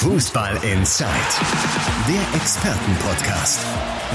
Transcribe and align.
Fußball 0.00 0.54
Inside, 0.64 1.10
der 2.08 2.40
Expertenpodcast. 2.40 3.60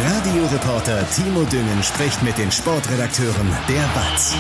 Radioreporter 0.03 1.07
Timo 1.11 1.43
Düngen 1.43 1.83
spricht 1.83 2.23
mit 2.23 2.35
den 2.39 2.51
Sportredakteuren 2.51 3.47
der 3.69 3.87
BATS. 3.93 4.33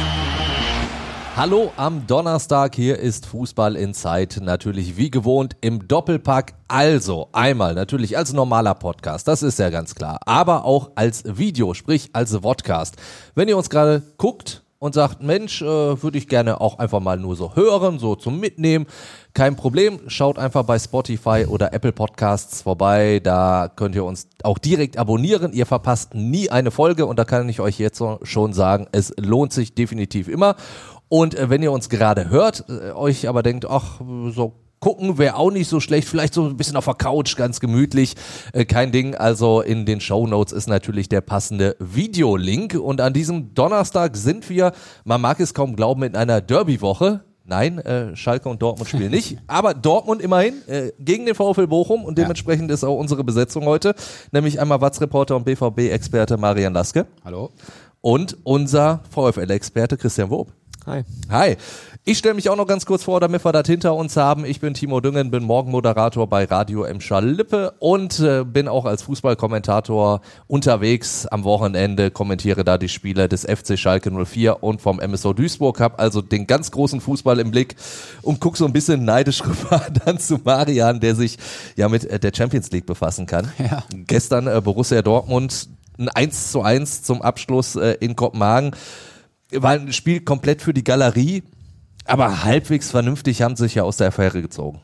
Hallo 1.35 1.71
am 1.77 2.07
Donnerstag, 2.07 2.73
hier 2.73 2.97
ist 2.97 3.27
Fußball 3.27 3.75
Inside, 3.75 4.43
natürlich 4.43 4.97
wie 4.97 5.11
gewohnt 5.11 5.55
im 5.61 5.87
Doppelpack. 5.87 6.55
Also 6.67 7.29
einmal 7.31 7.75
natürlich 7.75 8.17
als 8.17 8.33
normaler 8.33 8.73
Podcast, 8.73 9.27
das 9.27 9.43
ist 9.43 9.59
ja 9.59 9.69
ganz 9.69 9.93
klar, 9.93 10.21
aber 10.25 10.65
auch 10.65 10.93
als 10.95 11.21
Video, 11.27 11.75
sprich 11.75 12.09
als 12.13 12.35
Podcast. 12.41 12.95
Wenn 13.35 13.49
ihr 13.49 13.57
uns 13.57 13.69
gerade 13.69 14.01
guckt, 14.17 14.64
und 14.79 14.93
sagt, 14.93 15.23
Mensch, 15.23 15.61
äh, 15.61 15.65
würde 15.65 16.17
ich 16.17 16.27
gerne 16.27 16.61
auch 16.61 16.79
einfach 16.79 16.99
mal 16.99 17.17
nur 17.17 17.35
so 17.35 17.55
hören, 17.55 17.99
so 17.99 18.15
zum 18.15 18.39
Mitnehmen. 18.39 18.85
Kein 19.33 19.55
Problem, 19.55 19.99
schaut 20.07 20.37
einfach 20.37 20.63
bei 20.63 20.77
Spotify 20.77 21.45
oder 21.47 21.73
Apple 21.73 21.91
Podcasts 21.91 22.61
vorbei. 22.61 23.19
Da 23.23 23.71
könnt 23.73 23.95
ihr 23.95 24.05
uns 24.05 24.27
auch 24.43 24.57
direkt 24.57 24.97
abonnieren. 24.97 25.53
Ihr 25.53 25.65
verpasst 25.65 26.13
nie 26.13 26.49
eine 26.49 26.71
Folge 26.71 27.05
und 27.05 27.17
da 27.17 27.25
kann 27.25 27.49
ich 27.49 27.59
euch 27.59 27.79
jetzt 27.79 28.01
schon 28.23 28.53
sagen, 28.53 28.87
es 28.91 29.13
lohnt 29.17 29.53
sich 29.53 29.75
definitiv 29.75 30.27
immer. 30.27 30.55
Und 31.07 31.35
äh, 31.35 31.49
wenn 31.49 31.63
ihr 31.63 31.71
uns 31.71 31.89
gerade 31.89 32.29
hört, 32.29 32.65
äh, 32.69 32.91
euch 32.91 33.27
aber 33.27 33.43
denkt, 33.43 33.65
ach, 33.65 34.01
so 34.29 34.53
gucken 34.85 35.17
wäre 35.17 35.37
auch 35.37 35.49
nicht 35.49 35.67
so 35.67 35.79
schlecht. 35.79 36.07
Vielleicht 36.07 36.35
so 36.35 36.45
ein 36.45 36.57
bisschen 36.57 36.75
auf 36.75 36.85
der 36.85 36.93
Couch, 36.93 37.35
ganz 37.37 37.59
gemütlich. 37.59 38.13
Äh, 38.53 38.65
kein 38.65 38.91
Ding. 38.91 39.15
Also 39.15 39.61
in 39.61 39.87
den 39.87 39.99
Show 39.99 40.27
Notes 40.27 40.53
ist 40.53 40.67
natürlich 40.67 41.09
der 41.09 41.21
passende 41.21 41.75
Videolink. 41.79 42.75
Und 42.75 43.01
an 43.01 43.11
diesem 43.11 43.55
Donnerstag 43.55 44.15
sind 44.15 44.47
wir, 44.47 44.73
man 45.03 45.21
mag 45.21 45.39
es 45.39 45.55
kaum 45.55 45.75
glauben, 45.75 46.03
in 46.03 46.15
einer 46.15 46.39
Derby-Woche. 46.39 47.21
Nein, 47.45 47.79
äh, 47.79 48.15
Schalke 48.15 48.47
und 48.47 48.61
Dortmund 48.61 48.87
spielen 48.87 49.09
nicht. 49.09 49.39
Aber 49.47 49.73
Dortmund 49.73 50.21
immerhin 50.21 50.53
äh, 50.67 50.91
gegen 50.99 51.25
den 51.25 51.33
VfL 51.33 51.65
Bochum 51.65 52.05
und 52.05 52.19
dementsprechend 52.19 52.69
ja. 52.69 52.75
ist 52.75 52.83
auch 52.83 52.99
unsere 52.99 53.23
Besetzung 53.23 53.65
heute. 53.65 53.95
Nämlich 54.31 54.59
einmal 54.59 54.81
Watz-Reporter 54.81 55.35
und 55.35 55.45
BVB-Experte 55.45 56.37
Marian 56.37 56.73
Laske. 56.73 57.07
Hallo. 57.23 57.49
Und 58.01 58.37
unser 58.43 59.01
VfL-Experte 59.09 59.97
Christian 59.97 60.29
Wob. 60.29 60.51
Hi. 60.85 61.03
Hi. 61.31 61.57
Ich 62.03 62.19
stelle 62.19 62.35
mich 62.35 62.47
auch 62.49 62.55
noch 62.55 62.67
ganz 62.67 62.85
kurz 62.85 63.03
vor, 63.03 63.19
damit 63.19 63.43
wir 63.43 63.51
das 63.51 63.65
hinter 63.65 63.95
uns 63.95 64.15
haben. 64.15 64.45
Ich 64.45 64.59
bin 64.59 64.75
Timo 64.75 65.01
Düngen, 65.01 65.31
bin 65.31 65.43
Morgenmoderator 65.43 66.27
bei 66.27 66.43
Radio 66.43 66.83
M. 66.83 66.99
Lippe 67.21 67.73
und 67.79 68.19
äh, 68.19 68.43
bin 68.43 68.67
auch 68.67 68.85
als 68.85 69.01
Fußballkommentator 69.01 70.21
unterwegs 70.45 71.25
am 71.25 71.43
Wochenende, 71.43 72.11
kommentiere 72.11 72.63
da 72.63 72.77
die 72.77 72.89
Spiele 72.89 73.27
des 73.27 73.45
FC 73.45 73.79
Schalke 73.79 74.11
04 74.11 74.61
und 74.61 74.79
vom 74.79 74.97
MSO 74.97 75.33
Duisburg, 75.33 75.79
habe 75.79 75.97
also 75.97 76.21
den 76.21 76.45
ganz 76.45 76.69
großen 76.69 77.01
Fußball 77.01 77.39
im 77.39 77.49
Blick 77.49 77.75
und 78.21 78.39
guck 78.39 78.55
so 78.55 78.65
ein 78.67 78.73
bisschen 78.73 79.03
neidisch 79.05 79.43
rüber 79.47 79.87
dann 80.05 80.19
zu 80.19 80.39
Marian, 80.43 80.99
der 80.99 81.15
sich 81.15 81.39
ja 81.75 81.89
mit 81.89 82.05
äh, 82.05 82.19
der 82.19 82.31
Champions 82.35 82.69
League 82.69 82.85
befassen 82.85 83.25
kann. 83.25 83.51
Ja. 83.57 83.83
Gestern 84.05 84.45
äh, 84.45 84.61
Borussia 84.61 85.01
Dortmund 85.01 85.67
ein 85.97 86.09
1 86.09 86.51
zu 86.51 86.61
1 86.61 87.01
zum 87.01 87.23
Abschluss 87.23 87.75
äh, 87.75 87.97
in 87.99 88.15
Kopenhagen 88.15 88.75
war 89.61 89.71
ein 89.71 89.93
Spiel 89.93 90.21
komplett 90.21 90.61
für 90.61 90.73
die 90.73 90.83
Galerie, 90.83 91.43
aber 92.05 92.43
halbwegs 92.43 92.91
vernünftig 92.91 93.41
haben 93.41 93.55
sie 93.55 93.63
sich 93.63 93.75
ja 93.75 93.83
aus 93.83 93.97
der 93.97 94.07
Affäre 94.07 94.41
gezogen. 94.41 94.81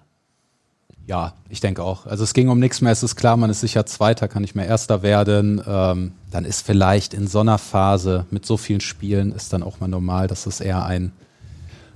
Ja, 1.08 1.34
ich 1.50 1.60
denke 1.60 1.84
auch. 1.84 2.06
Also 2.06 2.24
es 2.24 2.34
ging 2.34 2.50
um 2.50 2.60
nichts 2.60 2.80
mehr. 2.82 2.92
Es 2.92 3.04
ist 3.04 3.16
klar, 3.16 3.36
man 3.36 3.50
ist 3.50 3.62
sicher 3.62 3.86
Zweiter, 3.86 4.28
kann 4.28 4.44
nicht 4.44 4.56
mehr 4.56 4.68
Erster 4.68 5.02
werden. 5.02 5.62
Ähm, 5.68 6.14
dann 6.32 6.46
ist 6.46 6.66
vielleicht 6.66 7.14
in 7.14 7.28
so 7.28 7.40
einer 7.40 7.58
Phase 7.58 8.26
mit 8.30 8.46
so 8.46 8.56
vielen 8.56 8.82
Spielen 8.82 9.32
ist 9.34 9.52
dann 9.52 9.64
auch 9.64 9.80
mal 9.80 9.88
normal, 9.88 10.28
dass 10.28 10.46
es 10.46 10.62
eher 10.62 10.86
ein 10.86 11.12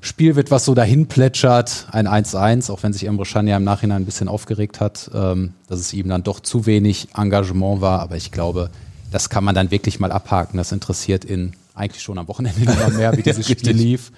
Spiel 0.02 0.36
wird, 0.36 0.52
was 0.52 0.66
so 0.66 0.76
dahin 0.76 1.08
plätschert. 1.08 1.88
Ein 1.92 2.08
1-1, 2.08 2.72
auch 2.72 2.84
wenn 2.84 2.94
sich 2.94 3.06
Emre 3.06 3.26
Can 3.26 3.48
ja 3.48 3.58
im 3.58 3.64
Nachhinein 3.64 4.04
ein 4.04 4.06
bisschen 4.06 4.28
aufgeregt 4.28 4.80
hat, 4.80 5.10
ähm, 5.14 5.54
dass 5.68 5.80
es 5.80 5.94
ihm 5.94 6.10
dann 6.10 6.24
doch 6.24 6.40
zu 6.40 6.66
wenig 6.66 7.08
Engagement 7.16 7.82
war. 7.82 8.02
Aber 8.02 8.16
ich 8.16 8.32
glaube, 8.32 8.70
das 9.12 9.30
kann 9.30 9.44
man 9.44 9.56
dann 9.56 9.72
wirklich 9.72 10.00
mal 10.00 10.12
abhaken. 10.12 10.58
Das 10.58 10.72
interessiert 10.72 11.26
in 11.26 11.54
eigentlich 11.76 12.02
schon 12.02 12.18
am 12.18 12.28
Wochenende 12.28 12.62
immer 12.72 12.90
mehr, 12.90 13.16
wie 13.16 13.24
dieses 13.24 13.48
Spiel 13.48 13.72
lief. 13.72 14.12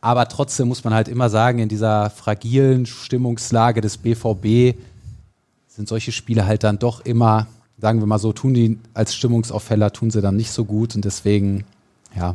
Aber 0.00 0.28
trotzdem 0.28 0.68
muss 0.68 0.84
man 0.84 0.94
halt 0.94 1.08
immer 1.08 1.28
sagen, 1.28 1.58
in 1.58 1.68
dieser 1.68 2.10
fragilen 2.10 2.86
Stimmungslage 2.86 3.80
des 3.80 3.98
BVB 3.98 4.76
sind 5.68 5.88
solche 5.88 6.12
Spiele 6.12 6.46
halt 6.46 6.64
dann 6.64 6.78
doch 6.78 7.00
immer, 7.04 7.46
sagen 7.78 8.00
wir 8.00 8.06
mal 8.06 8.18
so, 8.18 8.32
tun 8.32 8.54
die 8.54 8.78
als 8.94 9.14
Stimmungsaufheller, 9.14 9.92
tun 9.92 10.10
sie 10.10 10.22
dann 10.22 10.36
nicht 10.36 10.52
so 10.52 10.64
gut. 10.64 10.94
Und 10.94 11.04
deswegen, 11.04 11.64
ja, 12.16 12.34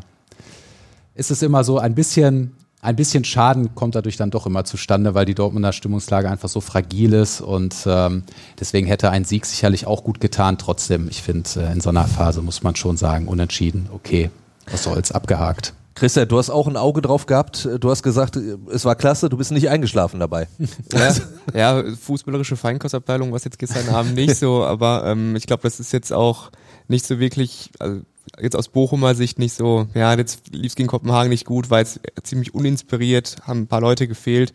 ist 1.15 1.31
es 1.31 1.41
immer 1.41 1.63
so 1.63 1.79
ein 1.79 1.95
bisschen, 1.95 2.55
ein 2.81 2.95
bisschen 2.95 3.23
Schaden 3.23 3.73
kommt 3.73 3.95
dadurch 3.95 4.15
dann 4.15 4.29
doch 4.29 4.45
immer 4.45 4.63
zustande, 4.63 5.15
weil 5.15 5.25
die 5.25 5.33
Dortmunder 5.33 5.73
Stimmungslage 5.73 6.29
einfach 6.29 6.49
so 6.49 6.61
fragil 6.61 7.13
ist. 7.13 7.41
Und 7.41 7.75
ähm, 7.88 8.23
deswegen 8.59 8.85
hätte 8.85 9.09
ein 9.09 9.25
Sieg 9.25 9.47
sicherlich 9.47 9.88
auch 9.88 10.03
gut 10.03 10.19
getan. 10.19 10.59
Trotzdem, 10.59 11.07
ich 11.09 11.23
finde, 11.23 11.49
äh, 11.55 11.71
in 11.71 11.81
so 11.81 11.89
einer 11.89 12.05
Phase 12.05 12.44
muss 12.44 12.61
man 12.61 12.75
schon 12.75 12.95
sagen, 12.95 13.27
unentschieden, 13.27 13.89
okay, 13.91 14.29
was 14.69 14.83
soll's, 14.83 15.11
abgehakt. 15.11 15.73
Christian, 15.95 16.27
du 16.27 16.37
hast 16.37 16.49
auch 16.49 16.67
ein 16.67 16.75
Auge 16.75 17.01
drauf 17.01 17.25
gehabt. 17.25 17.69
Du 17.79 17.89
hast 17.89 18.03
gesagt, 18.03 18.35
es 18.35 18.83
war 18.83 18.95
klasse, 18.95 19.29
du 19.29 19.37
bist 19.37 19.51
nicht 19.53 19.69
eingeschlafen 19.69 20.19
dabei. 20.19 20.47
Ja, 20.93 21.15
ja 21.53 21.83
fußballerische 21.95 22.57
Feinkostabteilung 22.57 23.31
war 23.31 23.37
es 23.37 23.45
jetzt 23.45 23.59
gestern 23.59 23.87
Abend 23.89 24.15
nicht 24.15 24.35
so, 24.35 24.63
aber 24.65 25.05
ähm, 25.05 25.35
ich 25.37 25.47
glaube, 25.47 25.63
das 25.63 25.79
ist 25.79 25.93
jetzt 25.93 26.11
auch 26.11 26.51
nicht 26.89 27.05
so 27.05 27.19
wirklich, 27.19 27.71
also 27.79 28.01
jetzt 28.41 28.57
aus 28.57 28.67
Bochumer 28.67 29.15
Sicht 29.15 29.39
nicht 29.39 29.55
so, 29.55 29.87
ja, 29.93 30.13
jetzt 30.15 30.53
lief 30.53 30.71
es 30.71 30.75
gegen 30.75 30.89
Kopenhagen 30.89 31.29
nicht 31.29 31.45
gut, 31.45 31.69
war 31.69 31.79
jetzt 31.79 32.01
ziemlich 32.23 32.53
uninspiriert, 32.53 33.37
haben 33.43 33.61
ein 33.61 33.67
paar 33.67 33.81
Leute 33.81 34.07
gefehlt. 34.07 34.51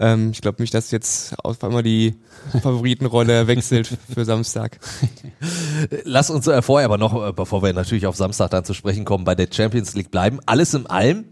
Ähm, 0.00 0.30
ich 0.32 0.40
glaube 0.40 0.62
nicht, 0.62 0.72
dass 0.72 0.90
jetzt 0.90 1.34
auf 1.44 1.62
einmal 1.62 1.82
die 1.82 2.14
Favoritenrolle 2.62 3.46
wechselt 3.46 3.98
für 4.12 4.24
Samstag. 4.24 4.80
Lass 6.04 6.30
uns 6.30 6.46
äh, 6.46 6.62
vorher 6.62 6.86
aber 6.86 6.98
noch, 6.98 7.28
äh, 7.28 7.32
bevor 7.32 7.62
wir 7.62 7.72
natürlich 7.74 8.06
auf 8.06 8.16
Samstag 8.16 8.50
dann 8.50 8.64
zu 8.64 8.72
sprechen 8.72 9.04
kommen, 9.04 9.24
bei 9.24 9.34
der 9.34 9.48
Champions 9.50 9.94
League 9.94 10.10
bleiben. 10.10 10.40
Alles 10.46 10.72
in 10.72 10.86
allem, 10.86 11.26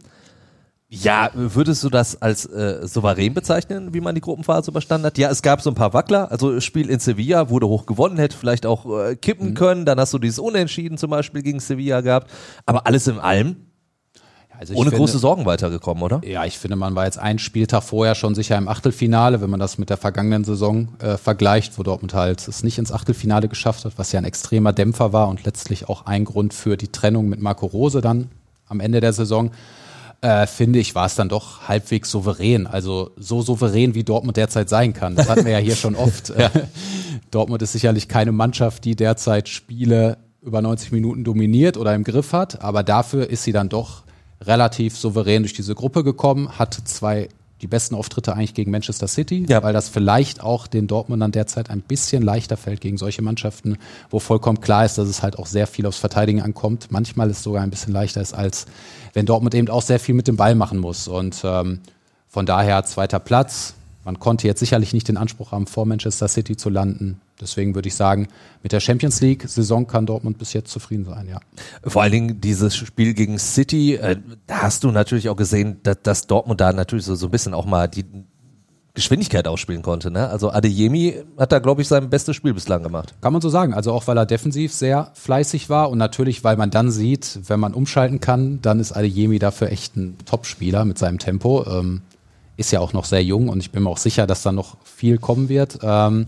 ja, 0.90 1.30
würdest 1.34 1.82
du 1.84 1.90
das 1.90 2.20
als 2.20 2.46
äh, 2.46 2.86
souverän 2.86 3.34
bezeichnen, 3.34 3.92
wie 3.92 4.00
man 4.00 4.14
die 4.14 4.22
Gruppenphase 4.22 4.70
überstanden 4.70 5.06
hat? 5.06 5.18
Ja, 5.18 5.30
es 5.30 5.42
gab 5.42 5.60
so 5.62 5.70
ein 5.70 5.74
paar 5.74 5.92
Wackler. 5.94 6.30
Also 6.30 6.60
Spiel 6.60 6.90
in 6.90 6.98
Sevilla 6.98 7.50
wurde 7.50 7.68
hoch 7.68 7.86
gewonnen, 7.86 8.18
hätte 8.18 8.36
vielleicht 8.36 8.64
auch 8.66 8.86
äh, 8.98 9.16
kippen 9.16 9.50
mhm. 9.50 9.54
können. 9.54 9.84
Dann 9.86 9.98
hast 9.98 10.14
du 10.14 10.18
dieses 10.18 10.38
Unentschieden 10.38 10.96
zum 10.96 11.10
Beispiel 11.10 11.42
gegen 11.42 11.60
Sevilla 11.60 12.02
gehabt. 12.02 12.30
Aber 12.64 12.86
alles 12.86 13.06
in 13.06 13.18
allem 13.18 13.67
also 14.58 14.74
Ohne 14.74 14.90
finde, 14.90 14.96
große 14.96 15.18
Sorgen 15.18 15.46
weitergekommen, 15.46 16.02
oder? 16.02 16.20
Ja, 16.24 16.44
ich 16.44 16.58
finde, 16.58 16.76
man 16.76 16.96
war 16.96 17.04
jetzt 17.04 17.18
einen 17.18 17.38
Spieltag 17.38 17.84
vorher 17.84 18.16
schon 18.16 18.34
sicher 18.34 18.58
im 18.58 18.66
Achtelfinale, 18.66 19.40
wenn 19.40 19.50
man 19.50 19.60
das 19.60 19.78
mit 19.78 19.88
der 19.88 19.96
vergangenen 19.96 20.42
Saison 20.42 20.88
äh, 20.98 21.16
vergleicht, 21.16 21.78
wo 21.78 21.84
Dortmund 21.84 22.12
halt 22.12 22.46
es 22.48 22.64
nicht 22.64 22.78
ins 22.78 22.90
Achtelfinale 22.90 23.46
geschafft 23.46 23.84
hat, 23.84 23.92
was 23.98 24.10
ja 24.10 24.18
ein 24.18 24.24
extremer 24.24 24.72
Dämpfer 24.72 25.12
war 25.12 25.28
und 25.28 25.44
letztlich 25.44 25.88
auch 25.88 26.06
ein 26.06 26.24
Grund 26.24 26.54
für 26.54 26.76
die 26.76 26.88
Trennung 26.88 27.28
mit 27.28 27.40
Marco 27.40 27.66
Rose 27.66 28.00
dann 28.00 28.30
am 28.66 28.80
Ende 28.80 29.00
der 29.00 29.12
Saison. 29.12 29.52
Äh, 30.22 30.48
finde 30.48 30.80
ich, 30.80 30.96
war 30.96 31.06
es 31.06 31.14
dann 31.14 31.28
doch 31.28 31.68
halbwegs 31.68 32.10
souverän. 32.10 32.66
Also 32.66 33.12
so 33.16 33.42
souverän, 33.42 33.94
wie 33.94 34.02
Dortmund 34.02 34.36
derzeit 34.36 34.68
sein 34.68 34.92
kann. 34.92 35.14
Das 35.14 35.28
hatten 35.28 35.44
wir 35.44 35.52
ja 35.52 35.58
hier 35.58 35.76
schon 35.76 35.94
oft. 35.94 36.32
ja. 36.36 36.50
Dortmund 37.30 37.62
ist 37.62 37.72
sicherlich 37.72 38.08
keine 38.08 38.32
Mannschaft, 38.32 38.84
die 38.84 38.96
derzeit 38.96 39.48
Spiele 39.48 40.18
über 40.42 40.60
90 40.62 40.90
Minuten 40.90 41.22
dominiert 41.22 41.76
oder 41.76 41.94
im 41.94 42.02
Griff 42.02 42.32
hat, 42.32 42.62
aber 42.62 42.82
dafür 42.82 43.30
ist 43.30 43.44
sie 43.44 43.52
dann 43.52 43.68
doch 43.68 44.02
relativ 44.40 44.96
souverän 44.96 45.42
durch 45.42 45.52
diese 45.52 45.74
Gruppe 45.74 46.04
gekommen, 46.04 46.58
hat 46.58 46.74
zwei 46.84 47.28
die 47.60 47.66
besten 47.66 47.94
Auftritte 47.94 48.34
eigentlich 48.34 48.54
gegen 48.54 48.70
Manchester 48.70 49.08
City, 49.08 49.44
ja. 49.48 49.62
weil 49.62 49.72
das 49.72 49.88
vielleicht 49.88 50.42
auch 50.42 50.66
den 50.66 50.86
Dortmundern 50.86 51.32
derzeit 51.32 51.70
ein 51.70 51.80
bisschen 51.80 52.22
leichter 52.22 52.56
fällt 52.56 52.80
gegen 52.80 52.96
solche 52.96 53.22
Mannschaften, 53.22 53.78
wo 54.10 54.20
vollkommen 54.20 54.60
klar 54.60 54.84
ist, 54.84 54.96
dass 54.96 55.08
es 55.08 55.22
halt 55.22 55.38
auch 55.38 55.46
sehr 55.46 55.66
viel 55.66 55.86
aufs 55.86 55.98
Verteidigen 55.98 56.40
ankommt. 56.40 56.88
Manchmal 56.90 57.30
ist 57.30 57.38
es 57.38 57.42
sogar 57.42 57.62
ein 57.62 57.70
bisschen 57.70 57.92
leichter 57.92 58.20
ist, 58.20 58.32
als 58.32 58.66
wenn 59.12 59.26
Dortmund 59.26 59.54
eben 59.54 59.68
auch 59.70 59.82
sehr 59.82 59.98
viel 59.98 60.14
mit 60.14 60.28
dem 60.28 60.36
Ball 60.36 60.54
machen 60.54 60.78
muss. 60.78 61.08
Und 61.08 61.40
ähm, 61.44 61.80
von 62.28 62.46
daher 62.46 62.84
zweiter 62.84 63.18
Platz. 63.18 63.74
Man 64.04 64.18
konnte 64.18 64.46
jetzt 64.46 64.60
sicherlich 64.60 64.92
nicht 64.92 65.08
den 65.08 65.16
Anspruch 65.16 65.52
haben, 65.52 65.66
vor 65.66 65.84
Manchester 65.84 66.28
City 66.28 66.56
zu 66.56 66.70
landen. 66.70 67.20
Deswegen 67.40 67.74
würde 67.74 67.88
ich 67.88 67.94
sagen, 67.94 68.28
mit 68.62 68.72
der 68.72 68.80
Champions 68.80 69.20
League-Saison 69.20 69.86
kann 69.86 70.06
Dortmund 70.06 70.38
bis 70.38 70.52
jetzt 70.52 70.70
zufrieden 70.70 71.04
sein, 71.04 71.28
ja. 71.28 71.40
Vor 71.84 72.02
allen 72.02 72.12
Dingen 72.12 72.40
dieses 72.40 72.76
Spiel 72.76 73.14
gegen 73.14 73.38
City, 73.38 73.94
äh, 73.94 74.16
da 74.46 74.62
hast 74.62 74.84
du 74.84 74.90
natürlich 74.90 75.28
auch 75.28 75.36
gesehen, 75.36 75.78
dass, 75.82 76.02
dass 76.02 76.26
Dortmund 76.26 76.60
da 76.60 76.72
natürlich 76.72 77.04
so, 77.04 77.14
so 77.14 77.26
ein 77.26 77.30
bisschen 77.30 77.54
auch 77.54 77.66
mal 77.66 77.86
die 77.88 78.04
Geschwindigkeit 78.98 79.46
ausspielen 79.46 79.82
konnte. 79.82 80.10
Ne? 80.10 80.28
Also 80.28 80.50
Adeyemi 80.50 81.22
hat 81.36 81.52
da, 81.52 81.60
glaube 81.60 81.82
ich, 81.82 81.88
sein 81.88 82.10
bestes 82.10 82.34
Spiel 82.34 82.52
bislang 82.52 82.82
gemacht. 82.82 83.14
Kann 83.20 83.32
man 83.32 83.40
so 83.40 83.48
sagen. 83.48 83.72
Also 83.72 83.92
auch, 83.92 84.08
weil 84.08 84.18
er 84.18 84.26
defensiv 84.26 84.72
sehr 84.72 85.12
fleißig 85.14 85.70
war 85.70 85.90
und 85.90 85.98
natürlich, 85.98 86.42
weil 86.42 86.56
man 86.56 86.70
dann 86.70 86.90
sieht, 86.90 87.38
wenn 87.46 87.60
man 87.60 87.74
umschalten 87.74 88.18
kann, 88.18 88.60
dann 88.60 88.80
ist 88.80 88.90
Adeyemi 88.90 89.38
dafür 89.38 89.70
echt 89.70 89.96
ein 89.96 90.16
Top-Spieler 90.24 90.84
mit 90.84 90.98
seinem 90.98 91.20
Tempo. 91.20 91.64
Ähm, 91.68 92.02
ist 92.56 92.72
ja 92.72 92.80
auch 92.80 92.92
noch 92.92 93.04
sehr 93.04 93.22
jung 93.22 93.48
und 93.48 93.60
ich 93.60 93.70
bin 93.70 93.84
mir 93.84 93.90
auch 93.90 93.98
sicher, 93.98 94.26
dass 94.26 94.42
da 94.42 94.50
noch 94.50 94.78
viel 94.82 95.18
kommen 95.18 95.48
wird. 95.48 95.78
Ähm, 95.82 96.26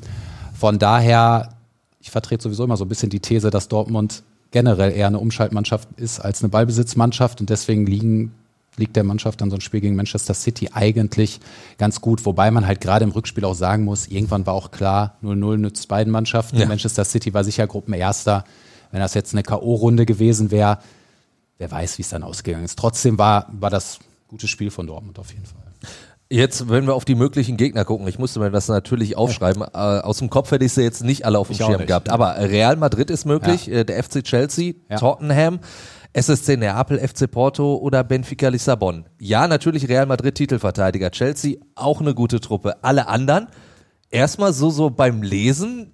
von 0.61 0.79
daher, 0.79 1.55
ich 2.01 2.11
vertrete 2.11 2.43
sowieso 2.43 2.65
immer 2.65 2.77
so 2.77 2.85
ein 2.85 2.89
bisschen 2.89 3.09
die 3.09 3.21
These, 3.21 3.49
dass 3.49 3.69
Dortmund 3.69 4.23
generell 4.51 4.93
eher 4.93 5.07
eine 5.07 5.19
Umschaltmannschaft 5.19 5.89
ist 5.97 6.21
als 6.21 6.43
eine 6.43 6.51
Ballbesitzmannschaft 6.51 7.41
und 7.41 7.49
deswegen 7.49 7.87
liegen 7.87 8.35
liegt 8.77 8.95
der 8.95 9.05
Mannschaft 9.05 9.41
dann 9.41 9.51
so 9.51 9.57
ein 9.57 9.62
Spiel 9.62 9.81
gegen 9.81 9.97
Manchester 9.97 10.35
City 10.35 10.71
eigentlich 10.73 11.41
ganz 11.79 12.03
gut. 12.03 12.25
Wobei 12.27 12.51
man 12.51 12.67
halt 12.67 12.83
gerade 12.83 13.05
im 13.05 13.11
Rückspiel 13.11 13.45
auch 13.45 13.55
sagen 13.55 13.85
muss, 13.85 14.07
irgendwann 14.07 14.45
war 14.45 14.53
auch 14.53 14.71
klar, 14.71 15.17
0-0 15.23 15.57
nützt 15.57 15.89
beiden 15.89 16.12
Mannschaften. 16.12 16.59
Ja. 16.59 16.67
Manchester 16.67 17.05
City 17.05 17.33
war 17.35 17.43
sicher 17.43 17.67
Gruppenerster. 17.67 18.45
Wenn 18.93 19.01
das 19.01 19.15
jetzt 19.15 19.33
eine 19.35 19.43
K.O.-Runde 19.43 20.05
gewesen 20.05 20.51
wäre, 20.51 20.79
wer 21.59 21.71
weiß, 21.71 21.99
wie 21.99 22.03
es 22.03 22.11
dann 22.11 22.23
ausgegangen 22.23 22.65
ist. 22.65 22.79
Trotzdem 22.79 23.19
war, 23.19 23.49
war 23.53 23.71
das 23.71 23.99
gutes 24.29 24.51
Spiel 24.51 24.71
von 24.71 24.87
Dortmund 24.87 25.19
auf 25.19 25.33
jeden 25.33 25.47
Fall. 25.47 25.69
Jetzt, 26.32 26.69
wenn 26.69 26.87
wir 26.87 26.94
auf 26.94 27.05
die 27.05 27.17
möglichen 27.17 27.56
Gegner 27.56 27.85
gucken, 27.85 28.06
ich 28.06 28.21
musste 28.21 28.38
mir 28.38 28.53
das 28.53 28.69
natürlich 28.69 29.17
aufschreiben. 29.17 29.62
Äh, 29.62 29.77
aus 29.77 30.19
dem 30.19 30.31
Kopf 30.31 30.53
hätte 30.53 30.65
ich 30.65 30.73
sie 30.73 30.82
jetzt 30.82 31.03
nicht 31.03 31.25
alle 31.25 31.41
auf 31.41 31.49
dem 31.49 31.55
ich 31.55 31.59
Schirm 31.59 31.85
gehabt. 31.85 32.09
Aber 32.09 32.37
Real 32.38 32.77
Madrid 32.77 33.11
ist 33.11 33.25
möglich, 33.25 33.67
ja. 33.67 33.79
äh, 33.79 33.85
der 33.85 34.03
FC 34.03 34.23
Chelsea, 34.23 34.75
ja. 34.88 34.97
Tottenham. 34.97 35.59
SSC 36.12 36.56
Neapel, 36.56 36.99
FC 36.99 37.31
Porto 37.31 37.77
oder 37.77 38.03
Benfica 38.03 38.49
Lissabon. 38.49 39.05
Ja, 39.21 39.47
natürlich 39.47 39.88
Real 39.88 40.06
Madrid 40.06 40.35
Titelverteidiger. 40.35 41.11
Chelsea 41.11 41.56
auch 41.77 42.00
eine 42.00 42.15
gute 42.15 42.41
Truppe. 42.41 42.82
Alle 42.82 43.06
anderen 43.06 43.47
erstmal 44.11 44.53
so 44.53 44.71
so 44.71 44.91
beim 44.91 45.23
Lesen 45.23 45.93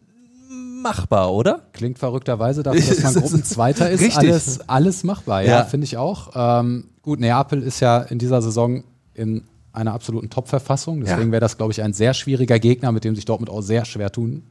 machbar, 0.82 1.32
oder? 1.32 1.62
Klingt 1.72 1.98
verrückterweise 1.98 2.62
dafür, 2.62 2.80
dass 2.80 3.02
man 3.02 3.14
Gruppenzweiter 3.22 3.90
ist. 3.90 4.00
Richtig. 4.00 4.30
Alles, 4.30 4.68
alles 4.68 5.04
machbar, 5.04 5.42
ja, 5.42 5.58
ja. 5.58 5.64
finde 5.64 5.84
ich 5.84 5.96
auch. 5.96 6.30
Ähm, 6.34 6.90
gut, 7.02 7.20
Neapel 7.20 7.62
ist 7.62 7.80
ja 7.80 7.98
in 7.98 8.18
dieser 8.18 8.40
Saison 8.40 8.84
in 9.12 9.44
einer 9.76 9.92
absoluten 9.92 10.30
Top-Verfassung. 10.30 11.00
Deswegen 11.00 11.28
ja. 11.28 11.32
wäre 11.32 11.40
das, 11.40 11.56
glaube 11.56 11.72
ich, 11.72 11.82
ein 11.82 11.92
sehr 11.92 12.14
schwieriger 12.14 12.58
Gegner, 12.58 12.92
mit 12.92 13.04
dem 13.04 13.14
sich 13.14 13.24
Dortmund 13.24 13.50
auch 13.50 13.60
sehr 13.60 13.84
schwer 13.84 14.10
tun 14.10 14.42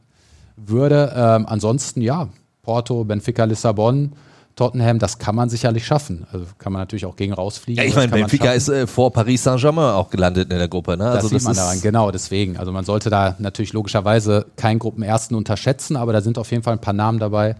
würde. 0.56 1.12
Ähm, 1.14 1.46
ansonsten, 1.46 2.00
ja, 2.00 2.28
Porto, 2.62 3.04
Benfica, 3.04 3.44
Lissabon, 3.44 4.12
Tottenham, 4.56 4.98
das 4.98 5.18
kann 5.18 5.34
man 5.34 5.50
sicherlich 5.50 5.84
schaffen. 5.84 6.26
Also 6.32 6.46
kann 6.58 6.72
man 6.72 6.80
natürlich 6.80 7.04
auch 7.04 7.16
gegen 7.16 7.34
rausfliegen. 7.34 7.82
Ja, 7.82 7.88
ich 7.88 7.94
meine, 7.94 8.10
Benfica 8.10 8.52
ist 8.52 8.68
äh, 8.68 8.86
vor 8.86 9.12
Paris 9.12 9.42
Saint-Germain 9.42 9.92
auch 9.94 10.08
gelandet 10.08 10.50
in 10.50 10.58
der 10.58 10.68
Gruppe. 10.68 10.96
Ne? 10.96 11.04
Also 11.04 11.28
das 11.28 11.42
sieht 11.42 11.46
man 11.46 11.54
daran, 11.54 11.80
genau, 11.82 12.10
deswegen. 12.10 12.56
Also 12.56 12.72
man 12.72 12.84
sollte 12.84 13.10
da 13.10 13.36
natürlich 13.38 13.74
logischerweise 13.74 14.46
keinen 14.56 14.78
Gruppenersten 14.78 15.36
unterschätzen, 15.36 15.96
aber 15.96 16.14
da 16.14 16.22
sind 16.22 16.38
auf 16.38 16.50
jeden 16.50 16.62
Fall 16.62 16.72
ein 16.72 16.80
paar 16.80 16.94
Namen 16.94 17.18
dabei, 17.18 17.56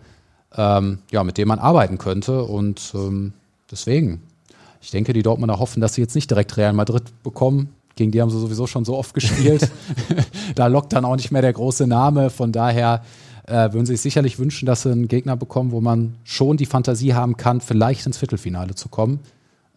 ähm, 0.57 1.01
ja, 1.11 1.23
mit 1.23 1.37
denen 1.37 1.49
man 1.49 1.59
arbeiten 1.59 1.99
könnte. 1.99 2.45
Und 2.45 2.93
ähm, 2.95 3.35
deswegen, 3.71 4.23
ich 4.81 4.91
denke, 4.91 5.13
die 5.13 5.23
Dortmunder 5.23 5.59
hoffen, 5.59 5.81
dass 5.81 5.95
sie 5.95 6.01
jetzt 6.01 6.15
nicht 6.15 6.31
direkt 6.31 6.57
Real 6.57 6.73
Madrid 6.73 7.05
bekommen. 7.23 7.71
Gegen 7.97 8.11
die 8.11 8.21
haben 8.21 8.31
sie 8.31 8.39
sowieso 8.39 8.67
schon 8.67 8.85
so 8.85 8.97
oft 8.97 9.15
gespielt. 9.15 9.71
da 10.55 10.67
lockt 10.67 10.93
dann 10.93 11.05
auch 11.05 11.17
nicht 11.17 11.31
mehr 11.31 11.43
der 11.43 11.55
große 11.55 11.87
Name. 11.87 12.31
Von 12.31 12.53
daher 12.53 13.03
äh, 13.47 13.73
würden 13.73 13.87
sich 13.87 14.01
sicherlich 14.01 14.39
wünschen, 14.39 14.67
dass 14.67 14.83
sie 14.83 14.91
einen 14.91 15.09
Gegner 15.09 15.37
bekommen, 15.37 15.71
wo 15.71 15.81
man 15.81 16.17
schon 16.25 16.57
die 16.57 16.67
Fantasie 16.67 17.15
haben 17.15 17.37
kann, 17.37 17.61
vielleicht 17.61 18.05
ins 18.07 18.19
Viertelfinale 18.19 18.75
zu 18.75 18.89
kommen. 18.89 19.21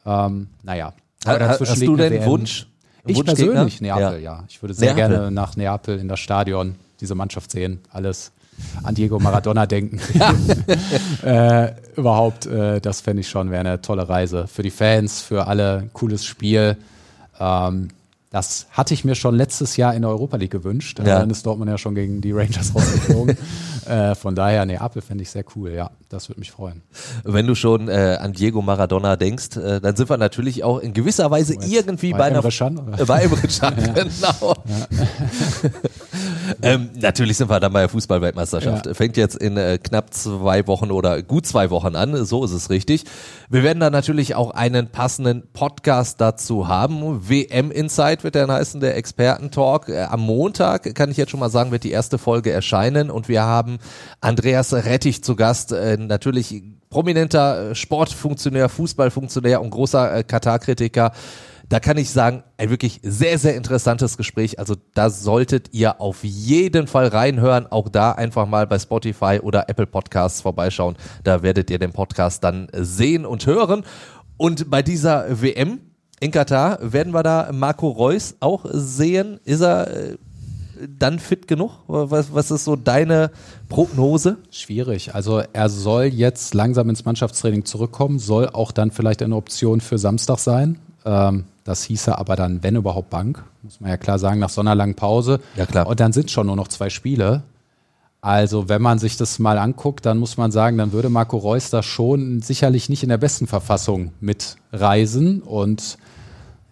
Ähm, 0.05 0.47
naja. 0.63 0.93
Aber 1.25 1.39
dazwischen 1.39 1.71
Hast 1.71 1.81
du 1.81 1.95
denn. 1.95 2.25
Wunsch? 2.25 2.67
Ich 3.05 3.23
persönlich 3.23 3.81
Neapel, 3.81 4.21
ja. 4.21 4.37
ja. 4.39 4.43
Ich 4.49 4.61
würde 4.61 4.73
sehr 4.73 4.93
Neapel. 4.93 5.15
gerne 5.15 5.31
nach 5.31 5.55
Neapel 5.55 5.97
in 5.97 6.07
das 6.07 6.19
Stadion 6.19 6.75
diese 6.99 7.15
Mannschaft 7.15 7.51
sehen. 7.51 7.79
Alles 7.89 8.31
an 8.83 8.95
Diego 8.95 9.19
Maradona 9.19 9.65
denken. 9.65 9.99
äh, 11.23 11.71
überhaupt, 11.95 12.45
äh, 12.45 12.79
das 12.79 13.01
fände 13.01 13.21
ich 13.21 13.29
schon, 13.29 13.51
wäre 13.51 13.61
eine 13.61 13.81
tolle 13.81 14.07
Reise. 14.07 14.47
Für 14.47 14.63
die 14.63 14.71
Fans, 14.71 15.21
für 15.21 15.47
alle, 15.47 15.89
cooles 15.93 16.25
Spiel. 16.25 16.77
Ähm, 17.39 17.89
das 18.31 18.67
hatte 18.69 18.93
ich 18.93 19.03
mir 19.03 19.15
schon 19.15 19.35
letztes 19.35 19.75
Jahr 19.75 19.95
in 19.95 20.03
der 20.03 20.11
Europa 20.11 20.37
League 20.37 20.51
gewünscht. 20.51 20.99
Ja. 20.99 21.19
Dann 21.19 21.31
ist 21.31 21.45
Dortmund 21.47 21.69
ja 21.69 21.79
schon 21.79 21.95
gegen 21.95 22.21
die 22.21 22.31
Rangers 22.31 22.75
rausgeflogen. 22.75 23.35
äh, 23.87 24.13
von 24.13 24.35
daher, 24.35 24.65
Neapel 24.65 25.01
fände 25.01 25.23
ich 25.23 25.31
sehr 25.31 25.43
cool. 25.55 25.71
Ja, 25.71 25.89
das 26.09 26.29
würde 26.29 26.39
mich 26.39 26.51
freuen. 26.51 26.83
Wenn 27.23 27.47
du 27.47 27.55
schon 27.55 27.87
äh, 27.87 28.17
an 28.21 28.33
Diego 28.33 28.61
Maradona 28.61 29.15
denkst, 29.15 29.57
äh, 29.57 29.81
dann 29.81 29.95
sind 29.95 30.09
wir 30.11 30.17
natürlich 30.17 30.63
auch 30.63 30.77
in 30.77 30.93
gewisser 30.93 31.31
Weise 31.31 31.55
oh, 31.57 31.63
irgendwie 31.65 32.11
bei, 32.11 32.19
bei 32.19 32.25
einer... 32.25 32.43
Can, 32.43 32.77
äh, 32.99 33.05
bei 33.05 33.23
Emre 33.23 33.47
Can, 33.47 33.75
genau. 33.95 34.53
Ja. 34.67 35.69
Ähm, 36.61 36.89
natürlich 36.99 37.37
sind 37.37 37.49
wir 37.49 37.59
dann 37.59 37.71
bei 37.71 37.81
der 37.81 37.89
Fußballweltmeisterschaft. 37.89 38.85
Ja. 38.85 38.93
Fängt 38.93 39.17
jetzt 39.17 39.35
in 39.35 39.57
äh, 39.57 39.77
knapp 39.77 40.13
zwei 40.13 40.67
Wochen 40.67 40.91
oder 40.91 41.21
gut 41.21 41.45
zwei 41.45 41.69
Wochen 41.69 41.95
an. 41.95 42.25
So 42.25 42.43
ist 42.43 42.51
es 42.51 42.69
richtig. 42.69 43.05
Wir 43.49 43.63
werden 43.63 43.79
dann 43.79 43.93
natürlich 43.93 44.35
auch 44.35 44.51
einen 44.51 44.87
passenden 44.87 45.43
Podcast 45.53 46.19
dazu 46.21 46.67
haben. 46.67 47.29
WM 47.29 47.71
Insight 47.71 48.23
wird 48.23 48.35
dann 48.35 48.51
heißen, 48.51 48.81
der 48.81 48.97
Experten-Talk. 48.97 49.89
Äh, 49.89 50.01
am 50.03 50.21
Montag, 50.21 50.93
kann 50.95 51.11
ich 51.11 51.17
jetzt 51.17 51.31
schon 51.31 51.39
mal 51.39 51.49
sagen, 51.49 51.71
wird 51.71 51.83
die 51.83 51.91
erste 51.91 52.17
Folge 52.17 52.51
erscheinen 52.51 53.09
und 53.09 53.29
wir 53.29 53.43
haben 53.43 53.79
Andreas 54.21 54.73
Rettich 54.73 55.23
zu 55.23 55.35
Gast. 55.35 55.71
Äh, 55.71 55.97
natürlich 55.97 56.63
prominenter 56.89 57.71
äh, 57.71 57.75
Sportfunktionär, 57.75 58.69
Fußballfunktionär 58.69 59.61
und 59.61 59.69
großer 59.69 60.23
Katar-Kritiker. 60.23 61.11
Da 61.69 61.79
kann 61.79 61.97
ich 61.97 62.09
sagen, 62.09 62.43
ein 62.57 62.71
wirklich 62.71 62.99
sehr, 63.03 63.37
sehr 63.37 63.55
interessantes 63.55 64.17
Gespräch. 64.17 64.57
Also 64.57 64.75
da 64.95 65.11
solltet 65.11 65.71
ihr 65.71 66.01
auf 66.01 66.23
jeden 66.23 66.87
Fall 66.87 67.07
reinhören. 67.07 67.67
Auch 67.67 67.89
da 67.89 68.11
einfach 68.11 68.47
mal 68.47 68.65
bei 68.65 68.79
Spotify 68.79 69.39
oder 69.41 69.69
Apple 69.69 69.85
Podcasts 69.85 70.41
vorbeischauen. 70.41 70.95
Da 71.23 71.43
werdet 71.43 71.69
ihr 71.69 71.77
den 71.77 71.93
Podcast 71.93 72.43
dann 72.43 72.69
sehen 72.73 73.23
und 73.23 73.45
hören. 73.45 73.83
Und 74.37 74.71
bei 74.71 74.81
dieser 74.81 75.41
WM 75.41 75.79
in 76.19 76.31
Katar 76.31 76.79
werden 76.81 77.13
wir 77.13 77.21
da 77.21 77.51
Marco 77.53 77.87
Reus 77.87 78.35
auch 78.39 78.65
sehen. 78.71 79.39
Ist 79.45 79.61
er 79.61 79.87
äh, 79.95 80.17
dann 80.97 81.19
fit 81.19 81.47
genug? 81.47 81.71
Was, 81.87 82.33
was 82.33 82.49
ist 82.49 82.65
so 82.65 82.75
deine 82.77 83.29
Prognose? 83.67 84.37
Schwierig. 84.49 85.13
Also 85.13 85.43
er 85.53 85.69
soll 85.69 86.05
jetzt 86.05 86.55
langsam 86.55 86.89
ins 86.89 87.05
Mannschaftstraining 87.05 87.65
zurückkommen, 87.65 88.17
soll 88.17 88.49
auch 88.49 88.71
dann 88.71 88.89
vielleicht 88.89 89.21
eine 89.21 89.35
Option 89.35 89.81
für 89.81 89.97
Samstag 89.97 90.39
sein. 90.39 90.79
Ähm, 91.05 91.45
das 91.69 91.83
hieße 91.83 92.17
aber 92.17 92.35
dann, 92.35 92.63
wenn 92.63 92.75
überhaupt, 92.75 93.09
Bank. 93.09 93.43
Muss 93.61 93.79
man 93.79 93.89
ja 93.89 93.97
klar 93.97 94.19
sagen, 94.19 94.39
nach 94.39 94.49
so 94.49 94.61
einer 94.61 94.75
langen 94.75 94.95
Pause. 94.95 95.39
Ja, 95.55 95.65
klar. 95.65 95.87
Und 95.87 95.99
dann 95.99 96.11
sind 96.11 96.31
schon 96.31 96.47
nur 96.47 96.55
noch 96.55 96.67
zwei 96.67 96.89
Spiele. 96.89 97.43
Also, 98.21 98.67
wenn 98.67 98.81
man 98.81 98.99
sich 98.99 99.15
das 99.15 99.39
mal 99.39 99.57
anguckt, 99.57 100.05
dann 100.05 100.17
muss 100.17 100.35
man 100.35 100.51
sagen, 100.51 100.77
dann 100.77 100.91
würde 100.91 101.09
Marco 101.09 101.37
Reus 101.37 101.69
da 101.69 101.81
schon 101.81 102.41
sicherlich 102.41 102.89
nicht 102.89 103.03
in 103.03 103.09
der 103.09 103.17
besten 103.17 103.47
Verfassung 103.47 104.11
mitreisen. 104.19 105.41
Und 105.41 105.97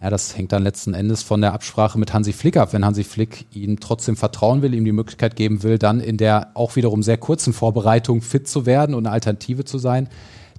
ja, 0.02 0.10
das 0.10 0.36
hängt 0.36 0.52
dann 0.52 0.62
letzten 0.62 0.92
Endes 0.94 1.22
von 1.22 1.40
der 1.40 1.54
Absprache 1.54 1.98
mit 1.98 2.12
Hansi 2.12 2.32
Flick 2.32 2.56
ab. 2.56 2.72
Wenn 2.72 2.84
Hansi 2.84 3.02
Flick 3.02 3.46
ihm 3.54 3.80
trotzdem 3.80 4.16
vertrauen 4.16 4.60
will, 4.62 4.74
ihm 4.74 4.84
die 4.84 4.92
Möglichkeit 4.92 5.36
geben 5.36 5.62
will, 5.62 5.78
dann 5.78 6.00
in 6.00 6.18
der 6.18 6.50
auch 6.54 6.76
wiederum 6.76 7.02
sehr 7.02 7.16
kurzen 7.16 7.52
Vorbereitung 7.52 8.20
fit 8.20 8.46
zu 8.46 8.66
werden 8.66 8.94
und 8.94 9.06
eine 9.06 9.14
Alternative 9.14 9.64
zu 9.64 9.78
sein, 9.78 10.08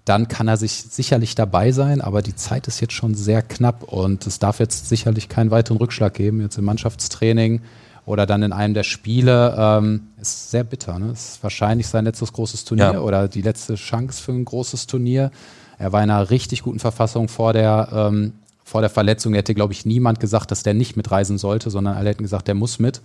dann 0.10 0.28
kann 0.28 0.48
er 0.48 0.58
sich 0.58 0.72
sicherlich 0.90 1.36
dabei 1.36 1.72
sein, 1.72 2.02
aber 2.02 2.24
die 2.24 2.36
Zeit 2.36 2.68
ist 2.68 2.80
jetzt 2.80 2.94
schon 2.94 3.14
sehr 3.14 3.44
knapp 3.44 3.84
und 3.84 4.26
es 4.26 4.40
darf 4.40 4.60
jetzt 4.60 4.90
sicherlich 4.90 5.30
keinen 5.30 5.52
weiteren 5.52 5.78
Rückschlag 5.78 6.16
geben, 6.16 6.42
jetzt 6.42 6.58
im 6.58 6.66
Mannschaftstraining 6.66 7.62
oder 8.08 8.26
dann 8.26 8.42
in 8.42 8.52
einem 8.52 8.74
der 8.74 8.82
Spiele. 8.82 9.56
Ähm, 9.56 10.08
ist 10.20 10.50
sehr 10.50 10.64
bitter. 10.64 10.98
Ne? 10.98 11.12
Ist 11.12 11.44
wahrscheinlich 11.44 11.86
sein 11.86 12.06
letztes 12.06 12.34
großes 12.34 12.66
Turnier 12.66 12.94
ja. 12.94 13.00
oder 13.02 13.28
die 13.28 13.44
letzte 13.44 13.76
Chance 13.76 14.24
für 14.24 14.32
ein 14.32 14.46
großes 14.46 14.88
Turnier. 14.88 15.30
Er 15.78 15.92
war 15.94 16.04
in 16.04 16.10
einer 16.10 16.32
richtig 16.32 16.64
guten 16.64 16.80
Verfassung 16.80 17.28
vor 17.28 17.54
der, 17.54 17.90
ähm, 17.94 18.34
vor 18.64 18.82
der 18.82 18.90
Verletzung. 18.90 19.36
Er 19.36 19.40
hätte, 19.40 19.54
glaube 19.54 19.74
ich, 19.74 19.86
niemand 19.86 20.20
gesagt, 20.20 20.50
dass 20.50 20.64
der 20.64 20.74
nicht 20.74 20.98
mitreisen 20.98 21.38
sollte, 21.38 21.70
sondern 21.70 21.96
alle 21.96 22.10
hätten 22.10 22.24
gesagt, 22.24 22.48
der 22.48 22.56
muss 22.56 22.80
mit. 22.80 23.02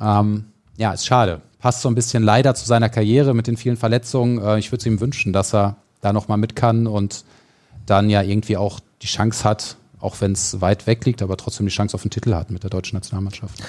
Ähm, 0.00 0.46
ja, 0.76 0.92
ist 0.92 1.06
schade. 1.06 1.42
Passt 1.60 1.82
so 1.82 1.88
ein 1.88 1.94
bisschen 1.94 2.24
leider 2.24 2.56
zu 2.56 2.66
seiner 2.66 2.88
Karriere 2.88 3.34
mit 3.34 3.46
den 3.46 3.56
vielen 3.56 3.76
Verletzungen. 3.76 4.38
Äh, 4.38 4.58
ich 4.58 4.72
würde 4.72 4.80
es 4.80 4.86
ihm 4.86 5.00
wünschen, 5.00 5.32
dass 5.32 5.54
er 5.54 5.76
da 6.04 6.12
nochmal 6.12 6.38
mit 6.38 6.56
kann 6.56 6.86
und 6.86 7.24
dann 7.86 8.10
ja 8.10 8.22
irgendwie 8.22 8.56
auch 8.56 8.80
die 9.02 9.06
Chance 9.06 9.44
hat, 9.44 9.76
auch 10.00 10.20
wenn 10.20 10.32
es 10.32 10.60
weit 10.60 10.86
weg 10.86 11.04
liegt, 11.04 11.22
aber 11.22 11.36
trotzdem 11.36 11.66
die 11.66 11.72
Chance 11.72 11.94
auf 11.94 12.02
den 12.02 12.10
Titel 12.10 12.34
hat 12.34 12.50
mit 12.50 12.62
der 12.62 12.70
deutschen 12.70 12.96
Nationalmannschaft. 12.96 13.62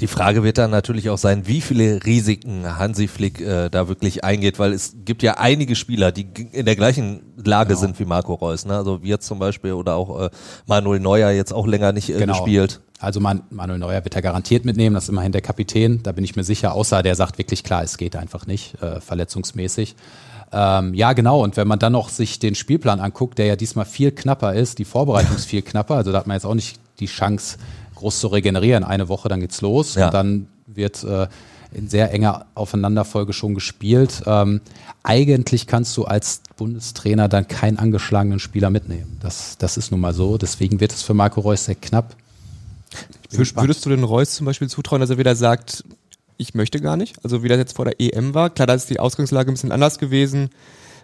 Die 0.00 0.06
Frage 0.06 0.42
wird 0.42 0.58
dann 0.58 0.70
natürlich 0.70 1.10
auch 1.10 1.18
sein, 1.18 1.46
wie 1.46 1.60
viele 1.60 2.04
Risiken 2.04 2.78
Hansi 2.78 3.06
Flick 3.06 3.40
äh, 3.40 3.68
da 3.68 3.86
wirklich 3.86 4.24
eingeht, 4.24 4.58
weil 4.58 4.72
es 4.72 4.96
gibt 5.04 5.22
ja 5.22 5.34
einige 5.34 5.76
Spieler, 5.76 6.10
die 6.10 6.26
in 6.52 6.66
der 6.66 6.74
gleichen 6.74 7.22
Lage 7.36 7.68
genau. 7.68 7.80
sind 7.80 8.00
wie 8.00 8.04
Marco 8.04 8.34
Reus. 8.34 8.64
Ne? 8.64 8.76
Also 8.76 9.02
wir 9.02 9.20
zum 9.20 9.38
Beispiel 9.38 9.74
oder 9.74 9.94
auch 9.94 10.22
äh, 10.22 10.30
Manuel 10.66 10.98
Neuer 10.98 11.30
jetzt 11.30 11.52
auch 11.52 11.66
länger 11.66 11.92
nicht 11.92 12.08
äh, 12.08 12.18
genau. 12.18 12.32
gespielt. 12.32 12.80
Also 12.98 13.20
man, 13.20 13.42
Manuel 13.50 13.78
Neuer 13.78 14.02
wird 14.02 14.16
er 14.16 14.22
garantiert 14.22 14.64
mitnehmen, 14.64 14.94
das 14.94 15.04
ist 15.04 15.10
immerhin 15.10 15.32
der 15.32 15.40
Kapitän, 15.40 16.02
da 16.02 16.12
bin 16.12 16.24
ich 16.24 16.36
mir 16.36 16.44
sicher, 16.44 16.74
außer 16.74 17.02
der 17.02 17.14
sagt 17.14 17.38
wirklich 17.38 17.62
klar, 17.62 17.82
es 17.82 17.96
geht 17.98 18.16
einfach 18.16 18.46
nicht, 18.46 18.80
äh, 18.82 19.00
verletzungsmäßig. 19.00 19.94
Ähm, 20.52 20.94
ja, 20.94 21.12
genau. 21.14 21.42
Und 21.42 21.56
wenn 21.56 21.66
man 21.66 21.78
dann 21.78 21.92
noch 21.92 22.08
sich 22.08 22.38
den 22.38 22.54
Spielplan 22.54 23.00
anguckt, 23.00 23.38
der 23.38 23.46
ja 23.46 23.56
diesmal 23.56 23.86
viel 23.86 24.12
knapper 24.12 24.54
ist, 24.54 24.78
die 24.78 24.84
Vorbereitung 24.84 25.34
ist 25.36 25.46
viel 25.46 25.62
knapper, 25.62 25.96
also 25.96 26.12
da 26.12 26.18
hat 26.18 26.26
man 26.26 26.36
jetzt 26.36 26.44
auch 26.44 26.54
nicht 26.54 26.78
die 27.00 27.06
Chance, 27.06 27.58
groß 27.96 28.20
zu 28.20 28.28
regenerieren. 28.28 28.84
Eine 28.84 29.08
Woche, 29.08 29.28
dann 29.28 29.40
geht's 29.40 29.60
los 29.60 29.94
ja. 29.94 30.06
und 30.06 30.14
dann 30.14 30.48
wird 30.66 31.04
äh, 31.04 31.28
in 31.72 31.88
sehr 31.88 32.12
enger 32.12 32.46
Aufeinanderfolge 32.54 33.32
schon 33.32 33.54
gespielt. 33.54 34.22
Ähm, 34.26 34.60
eigentlich 35.02 35.66
kannst 35.66 35.96
du 35.96 36.04
als 36.04 36.42
Bundestrainer 36.56 37.28
dann 37.28 37.48
keinen 37.48 37.78
angeschlagenen 37.78 38.38
Spieler 38.38 38.70
mitnehmen. 38.70 39.18
Das, 39.20 39.56
das 39.58 39.76
ist 39.76 39.90
nun 39.90 40.00
mal 40.00 40.12
so. 40.12 40.36
Deswegen 40.36 40.80
wird 40.80 40.92
es 40.92 41.02
für 41.02 41.14
Marco 41.14 41.40
Reus 41.40 41.64
sehr 41.64 41.76
knapp. 41.76 42.14
Würdest 43.30 43.86
du 43.86 43.90
den 43.90 44.04
Reus 44.04 44.34
zum 44.34 44.44
Beispiel 44.44 44.68
zutrauen, 44.68 45.00
dass 45.00 45.10
er 45.10 45.18
wieder 45.18 45.34
sagt, 45.34 45.84
ich 46.36 46.54
möchte 46.54 46.80
gar 46.80 46.96
nicht. 46.96 47.22
Also 47.24 47.42
wie 47.42 47.48
das 47.48 47.58
jetzt 47.58 47.76
vor 47.76 47.84
der 47.84 48.00
EM 48.00 48.34
war. 48.34 48.50
Klar, 48.50 48.66
da 48.66 48.74
ist 48.74 48.90
die 48.90 49.00
Ausgangslage 49.00 49.50
ein 49.50 49.54
bisschen 49.54 49.72
anders 49.72 49.98
gewesen. 49.98 50.50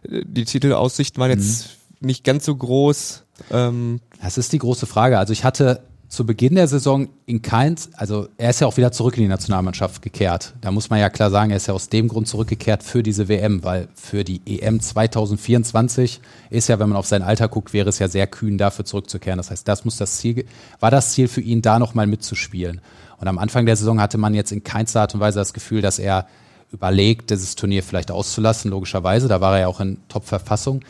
Die 0.04 0.44
Titelaussichten 0.44 1.20
waren 1.20 1.30
jetzt 1.30 1.70
nicht 2.00 2.24
ganz 2.24 2.44
so 2.44 2.54
groß. 2.54 3.24
Ähm, 3.50 4.00
das 4.22 4.38
ist 4.38 4.52
die 4.52 4.58
große 4.58 4.86
Frage. 4.86 5.18
Also 5.18 5.32
ich 5.32 5.44
hatte 5.44 5.82
zu 6.08 6.24
Beginn 6.24 6.54
der 6.54 6.66
Saison 6.68 7.08
in 7.26 7.42
keins, 7.42 7.90
also 7.94 8.28
er 8.38 8.50
ist 8.50 8.60
ja 8.60 8.66
auch 8.66 8.78
wieder 8.78 8.92
zurück 8.92 9.16
in 9.18 9.24
die 9.24 9.28
Nationalmannschaft 9.28 10.00
gekehrt. 10.00 10.54
Da 10.62 10.70
muss 10.70 10.88
man 10.88 11.00
ja 11.00 11.10
klar 11.10 11.30
sagen, 11.30 11.50
er 11.50 11.58
ist 11.58 11.66
ja 11.66 11.74
aus 11.74 11.90
dem 11.90 12.08
Grund 12.08 12.26
zurückgekehrt 12.26 12.82
für 12.82 13.02
diese 13.02 13.28
WM, 13.28 13.62
weil 13.62 13.88
für 13.94 14.24
die 14.24 14.40
EM 14.46 14.80
2024 14.80 16.20
ist 16.48 16.68
ja, 16.68 16.78
wenn 16.78 16.88
man 16.88 16.96
auf 16.96 17.06
sein 17.06 17.22
Alter 17.22 17.48
guckt, 17.48 17.74
wäre 17.74 17.90
es 17.90 17.98
ja 17.98 18.08
sehr 18.08 18.26
kühn, 18.26 18.56
dafür 18.56 18.86
zurückzukehren. 18.86 19.36
Das 19.36 19.50
heißt, 19.50 19.68
das 19.68 19.84
muss 19.84 19.98
das 19.98 20.16
Ziel, 20.16 20.46
war 20.80 20.90
das 20.90 21.12
Ziel 21.12 21.28
für 21.28 21.42
ihn, 21.42 21.60
da 21.60 21.78
nochmal 21.78 22.06
mitzuspielen. 22.06 22.80
Und 23.20 23.28
am 23.28 23.38
Anfang 23.38 23.66
der 23.66 23.76
Saison 23.76 24.00
hatte 24.00 24.16
man 24.16 24.32
jetzt 24.32 24.52
in 24.52 24.64
keinster 24.64 25.02
Art 25.02 25.14
und 25.14 25.20
Weise 25.20 25.38
das 25.38 25.52
Gefühl, 25.52 25.82
dass 25.82 25.98
er 25.98 26.26
überlegt, 26.72 27.30
dieses 27.30 27.54
Turnier 27.54 27.82
vielleicht 27.82 28.10
auszulassen, 28.10 28.70
logischerweise. 28.70 29.28
Da 29.28 29.40
war 29.40 29.54
er 29.54 29.60
ja 29.60 29.66
auch 29.68 29.80
in 29.80 29.98
Top-Verfassung. 30.08 30.80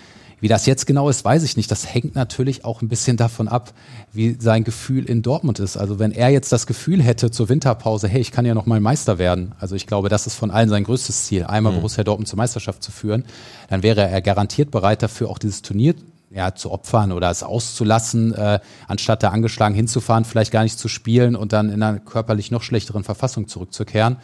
Wie 0.41 0.49
das 0.49 0.67
jetzt 0.67 0.87
genau 0.87 1.09
ist, 1.09 1.25
weiß 1.25 1.43
ich 1.43 1.57
nicht. 1.57 1.71
Das 1.71 1.93
hängt 1.93 2.15
natürlich 2.15 2.65
auch 2.65 2.83
ein 2.83 2.89
bisschen 2.89 3.17
davon 3.17 3.49
ab, 3.49 3.73
wie 4.13 4.37
sein 4.39 4.65
Gefühl 4.65 5.05
in 5.05 5.23
Dortmund 5.23 5.59
ist. 5.59 5.77
Also 5.77 5.99
wenn 5.99 6.13
er 6.13 6.29
jetzt 6.29 6.53
das 6.53 6.67
Gefühl 6.67 7.03
hätte 7.03 7.31
zur 7.31 7.49
Winterpause, 7.49 8.09
hey, 8.09 8.21
ich 8.21 8.31
kann 8.31 8.47
ja 8.47 8.55
noch 8.55 8.67
mal 8.67 8.81
Meister 8.81 9.19
werden. 9.19 9.53
Also 9.59 9.75
ich 9.75 9.87
glaube, 9.87 10.09
das 10.09 10.27
ist 10.27 10.35
von 10.35 10.51
allen 10.51 10.69
sein 10.69 10.85
größtes 10.85 11.27
Ziel, 11.27 11.45
einmal 11.45 11.73
mhm. 11.73 11.79
Borussia 11.79 12.05
Dortmund 12.05 12.29
zur 12.29 12.37
Meisterschaft 12.37 12.83
zu 12.83 12.93
führen. 12.93 13.25
Dann 13.69 13.83
wäre 13.83 14.09
er 14.09 14.23
garantiert 14.23 14.71
bereit 14.71 15.03
dafür, 15.03 15.29
auch 15.29 15.39
dieses 15.39 15.63
Turnier 15.63 15.95
ja, 16.31 16.55
zu 16.55 16.71
opfern 16.71 17.13
oder 17.13 17.31
es 17.31 17.43
auszulassen, 17.43 18.35
äh, 18.35 18.61
anstatt 18.87 19.23
da 19.23 19.31
angeschlagen 19.31 19.75
hinzufahren, 19.75 20.25
vielleicht 20.25 20.53
gar 20.53 20.63
nicht 20.63 20.79
zu 20.79 20.89
spielen 20.89 21.37
und 21.37 21.53
dann 21.53 21.71
in 21.71 21.83
einer 21.83 21.99
körperlich 21.99 22.51
noch 22.51 22.63
schlechteren 22.63 23.03
Verfassung 23.03 23.49
zurückzukehren. 23.49 24.19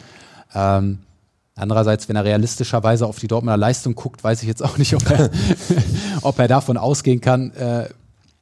Ähm, 0.53 0.99
Andererseits, 1.57 2.09
wenn 2.09 2.17
er 2.17 2.25
realistischerweise 2.25 3.07
auf 3.07 3.19
die 3.19 3.27
Dortmunder 3.27 3.55
Leistung 3.57 3.95
guckt, 3.95 4.23
weiß 4.23 4.41
ich 4.41 4.47
jetzt 4.47 4.61
auch 4.61 4.77
nicht, 4.77 4.93
ob 4.93 5.09
er, 5.09 5.29
ob 6.21 6.37
er 6.37 6.49
davon 6.49 6.75
ausgehen 6.75 7.21
kann, 7.21 7.51
äh, 7.51 7.87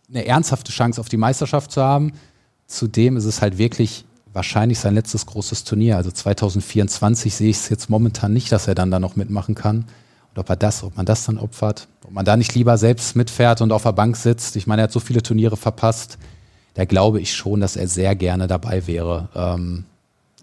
eine 0.09 0.25
ernsthafte 0.25 0.71
Chance 0.71 0.99
auf 0.99 1.09
die 1.09 1.17
Meisterschaft 1.17 1.71
zu 1.71 1.83
haben. 1.83 2.13
Zudem 2.65 3.17
ist 3.17 3.25
es 3.25 3.41
halt 3.41 3.59
wirklich 3.59 4.05
wahrscheinlich 4.33 4.79
sein 4.79 4.95
letztes 4.95 5.27
großes 5.27 5.63
Turnier. 5.63 5.97
Also 5.97 6.09
2024 6.09 7.35
sehe 7.35 7.49
ich 7.51 7.57
es 7.57 7.69
jetzt 7.69 7.89
momentan 7.89 8.33
nicht, 8.33 8.51
dass 8.51 8.67
er 8.67 8.73
dann 8.73 8.89
da 8.89 8.99
noch 8.99 9.15
mitmachen 9.15 9.53
kann. 9.53 9.85
Und 10.33 10.39
ob 10.39 10.49
er 10.49 10.55
das, 10.55 10.83
ob 10.83 10.97
man 10.97 11.05
das 11.05 11.25
dann 11.25 11.37
opfert, 11.37 11.87
ob 12.03 12.11
man 12.11 12.25
da 12.25 12.35
nicht 12.35 12.55
lieber 12.55 12.79
selbst 12.79 13.15
mitfährt 13.15 13.61
und 13.61 13.71
auf 13.71 13.83
der 13.83 13.91
Bank 13.91 14.17
sitzt. 14.17 14.55
Ich 14.55 14.65
meine, 14.65 14.81
er 14.81 14.85
hat 14.85 14.91
so 14.91 14.99
viele 14.99 15.21
Turniere 15.21 15.55
verpasst. 15.55 16.17
Da 16.73 16.85
glaube 16.85 17.21
ich 17.21 17.35
schon, 17.35 17.59
dass 17.59 17.75
er 17.75 17.87
sehr 17.87 18.15
gerne 18.15 18.47
dabei 18.47 18.87
wäre. 18.87 19.29
Ähm, 19.35 19.85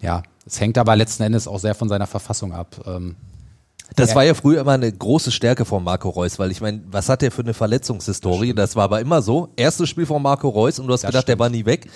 ja, 0.01 0.23
es 0.45 0.59
hängt 0.59 0.77
aber 0.77 0.95
letzten 0.95 1.23
Endes 1.23 1.47
auch 1.47 1.59
sehr 1.59 1.75
von 1.75 1.89
seiner 1.89 2.07
Verfassung 2.07 2.53
ab. 2.53 2.81
Ähm, 2.85 3.15
das 3.95 4.15
war 4.15 4.23
ja 4.23 4.33
früher 4.33 4.61
immer 4.61 4.71
eine 4.71 4.91
große 4.91 5.31
Stärke 5.31 5.65
von 5.65 5.83
Marco 5.83 6.09
Reus, 6.09 6.39
weil 6.39 6.51
ich 6.51 6.61
meine, 6.61 6.81
was 6.89 7.09
hat 7.09 7.21
der 7.21 7.31
für 7.31 7.41
eine 7.41 7.53
Verletzungshistorie? 7.53 8.53
Das, 8.53 8.71
das, 8.71 8.75
war 8.77 8.85
aber 8.85 9.01
immer 9.01 9.21
so. 9.21 9.49
Erstes 9.57 9.89
Spiel 9.89 10.05
von 10.05 10.21
Marco 10.21 10.47
Reus 10.47 10.79
und 10.79 10.87
du 10.87 10.93
hast 10.93 11.03
das 11.03 11.09
gedacht, 11.09 11.23
stimmt. 11.23 11.39
der 11.39 11.39
war 11.39 11.49
nie 11.49 11.65
weg. 11.65 11.89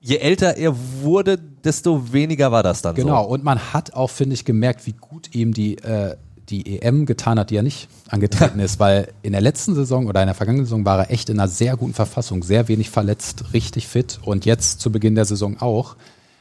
Je 0.00 0.16
älter 0.16 0.56
er 0.56 0.76
wurde, 1.02 1.36
desto 1.36 2.12
weniger 2.12 2.52
war 2.52 2.62
das 2.62 2.82
dann 2.82 2.94
genau. 2.94 3.24
so. 3.24 3.30
Und 3.30 3.42
man 3.42 3.72
hat 3.72 3.94
auch, 3.94 4.10
finde 4.10 4.34
ich, 4.34 4.44
gemerkt, 4.44 4.86
wie 4.86 4.92
gut 4.92 5.34
ihm 5.34 5.52
die, 5.52 5.78
äh, 5.78 6.16
die 6.48 6.80
EM 6.80 7.04
getan 7.04 7.38
hat, 7.38 7.50
die 7.50 7.56
er 7.56 7.64
nicht 7.64 7.88
angetreten 8.08 8.60
ist, 8.60 8.78
weil 8.78 9.08
in 9.22 9.32
der 9.32 9.40
letzten 9.40 9.74
Saison 9.74 10.06
oder 10.06 10.22
in 10.22 10.28
der 10.28 10.36
vergangenen 10.36 10.66
Saison 10.66 10.84
war 10.84 11.00
er 11.00 11.10
echt 11.10 11.30
in 11.30 11.40
einer 11.40 11.48
sehr 11.48 11.76
guten 11.76 11.94
Verfassung, 11.94 12.44
sehr 12.44 12.68
wenig 12.68 12.90
verletzt, 12.90 13.52
richtig 13.52 13.88
fit 13.88 14.20
und 14.22 14.44
jetzt 14.44 14.80
zu 14.80 14.92
Beginn 14.92 15.16
der 15.16 15.24
Saison 15.24 15.60
auch. 15.60 15.96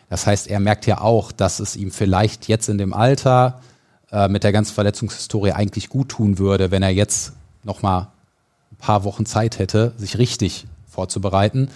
Das 0.09 0.25
heißt, 0.25 0.47
er 0.47 0.59
merkt 0.59 0.85
ja 0.85 1.01
auch, 1.01 1.31
dass 1.31 1.59
es 1.59 1.75
ihm 1.75 1.91
vielleicht 1.91 2.47
jetzt 2.47 2.69
in 2.69 2.77
dem 2.77 2.93
Alter 2.93 3.61
äh, 4.11 4.27
mit 4.27 4.43
der 4.43 4.51
ganzen 4.51 4.73
Verletzungshistorie 4.73 5.51
eigentlich 5.51 5.89
gut 5.89 6.09
tun 6.09 6.37
würde, 6.37 6.71
wenn 6.71 6.83
er 6.83 6.89
jetzt 6.89 7.33
noch 7.63 7.81
mal 7.81 8.11
ein 8.71 8.77
paar 8.77 9.03
Wochen 9.03 9.25
Zeit 9.25 9.59
hätte, 9.59 9.93
sich 9.97 10.17
richtig 10.17 10.65
vorzubereiten. 10.87 11.69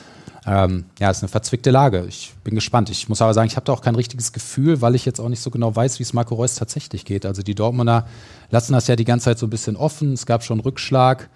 Ähm, 0.45 0.85
ja, 0.99 1.11
ist 1.11 1.21
eine 1.21 1.29
verzwickte 1.29 1.69
Lage. 1.69 2.05
Ich 2.07 2.33
bin 2.43 2.55
gespannt. 2.55 2.89
Ich 2.89 3.07
muss 3.09 3.21
aber 3.21 3.33
sagen, 3.33 3.47
ich 3.47 3.57
habe 3.57 3.65
da 3.65 3.73
auch 3.73 3.81
kein 3.81 3.95
richtiges 3.95 4.33
Gefühl, 4.33 4.81
weil 4.81 4.95
ich 4.95 5.05
jetzt 5.05 5.19
auch 5.19 5.29
nicht 5.29 5.41
so 5.41 5.51
genau 5.51 5.75
weiß, 5.75 5.99
wie 5.99 6.03
es 6.03 6.13
Marco 6.13 6.33
Reus 6.33 6.55
tatsächlich 6.55 7.05
geht. 7.05 7.25
Also 7.25 7.43
die 7.43 7.53
Dortmunder 7.53 8.07
lassen 8.49 8.73
das 8.73 8.87
ja 8.87 8.95
die 8.95 9.05
ganze 9.05 9.25
Zeit 9.25 9.39
so 9.39 9.45
ein 9.45 9.51
bisschen 9.51 9.75
offen. 9.75 10.13
Es 10.13 10.25
gab 10.25 10.43
schon 10.43 10.59
Rückschlag. 10.59 11.29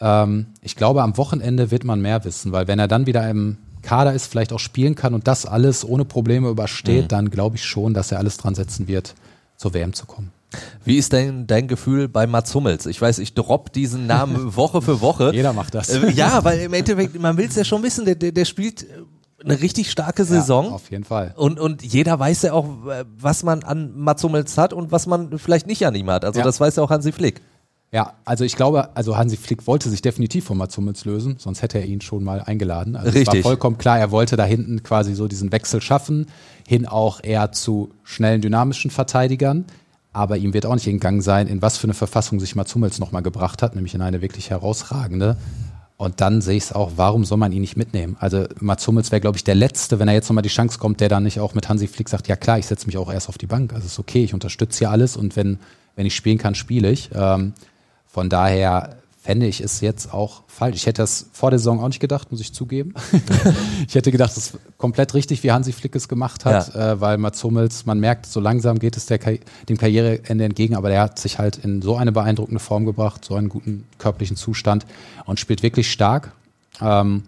Ähm, 0.00 0.46
ich 0.60 0.74
glaube, 0.74 1.02
am 1.02 1.16
Wochenende 1.16 1.70
wird 1.70 1.84
man 1.84 2.00
mehr 2.00 2.24
wissen, 2.24 2.50
weil 2.50 2.66
wenn 2.66 2.80
er 2.80 2.88
dann 2.88 3.06
wieder 3.06 3.28
im 3.30 3.58
Kader 3.82 4.12
ist, 4.12 4.26
vielleicht 4.26 4.52
auch 4.52 4.58
spielen 4.58 4.94
kann 4.94 5.14
und 5.14 5.26
das 5.26 5.46
alles 5.46 5.84
ohne 5.84 6.04
Probleme 6.04 6.48
übersteht, 6.48 7.04
mhm. 7.04 7.08
dann 7.08 7.30
glaube 7.30 7.56
ich 7.56 7.64
schon, 7.64 7.94
dass 7.94 8.12
er 8.12 8.18
alles 8.18 8.36
dran 8.36 8.54
setzen 8.54 8.88
wird, 8.88 9.14
zur 9.56 9.74
WM 9.74 9.92
zu 9.92 10.06
kommen. 10.06 10.30
Wie 10.84 10.98
ist 10.98 11.12
denn 11.12 11.46
dein 11.46 11.68
Gefühl 11.68 12.08
bei 12.08 12.26
Mats 12.26 12.54
Hummels? 12.54 12.86
Ich 12.86 13.00
weiß, 13.00 13.18
ich 13.18 13.34
dropp 13.34 13.72
diesen 13.72 14.06
Namen 14.06 14.56
Woche 14.56 14.82
für 14.82 15.00
Woche. 15.00 15.30
Jeder 15.32 15.52
macht 15.52 15.74
das. 15.74 15.88
Äh, 15.90 16.10
ja, 16.10 16.44
weil 16.44 16.60
im 16.60 16.74
Endeffekt, 16.74 17.18
man 17.18 17.36
will 17.36 17.46
es 17.48 17.56
ja 17.56 17.64
schon 17.64 17.82
wissen, 17.82 18.04
der, 18.04 18.14
der, 18.14 18.32
der 18.32 18.44
spielt 18.44 18.86
eine 19.44 19.60
richtig 19.60 19.90
starke 19.90 20.24
Saison. 20.24 20.66
Ja, 20.66 20.72
auf 20.72 20.90
jeden 20.90 21.04
Fall. 21.04 21.32
Und, 21.36 21.58
und 21.58 21.82
jeder 21.82 22.18
weiß 22.18 22.42
ja 22.42 22.52
auch, 22.52 22.68
was 23.18 23.42
man 23.42 23.64
an 23.64 23.98
Mats 23.98 24.22
Hummels 24.22 24.56
hat 24.56 24.72
und 24.72 24.92
was 24.92 25.06
man 25.06 25.38
vielleicht 25.38 25.66
nicht 25.66 25.84
an 25.86 25.94
ihm 25.94 26.10
hat. 26.10 26.24
Also 26.24 26.40
ja. 26.40 26.44
das 26.44 26.60
weiß 26.60 26.76
ja 26.76 26.82
auch 26.82 26.90
Hansi 26.90 27.12
Flick. 27.12 27.40
Ja, 27.94 28.14
also 28.24 28.44
ich 28.44 28.56
glaube, 28.56 28.96
also 28.96 29.18
Hansi 29.18 29.36
Flick 29.36 29.66
wollte 29.66 29.90
sich 29.90 30.00
definitiv 30.00 30.46
von 30.46 30.56
Mats 30.56 30.78
Hummels 30.78 31.04
lösen, 31.04 31.36
sonst 31.38 31.60
hätte 31.60 31.78
er 31.78 31.84
ihn 31.84 32.00
schon 32.00 32.24
mal 32.24 32.40
eingeladen. 32.40 32.96
Also 32.96 33.10
Richtig. 33.10 33.28
es 33.28 33.34
war 33.34 33.50
vollkommen 33.50 33.76
klar, 33.76 33.98
er 33.98 34.10
wollte 34.10 34.36
da 34.36 34.44
hinten 34.44 34.82
quasi 34.82 35.14
so 35.14 35.28
diesen 35.28 35.52
Wechsel 35.52 35.82
schaffen, 35.82 36.26
hin 36.66 36.86
auch 36.86 37.20
eher 37.22 37.52
zu 37.52 37.90
schnellen, 38.02 38.40
dynamischen 38.40 38.90
Verteidigern. 38.90 39.66
Aber 40.14 40.38
ihm 40.38 40.54
wird 40.54 40.64
auch 40.64 40.74
nicht 40.74 40.86
entgangen 40.86 41.20
sein, 41.20 41.46
in 41.48 41.60
was 41.60 41.76
für 41.76 41.84
eine 41.84 41.94
Verfassung 41.94 42.40
sich 42.40 42.54
Mats 42.54 42.74
Hummels 42.74 42.98
nochmal 42.98 43.22
gebracht 43.22 43.62
hat, 43.62 43.74
nämlich 43.74 43.94
in 43.94 44.00
eine 44.00 44.22
wirklich 44.22 44.48
herausragende. 44.50 45.36
Und 45.98 46.20
dann 46.22 46.40
sehe 46.40 46.56
ich 46.56 46.64
es 46.64 46.72
auch, 46.72 46.92
warum 46.96 47.24
soll 47.24 47.38
man 47.38 47.52
ihn 47.52 47.60
nicht 47.60 47.76
mitnehmen? 47.76 48.16
Also 48.18 48.46
Mats 48.58 48.86
Hummels 48.86 49.12
wäre, 49.12 49.20
glaube 49.20 49.36
ich, 49.36 49.44
der 49.44 49.54
Letzte, 49.54 49.98
wenn 49.98 50.08
er 50.08 50.14
jetzt 50.14 50.28
nochmal 50.28 50.42
die 50.42 50.48
Chance 50.48 50.78
kommt, 50.78 51.00
der 51.00 51.10
dann 51.10 51.22
nicht 51.22 51.40
auch 51.40 51.54
mit 51.54 51.68
Hansi 51.68 51.86
Flick 51.86 52.08
sagt, 52.08 52.26
ja 52.28 52.36
klar, 52.36 52.58
ich 52.58 52.66
setze 52.66 52.86
mich 52.86 52.96
auch 52.96 53.12
erst 53.12 53.28
auf 53.28 53.38
die 53.38 53.46
Bank. 53.46 53.74
Also 53.74 53.86
ist 53.86 53.98
okay, 53.98 54.24
ich 54.24 54.34
unterstütze 54.34 54.80
hier 54.80 54.90
alles 54.90 55.16
und 55.16 55.36
wenn, 55.36 55.58
wenn 55.94 56.06
ich 56.06 56.16
spielen 56.16 56.38
kann, 56.38 56.54
spiele 56.54 56.90
ich. 56.90 57.10
Ähm, 57.14 57.52
von 58.12 58.28
daher 58.28 58.96
fände 59.22 59.46
ich 59.46 59.60
es 59.60 59.80
jetzt 59.80 60.12
auch 60.12 60.42
falsch. 60.48 60.76
Ich 60.76 60.86
hätte 60.86 61.00
das 61.00 61.26
vor 61.32 61.50
der 61.50 61.58
Saison 61.58 61.80
auch 61.80 61.86
nicht 61.86 62.00
gedacht, 62.00 62.30
muss 62.30 62.40
ich 62.40 62.52
zugeben. 62.52 62.92
ich 63.88 63.94
hätte 63.94 64.10
gedacht, 64.10 64.36
das 64.36 64.48
ist 64.48 64.58
komplett 64.76 65.14
richtig, 65.14 65.42
wie 65.44 65.52
Hansi 65.52 65.72
Flick 65.72 65.96
es 65.96 66.08
gemacht 66.08 66.44
hat, 66.44 66.74
ja. 66.74 66.92
äh, 66.92 67.00
weil 67.00 67.18
Mats 67.18 67.42
Hummels, 67.42 67.86
man 67.86 68.00
merkt, 68.00 68.26
so 68.26 68.40
langsam 68.40 68.78
geht 68.80 68.96
es 68.96 69.06
der, 69.06 69.18
dem 69.18 69.78
Karriereende 69.78 70.44
entgegen, 70.44 70.74
aber 70.74 70.88
der 70.88 71.00
hat 71.00 71.18
sich 71.18 71.38
halt 71.38 71.56
in 71.56 71.80
so 71.80 71.96
eine 71.96 72.12
beeindruckende 72.12 72.60
Form 72.60 72.84
gebracht, 72.84 73.24
so 73.24 73.36
einen 73.36 73.48
guten 73.48 73.86
körperlichen 73.98 74.36
Zustand 74.36 74.86
und 75.24 75.40
spielt 75.40 75.62
wirklich 75.62 75.90
stark. 75.90 76.32
Ähm, 76.80 77.22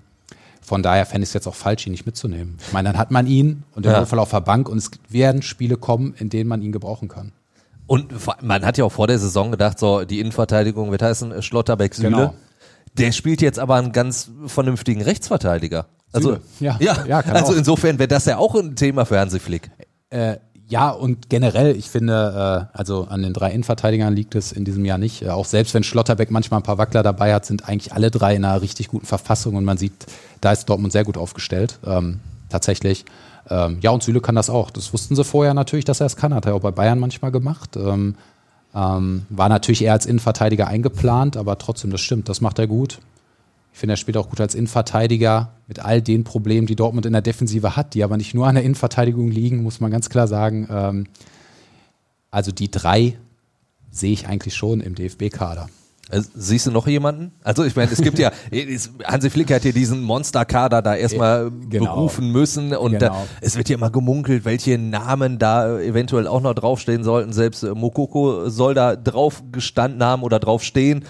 von 0.60 0.82
daher 0.82 1.06
fände 1.06 1.22
ich 1.22 1.30
es 1.30 1.34
jetzt 1.34 1.46
auch 1.46 1.54
falsch, 1.54 1.86
ihn 1.86 1.92
nicht 1.92 2.06
mitzunehmen. 2.06 2.58
Ich 2.66 2.72
meine, 2.72 2.90
dann 2.90 2.98
hat 2.98 3.10
man 3.10 3.26
ihn 3.26 3.62
und 3.74 3.86
im 3.86 3.92
ja. 3.92 4.04
Fall 4.04 4.18
auf 4.18 4.30
der 4.30 4.40
Bank 4.40 4.68
und 4.68 4.78
es 4.78 4.90
werden 5.08 5.42
Spiele 5.42 5.76
kommen, 5.76 6.14
in 6.18 6.28
denen 6.28 6.48
man 6.48 6.60
ihn 6.60 6.72
gebrauchen 6.72 7.08
kann. 7.08 7.32
Und 7.86 8.12
man 8.42 8.64
hat 8.64 8.78
ja 8.78 8.84
auch 8.84 8.92
vor 8.92 9.06
der 9.06 9.18
Saison 9.18 9.50
gedacht, 9.50 9.78
so 9.78 10.04
die 10.04 10.20
Innenverteidigung 10.20 10.90
wird 10.90 11.02
heißen 11.02 11.32
äh, 11.32 11.42
Schlotterbeck 11.42 11.94
Süle. 11.94 12.10
Genau. 12.10 12.34
Der 12.96 13.12
spielt 13.12 13.42
jetzt 13.42 13.58
aber 13.58 13.74
einen 13.74 13.92
ganz 13.92 14.30
vernünftigen 14.46 15.02
Rechtsverteidiger. 15.02 15.86
Also 16.12 16.38
ja, 16.60 16.76
ja, 16.80 17.04
ja 17.06 17.18
also 17.20 17.52
auch. 17.52 17.56
insofern 17.56 17.98
wäre 17.98 18.08
das 18.08 18.24
ja 18.26 18.38
auch 18.38 18.54
ein 18.54 18.76
Thema 18.76 19.04
für 19.04 19.18
Hansi 19.18 19.40
Flick. 19.40 19.70
Äh, 20.10 20.36
ja, 20.66 20.90
und 20.90 21.28
generell, 21.28 21.76
ich 21.76 21.90
finde, 21.90 22.68
äh, 22.72 22.76
also 22.78 23.04
an 23.04 23.22
den 23.22 23.32
drei 23.32 23.50
Innenverteidigern 23.50 24.14
liegt 24.14 24.34
es 24.34 24.52
in 24.52 24.64
diesem 24.64 24.84
Jahr 24.84 24.96
nicht. 24.96 25.22
Äh, 25.22 25.30
auch 25.30 25.44
selbst 25.44 25.74
wenn 25.74 25.82
Schlotterbeck 25.82 26.30
manchmal 26.30 26.60
ein 26.60 26.62
paar 26.62 26.78
Wackler 26.78 27.02
dabei 27.02 27.34
hat, 27.34 27.44
sind 27.44 27.68
eigentlich 27.68 27.92
alle 27.92 28.10
drei 28.10 28.36
in 28.36 28.44
einer 28.44 28.62
richtig 28.62 28.88
guten 28.88 29.06
Verfassung 29.06 29.56
und 29.56 29.64
man 29.64 29.76
sieht, 29.76 29.92
da 30.40 30.52
ist 30.52 30.66
Dortmund 30.66 30.92
sehr 30.92 31.04
gut 31.04 31.18
aufgestellt. 31.18 31.80
Ähm, 31.84 32.20
tatsächlich. 32.48 33.04
Ähm, 33.48 33.78
ja, 33.80 33.90
und 33.90 34.02
Süle 34.02 34.20
kann 34.20 34.34
das 34.34 34.50
auch. 34.50 34.70
Das 34.70 34.92
wussten 34.92 35.16
sie 35.16 35.24
vorher 35.24 35.54
natürlich, 35.54 35.84
dass 35.84 36.00
er 36.00 36.06
es 36.06 36.16
kann. 36.16 36.34
Hat 36.34 36.46
er 36.46 36.54
auch 36.54 36.60
bei 36.60 36.70
Bayern 36.70 36.98
manchmal 36.98 37.30
gemacht. 37.30 37.76
Ähm, 37.76 38.14
ähm, 38.74 39.26
war 39.28 39.48
natürlich 39.48 39.84
eher 39.84 39.92
als 39.92 40.06
Innenverteidiger 40.06 40.66
eingeplant, 40.66 41.36
aber 41.36 41.58
trotzdem, 41.58 41.90
das 41.90 42.00
stimmt, 42.00 42.28
das 42.28 42.40
macht 42.40 42.58
er 42.58 42.66
gut. 42.66 42.98
Ich 43.72 43.78
finde, 43.78 43.94
er 43.94 43.96
spielt 43.96 44.16
auch 44.16 44.30
gut 44.30 44.40
als 44.40 44.54
Innenverteidiger 44.54 45.50
mit 45.66 45.80
all 45.80 46.00
den 46.00 46.24
Problemen, 46.24 46.66
die 46.66 46.76
Dortmund 46.76 47.06
in 47.06 47.12
der 47.12 47.22
Defensive 47.22 47.76
hat, 47.76 47.94
die 47.94 48.04
aber 48.04 48.16
nicht 48.16 48.34
nur 48.34 48.46
an 48.46 48.54
der 48.54 48.64
Innenverteidigung 48.64 49.28
liegen, 49.28 49.62
muss 49.62 49.80
man 49.80 49.90
ganz 49.90 50.08
klar 50.10 50.28
sagen. 50.28 50.68
Ähm, 50.70 51.06
also 52.30 52.50
die 52.50 52.70
drei 52.70 53.16
sehe 53.90 54.12
ich 54.12 54.26
eigentlich 54.26 54.54
schon 54.54 54.80
im 54.80 54.94
DFB-Kader. 54.94 55.68
Äh, 56.10 56.20
siehst 56.34 56.66
du 56.66 56.70
noch 56.70 56.86
jemanden? 56.86 57.32
Also 57.42 57.64
ich 57.64 57.74
meine, 57.76 57.90
es 57.90 58.02
gibt 58.02 58.18
ja, 58.18 58.30
Hansi 59.04 59.30
Flick 59.30 59.50
hat 59.50 59.64
ja 59.64 59.72
diesen 59.72 60.02
Monsterkader 60.02 60.82
da 60.82 60.94
erstmal 60.94 61.50
genau. 61.50 61.94
berufen 61.94 62.30
müssen 62.30 62.74
und 62.74 62.92
genau. 62.92 63.06
da, 63.06 63.26
es 63.40 63.56
wird 63.56 63.70
ja 63.70 63.76
immer 63.76 63.90
gemunkelt, 63.90 64.44
welche 64.44 64.76
Namen 64.76 65.38
da 65.38 65.78
eventuell 65.80 66.26
auch 66.26 66.42
noch 66.42 66.54
draufstehen 66.54 67.04
sollten. 67.04 67.32
Selbst 67.32 67.62
äh, 67.62 67.70
Mokoko 67.70 68.50
soll 68.50 68.74
da 68.74 68.96
drauf 68.96 69.42
gestanden 69.50 70.04
haben 70.04 70.22
oder 70.22 70.38
draufstehen. 70.38 71.04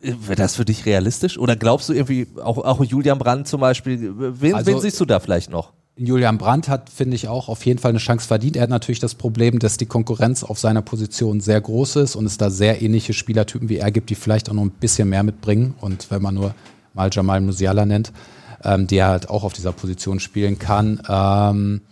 Wäre 0.00 0.36
das 0.36 0.56
für 0.56 0.64
dich 0.64 0.86
realistisch? 0.86 1.38
Oder 1.38 1.56
glaubst 1.56 1.90
du 1.90 1.92
irgendwie, 1.92 2.26
auch, 2.42 2.56
auch 2.56 2.82
Julian 2.82 3.18
Brandt 3.18 3.48
zum 3.48 3.60
Beispiel, 3.60 4.14
wen, 4.16 4.54
also, 4.54 4.72
wen 4.72 4.80
siehst 4.80 4.98
du 4.98 5.04
da 5.04 5.20
vielleicht 5.20 5.50
noch? 5.50 5.74
Julian 6.06 6.38
Brandt 6.38 6.68
hat, 6.68 6.88
finde 6.88 7.14
ich, 7.14 7.28
auch 7.28 7.48
auf 7.50 7.66
jeden 7.66 7.78
Fall 7.78 7.90
eine 7.90 7.98
Chance 7.98 8.26
verdient. 8.26 8.56
Er 8.56 8.62
hat 8.62 8.70
natürlich 8.70 9.00
das 9.00 9.14
Problem, 9.14 9.58
dass 9.58 9.76
die 9.76 9.84
Konkurrenz 9.84 10.42
auf 10.42 10.58
seiner 10.58 10.80
Position 10.80 11.40
sehr 11.40 11.60
groß 11.60 11.96
ist 11.96 12.16
und 12.16 12.24
es 12.24 12.38
da 12.38 12.48
sehr 12.48 12.80
ähnliche 12.80 13.12
Spielertypen 13.12 13.68
wie 13.68 13.76
er 13.76 13.90
gibt, 13.90 14.08
die 14.08 14.14
vielleicht 14.14 14.48
auch 14.48 14.54
noch 14.54 14.62
ein 14.62 14.70
bisschen 14.70 15.10
mehr 15.10 15.22
mitbringen. 15.22 15.74
Und 15.80 16.10
wenn 16.10 16.22
man 16.22 16.34
nur 16.34 16.54
mal 16.94 17.10
Jamal 17.12 17.42
Musiala 17.42 17.84
nennt, 17.84 18.12
ähm, 18.64 18.86
der 18.86 19.08
halt 19.08 19.28
auch 19.28 19.44
auf 19.44 19.52
dieser 19.52 19.72
Position 19.72 20.20
spielen 20.20 20.58
kann. 20.58 21.02
Ähm, 21.06 21.82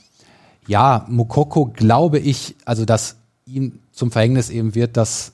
ja, 0.67 1.05
Mokoko 1.09 1.67
glaube 1.67 2.19
ich, 2.19 2.57
also 2.65 2.87
dass 2.87 3.17
ihm 3.45 3.79
zum 3.93 4.11
Verhängnis 4.11 4.49
eben 4.49 4.75
wird, 4.75 4.97
dass 4.97 5.33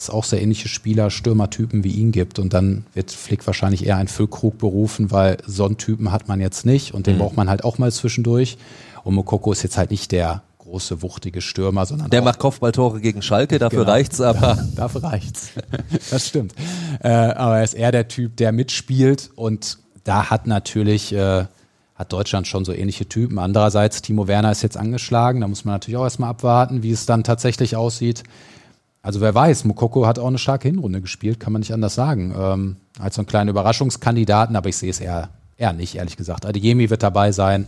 es 0.00 0.10
auch 0.10 0.24
sehr 0.24 0.42
ähnliche 0.42 0.68
Spieler, 0.68 1.10
Stürmertypen 1.10 1.84
wie 1.84 1.92
ihn 1.92 2.12
gibt. 2.12 2.38
Und 2.38 2.52
dann 2.52 2.86
wird 2.94 3.10
Flick 3.10 3.46
wahrscheinlich 3.46 3.86
eher 3.86 3.96
einen 3.96 4.08
Füllkrug 4.08 4.58
berufen, 4.58 5.10
weil 5.10 5.38
so 5.46 5.64
einen 5.64 5.76
Typen 5.76 6.12
hat 6.12 6.28
man 6.28 6.40
jetzt 6.40 6.66
nicht 6.66 6.94
und 6.94 7.06
den 7.06 7.16
mhm. 7.16 7.20
braucht 7.20 7.36
man 7.36 7.48
halt 7.48 7.64
auch 7.64 7.78
mal 7.78 7.92
zwischendurch. 7.92 8.58
Und 9.04 9.14
Mokoko 9.14 9.52
ist 9.52 9.62
jetzt 9.62 9.78
halt 9.78 9.90
nicht 9.90 10.12
der 10.12 10.42
große, 10.66 11.02
wuchtige 11.02 11.40
Stürmer, 11.40 11.86
sondern. 11.86 12.10
Der 12.10 12.22
macht 12.22 12.38
Kopfballtore 12.38 13.00
gegen 13.00 13.22
Schalke, 13.22 13.58
dafür 13.58 13.80
genau, 13.80 13.92
reicht's 13.92 14.20
aber. 14.20 14.58
dafür 14.74 15.04
reicht's. 15.04 15.50
das 16.10 16.28
stimmt. 16.28 16.54
Äh, 17.00 17.08
aber 17.08 17.58
er 17.58 17.64
ist 17.64 17.74
eher 17.74 17.92
der 17.92 18.08
Typ, 18.08 18.36
der 18.36 18.52
mitspielt 18.52 19.30
und 19.36 19.78
da 20.04 20.30
hat 20.30 20.46
natürlich, 20.46 21.12
äh, 21.12 21.46
hat 21.94 22.12
Deutschland 22.12 22.46
schon 22.46 22.64
so 22.64 22.72
ähnliche 22.72 23.08
Typen. 23.08 23.38
Andererseits, 23.38 24.02
Timo 24.02 24.28
Werner 24.28 24.52
ist 24.52 24.62
jetzt 24.62 24.76
angeschlagen, 24.76 25.40
da 25.40 25.48
muss 25.48 25.64
man 25.64 25.74
natürlich 25.74 25.96
auch 25.96 26.04
erstmal 26.04 26.30
abwarten, 26.30 26.82
wie 26.82 26.90
es 26.90 27.06
dann 27.06 27.24
tatsächlich 27.24 27.76
aussieht. 27.76 28.24
Also 29.06 29.20
wer 29.20 29.32
weiß, 29.32 29.66
Mokoko 29.66 30.04
hat 30.04 30.18
auch 30.18 30.26
eine 30.26 30.36
starke 30.36 30.66
Hinrunde 30.66 31.00
gespielt, 31.00 31.38
kann 31.38 31.52
man 31.52 31.60
nicht 31.60 31.72
anders 31.72 31.94
sagen. 31.94 32.34
Ähm, 32.36 32.76
als 32.98 33.14
so 33.14 33.20
einen 33.20 33.28
kleinen 33.28 33.48
Überraschungskandidaten, 33.48 34.56
aber 34.56 34.68
ich 34.68 34.76
sehe 34.76 34.90
es 34.90 34.98
eher, 34.98 35.28
eher 35.56 35.72
nicht, 35.72 35.94
ehrlich 35.94 36.16
gesagt. 36.16 36.44
Adeyemi 36.44 36.90
wird 36.90 37.04
dabei 37.04 37.30
sein, 37.30 37.66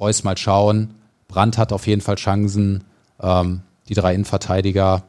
Reus 0.00 0.24
mal 0.24 0.36
schauen. 0.36 0.94
Brandt 1.28 1.58
hat 1.58 1.72
auf 1.72 1.86
jeden 1.86 2.00
Fall 2.00 2.16
Chancen. 2.16 2.82
Ähm, 3.20 3.60
die 3.88 3.94
drei 3.94 4.14
Innenverteidiger, 4.14 5.04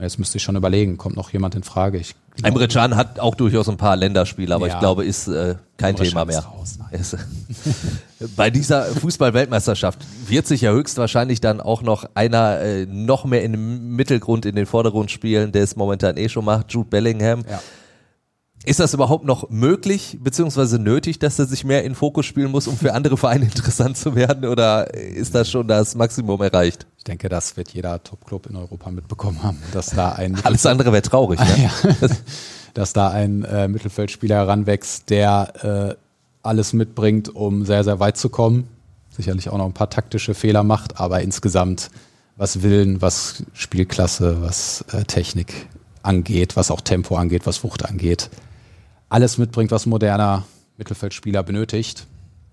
jetzt 0.00 0.18
müsste 0.18 0.38
ich 0.38 0.42
schon 0.42 0.56
überlegen, 0.56 0.96
kommt 0.96 1.16
noch 1.16 1.32
jemand 1.32 1.54
in 1.54 1.62
Frage? 1.62 1.98
Ich 1.98 2.14
Emre 2.42 2.66
Can 2.66 2.96
hat 2.96 3.20
auch 3.20 3.36
durchaus 3.36 3.68
ein 3.68 3.76
paar 3.76 3.94
Länderspiele, 3.94 4.54
aber 4.54 4.66
ja. 4.66 4.74
ich 4.74 4.80
glaube, 4.80 5.04
ist 5.04 5.28
äh, 5.28 5.54
kein 5.76 5.94
Emre 5.94 6.08
Thema 6.08 6.24
mehr. 6.24 6.40
Raus, 6.40 6.78
Bei 8.36 8.50
dieser 8.50 8.86
Fußball-Weltmeisterschaft 8.86 10.00
wird 10.26 10.46
sich 10.46 10.62
ja 10.62 10.72
höchstwahrscheinlich 10.72 11.40
dann 11.40 11.60
auch 11.60 11.82
noch 11.82 12.08
einer 12.14 12.60
äh, 12.60 12.86
noch 12.86 13.24
mehr 13.24 13.44
in 13.44 13.52
den 13.52 13.88
Mittelgrund, 13.94 14.46
in 14.46 14.56
den 14.56 14.66
Vordergrund 14.66 15.12
spielen, 15.12 15.52
der 15.52 15.62
es 15.62 15.76
momentan 15.76 16.16
eh 16.16 16.28
schon 16.28 16.44
macht, 16.44 16.72
Jude 16.72 16.88
Bellingham. 16.88 17.44
Ja. 17.48 17.60
Ist 18.64 18.80
das 18.80 18.94
überhaupt 18.94 19.26
noch 19.26 19.50
möglich 19.50 20.18
beziehungsweise 20.22 20.78
nötig, 20.78 21.18
dass 21.18 21.38
er 21.38 21.44
sich 21.44 21.64
mehr 21.64 21.84
in 21.84 21.94
Fokus 21.94 22.24
spielen 22.24 22.50
muss, 22.50 22.66
um 22.66 22.76
für 22.76 22.94
andere 22.94 23.16
Vereine 23.16 23.44
interessant 23.54 23.96
zu 23.96 24.16
werden? 24.16 24.46
Oder 24.46 24.92
ist 24.94 25.34
das 25.34 25.50
schon 25.50 25.68
das 25.68 25.94
Maximum 25.94 26.40
erreicht? 26.40 26.86
Ich 27.04 27.06
denke, 27.06 27.28
das 27.28 27.58
wird 27.58 27.68
jeder 27.68 28.02
Top-Club 28.02 28.46
in 28.46 28.56
Europa 28.56 28.90
mitbekommen 28.90 29.42
haben, 29.42 29.58
dass 29.74 29.90
da 29.90 30.12
ein 30.12 30.36
alles 30.42 30.64
andere 30.64 30.90
wäre 30.90 31.02
traurig, 31.02 31.38
ne? 31.38 31.70
ja. 32.00 32.08
dass 32.72 32.94
da 32.94 33.10
ein 33.10 33.44
äh, 33.44 33.68
Mittelfeldspieler 33.68 34.36
heranwächst, 34.36 35.10
der 35.10 35.98
äh, 36.00 36.02
alles 36.42 36.72
mitbringt, 36.72 37.28
um 37.28 37.66
sehr 37.66 37.84
sehr 37.84 38.00
weit 38.00 38.16
zu 38.16 38.30
kommen. 38.30 38.68
Sicherlich 39.10 39.50
auch 39.50 39.58
noch 39.58 39.66
ein 39.66 39.74
paar 39.74 39.90
taktische 39.90 40.32
Fehler 40.32 40.62
macht, 40.62 40.98
aber 40.98 41.20
insgesamt 41.20 41.90
was 42.38 42.62
Willen, 42.62 43.02
was 43.02 43.44
Spielklasse, 43.52 44.40
was 44.40 44.86
äh, 44.90 45.04
Technik 45.04 45.66
angeht, 46.02 46.56
was 46.56 46.70
auch 46.70 46.80
Tempo 46.80 47.16
angeht, 47.16 47.44
was 47.44 47.62
Wucht 47.64 47.84
angeht, 47.84 48.30
alles 49.10 49.36
mitbringt, 49.36 49.70
was 49.70 49.84
moderner 49.84 50.44
Mittelfeldspieler 50.78 51.42
benötigt. 51.42 52.06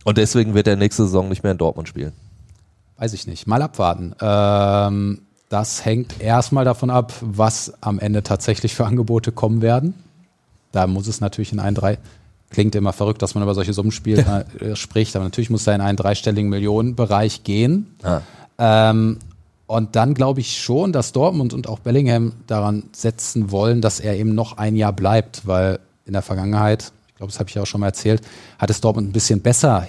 Und 0.03 0.17
deswegen 0.17 0.55
wird 0.55 0.67
er 0.67 0.75
nächste 0.75 1.03
Saison 1.03 1.29
nicht 1.29 1.41
mehr 1.41 1.53
in 1.53 1.57
Dortmund 1.57 1.87
spielen. 1.87 2.11
Weiß 3.01 3.13
ich 3.13 3.25
nicht. 3.25 3.47
Mal 3.47 3.63
abwarten. 3.63 4.13
Ähm, 4.21 5.23
das 5.49 5.83
hängt 5.83 6.21
erstmal 6.21 6.65
davon 6.65 6.91
ab, 6.91 7.11
was 7.21 7.73
am 7.81 7.97
Ende 7.97 8.21
tatsächlich 8.21 8.75
für 8.75 8.85
Angebote 8.85 9.31
kommen 9.31 9.63
werden. 9.63 9.95
Da 10.71 10.85
muss 10.85 11.07
es 11.07 11.19
natürlich 11.19 11.51
in 11.51 11.59
einen 11.59 11.73
drei, 11.73 11.97
klingt 12.51 12.75
immer 12.75 12.93
verrückt, 12.93 13.23
dass 13.23 13.33
man 13.33 13.41
über 13.41 13.55
solche 13.55 13.73
Summen 13.73 13.91
spielt, 13.91 14.27
äh, 14.59 14.75
spricht, 14.75 15.15
aber 15.15 15.25
natürlich 15.25 15.49
muss 15.49 15.65
er 15.65 15.73
in 15.73 15.81
einen 15.81 15.97
dreistelligen 15.97 16.47
Millionenbereich 16.51 17.43
gehen. 17.43 17.95
Ah. 18.03 18.21
Ähm, 18.59 19.17
und 19.65 19.95
dann 19.95 20.13
glaube 20.13 20.41
ich 20.41 20.61
schon, 20.61 20.93
dass 20.93 21.11
Dortmund 21.11 21.55
und 21.55 21.67
auch 21.67 21.79
Bellingham 21.79 22.33
daran 22.45 22.83
setzen 22.91 23.49
wollen, 23.49 23.81
dass 23.81 23.99
er 23.99 24.15
eben 24.15 24.35
noch 24.35 24.59
ein 24.59 24.75
Jahr 24.75 24.93
bleibt, 24.93 25.47
weil 25.47 25.79
in 26.05 26.13
der 26.13 26.21
Vergangenheit, 26.21 26.91
ich 27.07 27.15
glaube, 27.15 27.31
das 27.31 27.39
habe 27.39 27.49
ich 27.49 27.55
ja 27.55 27.63
auch 27.63 27.67
schon 27.67 27.81
mal 27.81 27.87
erzählt, 27.87 28.21
hat 28.59 28.69
es 28.69 28.79
Dortmund 28.79 29.09
ein 29.09 29.11
bisschen 29.11 29.41
besser 29.41 29.81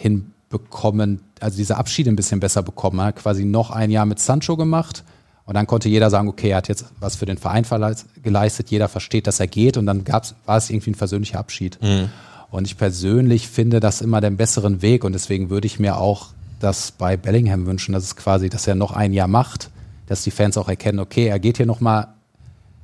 hinbekommen, 0.52 1.20
also 1.40 1.56
diese 1.56 1.76
Abschiede 1.76 2.10
ein 2.10 2.16
bisschen 2.16 2.40
besser 2.40 2.62
bekommen. 2.62 2.98
Er 3.00 3.06
hat 3.06 3.16
quasi 3.16 3.44
noch 3.44 3.70
ein 3.70 3.90
Jahr 3.90 4.06
mit 4.06 4.18
Sancho 4.18 4.56
gemacht 4.56 5.04
und 5.44 5.54
dann 5.54 5.66
konnte 5.66 5.88
jeder 5.88 6.10
sagen, 6.10 6.28
okay, 6.28 6.50
er 6.50 6.58
hat 6.58 6.68
jetzt 6.68 6.86
was 7.00 7.16
für 7.16 7.26
den 7.26 7.38
Verein 7.38 7.64
geleistet, 8.22 8.70
jeder 8.70 8.88
versteht, 8.88 9.26
dass 9.26 9.40
er 9.40 9.46
geht 9.46 9.76
und 9.76 9.86
dann 9.86 10.04
gab's, 10.04 10.34
war 10.46 10.56
es 10.56 10.70
irgendwie 10.70 10.90
ein 10.90 10.94
versöhnlicher 10.94 11.38
Abschied. 11.38 11.78
Mhm. 11.82 12.10
Und 12.50 12.66
ich 12.66 12.76
persönlich 12.76 13.48
finde 13.48 13.80
das 13.80 14.02
immer 14.02 14.20
den 14.20 14.36
besseren 14.36 14.82
Weg 14.82 15.04
und 15.04 15.12
deswegen 15.12 15.48
würde 15.50 15.66
ich 15.66 15.78
mir 15.78 15.96
auch 15.96 16.28
das 16.60 16.92
bei 16.92 17.16
Bellingham 17.16 17.66
wünschen, 17.66 17.92
dass 17.92 18.04
es 18.04 18.14
quasi, 18.14 18.48
dass 18.48 18.66
er 18.66 18.74
noch 18.74 18.92
ein 18.92 19.12
Jahr 19.12 19.28
macht, 19.28 19.70
dass 20.06 20.22
die 20.22 20.30
Fans 20.30 20.56
auch 20.58 20.68
erkennen, 20.68 21.00
okay, 21.00 21.26
er 21.26 21.38
geht 21.38 21.56
hier 21.56 21.66
noch 21.66 21.80
mal 21.80 22.08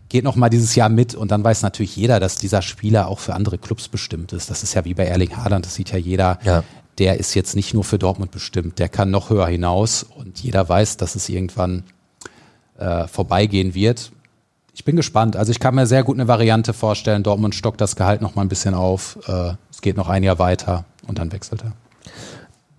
geht 0.09 0.24
noch 0.24 0.37
mal 0.37 0.48
dieses 0.48 0.74
Jahr 0.74 0.88
mit 0.88 1.14
und 1.14 1.31
dann 1.31 1.44
weiß 1.44 1.62
natürlich 1.62 1.94
jeder, 1.94 2.18
dass 2.18 2.37
dieser 2.37 2.62
Spieler 2.62 3.09
auch 3.09 3.18
für 3.18 3.35
andere 3.35 3.59
Clubs 3.59 3.88
bestimmt 3.88 4.33
ist. 4.33 4.48
Das 4.48 4.62
ist 4.62 4.74
ja 4.74 4.87
wie 4.87 4.94
bei 4.94 5.04
Erling 5.04 5.37
Haaland, 5.37 5.66
das 5.66 5.74
sieht 5.74 5.92
ja 5.92 5.98
jeder. 5.98 6.38
Ja. 6.44 6.64
Der 6.99 7.19
ist 7.19 7.35
jetzt 7.35 7.55
nicht 7.55 7.75
nur 7.75 7.85
für 7.85 7.99
Dortmund 7.99 8.31
bestimmt, 8.31 8.79
der 8.79 8.89
kann 8.89 9.11
noch 9.11 9.31
höher 9.31 9.47
hinaus 9.47 10.03
und 10.03 10.41
jeder 10.41 10.69
weiß, 10.69 10.97
dass 10.97 11.15
es 11.15 11.29
irgendwann 11.29 11.85
äh, 12.79 13.07
vorbeigehen 13.07 13.75
wird. 13.75 14.13
Ich 14.75 14.85
bin 14.85 14.95
gespannt. 14.95 15.37
Also 15.37 15.51
ich 15.51 15.59
kann 15.59 15.75
mir 15.75 15.87
sehr 15.87 16.05
gut 16.05 16.17
eine 16.17 16.29
Variante 16.29 16.73
vorstellen. 16.73 17.25
Dortmund 17.25 17.55
stockt 17.57 17.81
das 17.81 17.97
Gehalt 17.97 18.23
noch 18.23 18.37
mal 18.37 18.43
ein 18.43 18.49
bisschen 18.49 18.75
auf. 18.75 19.19
Äh, 19.27 19.55
es 19.73 19.81
geht 19.81 19.97
noch 19.97 20.09
ein 20.09 20.23
Jahr 20.23 20.39
weiter 20.39 20.85
und 21.07 21.19
dann 21.19 21.33
wechselt 21.33 21.65
er. 21.65 21.73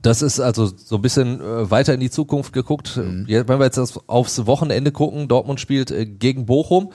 Das 0.02 0.22
ist 0.22 0.40
also 0.40 0.68
so 0.68 0.96
ein 0.96 1.02
bisschen 1.02 1.42
äh, 1.42 1.70
weiter 1.70 1.94
in 1.94 2.00
die 2.00 2.10
Zukunft 2.10 2.54
geguckt. 2.54 2.96
Mhm. 2.96 3.26
Wenn 3.28 3.60
wir 3.60 3.66
jetzt 3.66 4.00
aufs 4.08 4.46
Wochenende 4.46 4.94
gucken, 4.94 5.28
Dortmund 5.28 5.60
spielt 5.60 5.92
äh, 5.92 6.06
gegen 6.06 6.46
Bochum. 6.46 6.92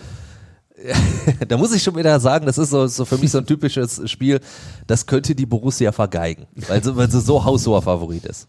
da 1.48 1.56
muss 1.56 1.74
ich 1.74 1.82
schon 1.82 1.96
wieder 1.96 2.18
sagen, 2.18 2.46
das 2.46 2.58
ist 2.58 2.70
so, 2.70 2.86
so 2.86 3.04
für 3.04 3.18
mich 3.18 3.30
so 3.30 3.38
ein 3.38 3.46
typisches 3.46 4.10
Spiel, 4.10 4.40
das 4.86 5.06
könnte 5.06 5.34
die 5.34 5.46
Borussia 5.46 5.92
vergeigen, 5.92 6.46
weil 6.68 6.82
sie, 6.82 6.96
weil 6.96 7.10
sie 7.10 7.20
so 7.20 7.44
haushoher 7.44 7.82
Favorit 7.82 8.24
ist. 8.24 8.48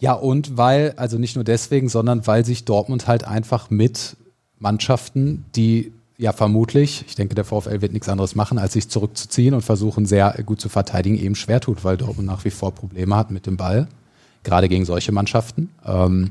Ja, 0.00 0.12
und 0.12 0.56
weil, 0.56 0.94
also 0.96 1.18
nicht 1.18 1.34
nur 1.34 1.44
deswegen, 1.44 1.88
sondern 1.88 2.26
weil 2.26 2.44
sich 2.44 2.64
Dortmund 2.64 3.06
halt 3.06 3.24
einfach 3.24 3.68
mit 3.68 4.16
Mannschaften, 4.58 5.44
die 5.56 5.92
ja 6.16 6.32
vermutlich, 6.32 7.04
ich 7.06 7.14
denke, 7.14 7.34
der 7.34 7.44
VfL 7.44 7.80
wird 7.80 7.92
nichts 7.92 8.08
anderes 8.08 8.34
machen, 8.34 8.58
als 8.58 8.72
sich 8.72 8.88
zurückzuziehen 8.88 9.54
und 9.54 9.62
versuchen 9.62 10.06
sehr 10.06 10.32
gut 10.46 10.60
zu 10.60 10.68
verteidigen, 10.68 11.18
eben 11.18 11.34
schwer 11.34 11.60
tut, 11.60 11.84
weil 11.84 11.96
Dortmund 11.96 12.26
nach 12.26 12.44
wie 12.44 12.50
vor 12.50 12.72
Probleme 12.72 13.14
hat 13.14 13.30
mit 13.30 13.46
dem 13.46 13.56
Ball, 13.56 13.88
gerade 14.42 14.68
gegen 14.68 14.84
solche 14.84 15.12
Mannschaften. 15.12 15.70
Ähm, 15.84 16.30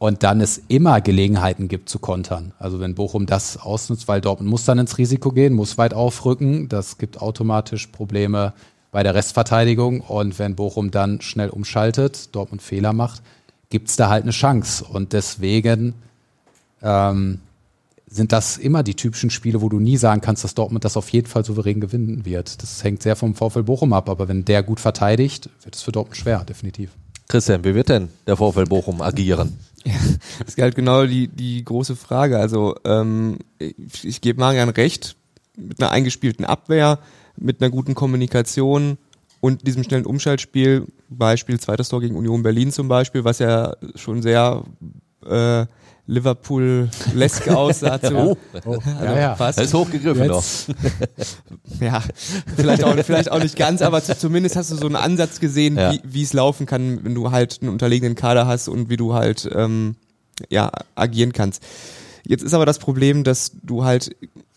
und 0.00 0.22
dann 0.22 0.40
es 0.40 0.62
immer 0.68 1.02
Gelegenheiten 1.02 1.68
gibt 1.68 1.90
zu 1.90 1.98
kontern. 1.98 2.52
Also 2.58 2.80
wenn 2.80 2.94
Bochum 2.94 3.26
das 3.26 3.58
ausnutzt, 3.58 4.08
weil 4.08 4.22
Dortmund 4.22 4.48
muss 4.48 4.64
dann 4.64 4.78
ins 4.78 4.96
Risiko 4.96 5.30
gehen, 5.30 5.52
muss 5.52 5.76
weit 5.76 5.92
aufrücken, 5.92 6.70
das 6.70 6.96
gibt 6.96 7.20
automatisch 7.20 7.88
Probleme 7.88 8.54
bei 8.92 9.02
der 9.02 9.14
Restverteidigung. 9.14 10.00
Und 10.00 10.38
wenn 10.38 10.56
Bochum 10.56 10.90
dann 10.90 11.20
schnell 11.20 11.50
umschaltet, 11.50 12.34
Dortmund 12.34 12.62
Fehler 12.62 12.94
macht, 12.94 13.20
gibt's 13.68 13.96
da 13.96 14.08
halt 14.08 14.22
eine 14.22 14.32
Chance. 14.32 14.86
Und 14.86 15.12
deswegen 15.12 15.92
ähm, 16.80 17.40
sind 18.06 18.32
das 18.32 18.56
immer 18.56 18.82
die 18.82 18.94
typischen 18.94 19.28
Spiele, 19.28 19.60
wo 19.60 19.68
du 19.68 19.80
nie 19.80 19.98
sagen 19.98 20.22
kannst, 20.22 20.44
dass 20.44 20.54
Dortmund 20.54 20.86
das 20.86 20.96
auf 20.96 21.10
jeden 21.10 21.26
Fall 21.26 21.44
souverän 21.44 21.78
gewinnen 21.78 22.24
wird. 22.24 22.62
Das 22.62 22.82
hängt 22.82 23.02
sehr 23.02 23.16
vom 23.16 23.34
VfL 23.34 23.64
Bochum 23.64 23.92
ab, 23.92 24.08
aber 24.08 24.28
wenn 24.28 24.46
der 24.46 24.62
gut 24.62 24.80
verteidigt, 24.80 25.50
wird 25.62 25.76
es 25.76 25.82
für 25.82 25.92
Dortmund 25.92 26.16
schwer, 26.16 26.42
definitiv. 26.42 26.92
Christian, 27.28 27.62
wie 27.64 27.74
wird 27.74 27.90
denn 27.90 28.08
der 28.26 28.38
VfL 28.38 28.64
Bochum 28.64 29.02
agieren? 29.02 29.56
Ja, 29.84 29.94
das 30.38 30.54
ist 30.54 30.62
halt 30.62 30.74
genau 30.74 31.06
die, 31.06 31.28
die 31.28 31.64
große 31.64 31.96
Frage. 31.96 32.38
Also 32.38 32.74
ähm, 32.84 33.38
ich, 33.58 34.06
ich 34.06 34.20
gebe 34.20 34.40
Marian 34.40 34.68
recht, 34.68 35.16
mit 35.56 35.80
einer 35.80 35.90
eingespielten 35.90 36.44
Abwehr, 36.44 36.98
mit 37.36 37.60
einer 37.60 37.70
guten 37.70 37.94
Kommunikation 37.94 38.98
und 39.40 39.66
diesem 39.66 39.82
schnellen 39.84 40.06
Umschaltspiel, 40.06 40.86
Beispiel 41.08 41.58
zweites 41.58 41.88
Tor 41.88 42.00
gegen 42.00 42.16
Union 42.16 42.42
Berlin 42.42 42.72
zum 42.72 42.88
Beispiel, 42.88 43.24
was 43.24 43.38
ja 43.38 43.74
schon 43.94 44.22
sehr 44.22 44.64
äh, 45.26 45.66
Liverpool-lesk 46.10 47.48
aussah. 47.54 48.00
Zu, 48.00 48.14
oh, 48.16 48.36
oh, 48.66 48.78
also 48.98 49.14
ja. 49.14 49.36
Fast. 49.36 49.58
Das 49.58 49.66
ist 49.66 49.74
hochgegriffen 49.74 50.28
doch. 50.28 50.44
ja, 51.80 52.02
vielleicht 52.56 52.84
auch, 52.84 52.96
vielleicht 53.04 53.30
auch 53.30 53.42
nicht 53.42 53.56
ganz, 53.56 53.80
aber 53.80 54.02
zumindest 54.02 54.56
hast 54.56 54.72
du 54.72 54.76
so 54.76 54.86
einen 54.86 54.96
Ansatz 54.96 55.38
gesehen, 55.38 55.76
ja. 55.76 55.94
wie 56.02 56.22
es 56.22 56.32
laufen 56.32 56.66
kann, 56.66 57.04
wenn 57.04 57.14
du 57.14 57.30
halt 57.30 57.58
einen 57.62 57.70
unterlegenen 57.70 58.16
Kader 58.16 58.46
hast 58.46 58.68
und 58.68 58.90
wie 58.90 58.96
du 58.96 59.14
halt 59.14 59.48
ähm, 59.54 59.94
ja 60.48 60.72
agieren 60.96 61.32
kannst. 61.32 61.62
Jetzt 62.26 62.42
ist 62.42 62.54
aber 62.54 62.66
das 62.66 62.80
Problem, 62.80 63.22
dass 63.22 63.52
du 63.62 63.84
halt 63.84 64.14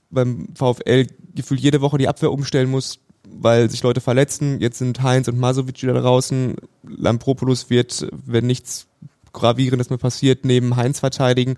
beim 0.10 0.48
VfL 0.56 1.08
gefühlt 1.36 1.60
jede 1.60 1.82
Woche 1.82 1.98
die 2.00 2.08
Abwehr 2.08 2.32
umstellen 2.32 2.70
musst, 2.70 3.00
weil 3.28 3.70
sich 3.70 3.84
Leute 3.84 4.02
verletzen. 4.02 4.60
Jetzt 4.60 4.80
sind 4.80 5.02
Heinz 5.04 5.28
und 5.28 5.40
Masovic 5.40 5.82
wieder 5.82 5.94
draußen. 5.94 6.56
Lampropoulos 6.84 7.70
wird, 7.70 8.08
wenn 8.12 8.48
nichts 8.48 8.88
Gravierendes 9.34 9.90
mehr 9.90 10.00
passiert, 10.00 10.46
neben 10.46 10.76
Heinz 10.76 11.00
verteidigen. 11.00 11.58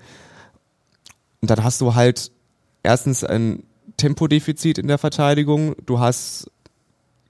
Und 1.41 1.49
dann 1.51 1.63
hast 1.63 1.81
du 1.81 1.95
halt 1.95 2.31
erstens 2.83 3.23
ein 3.23 3.63
Tempodefizit 3.97 4.77
in 4.77 4.87
der 4.87 4.97
Verteidigung. 4.97 5.75
Du 5.85 5.99
hast 5.99 6.49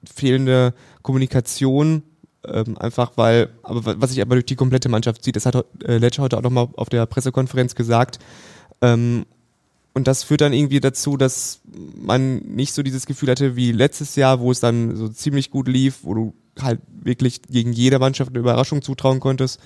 fehlende 0.05 0.73
Kommunikation, 1.01 2.03
ähm, 2.47 2.77
einfach 2.77 3.13
weil, 3.15 3.49
aber 3.63 3.99
was 3.99 4.11
sich 4.11 4.21
aber 4.21 4.35
durch 4.35 4.45
die 4.45 4.55
komplette 4.55 4.89
Mannschaft 4.89 5.23
sieht, 5.23 5.35
das 5.35 5.45
hat 5.45 5.65
äh, 5.83 5.97
Ledger 5.97 6.23
heute 6.23 6.37
auch 6.37 6.43
nochmal 6.43 6.69
auf 6.75 6.89
der 6.89 7.05
Pressekonferenz 7.05 7.75
gesagt. 7.75 8.19
Ähm, 8.81 9.25
und 9.93 10.07
das 10.07 10.23
führt 10.23 10.41
dann 10.41 10.51
irgendwie 10.51 10.81
dazu, 10.81 11.15
dass 11.15 11.61
man 11.95 12.37
nicht 12.39 12.73
so 12.73 12.83
dieses 12.83 13.05
Gefühl 13.05 13.29
hatte 13.29 13.55
wie 13.55 13.71
letztes 13.71 14.17
Jahr, 14.17 14.41
wo 14.41 14.51
es 14.51 14.59
dann 14.59 14.95
so 14.97 15.07
ziemlich 15.07 15.51
gut 15.51 15.69
lief, 15.69 15.99
wo 16.03 16.13
du 16.13 16.33
halt 16.59 16.81
wirklich 17.01 17.41
gegen 17.43 17.71
jede 17.71 17.97
Mannschaft 17.97 18.31
eine 18.31 18.39
Überraschung 18.39 18.81
zutrauen 18.81 19.21
konntest, 19.21 19.59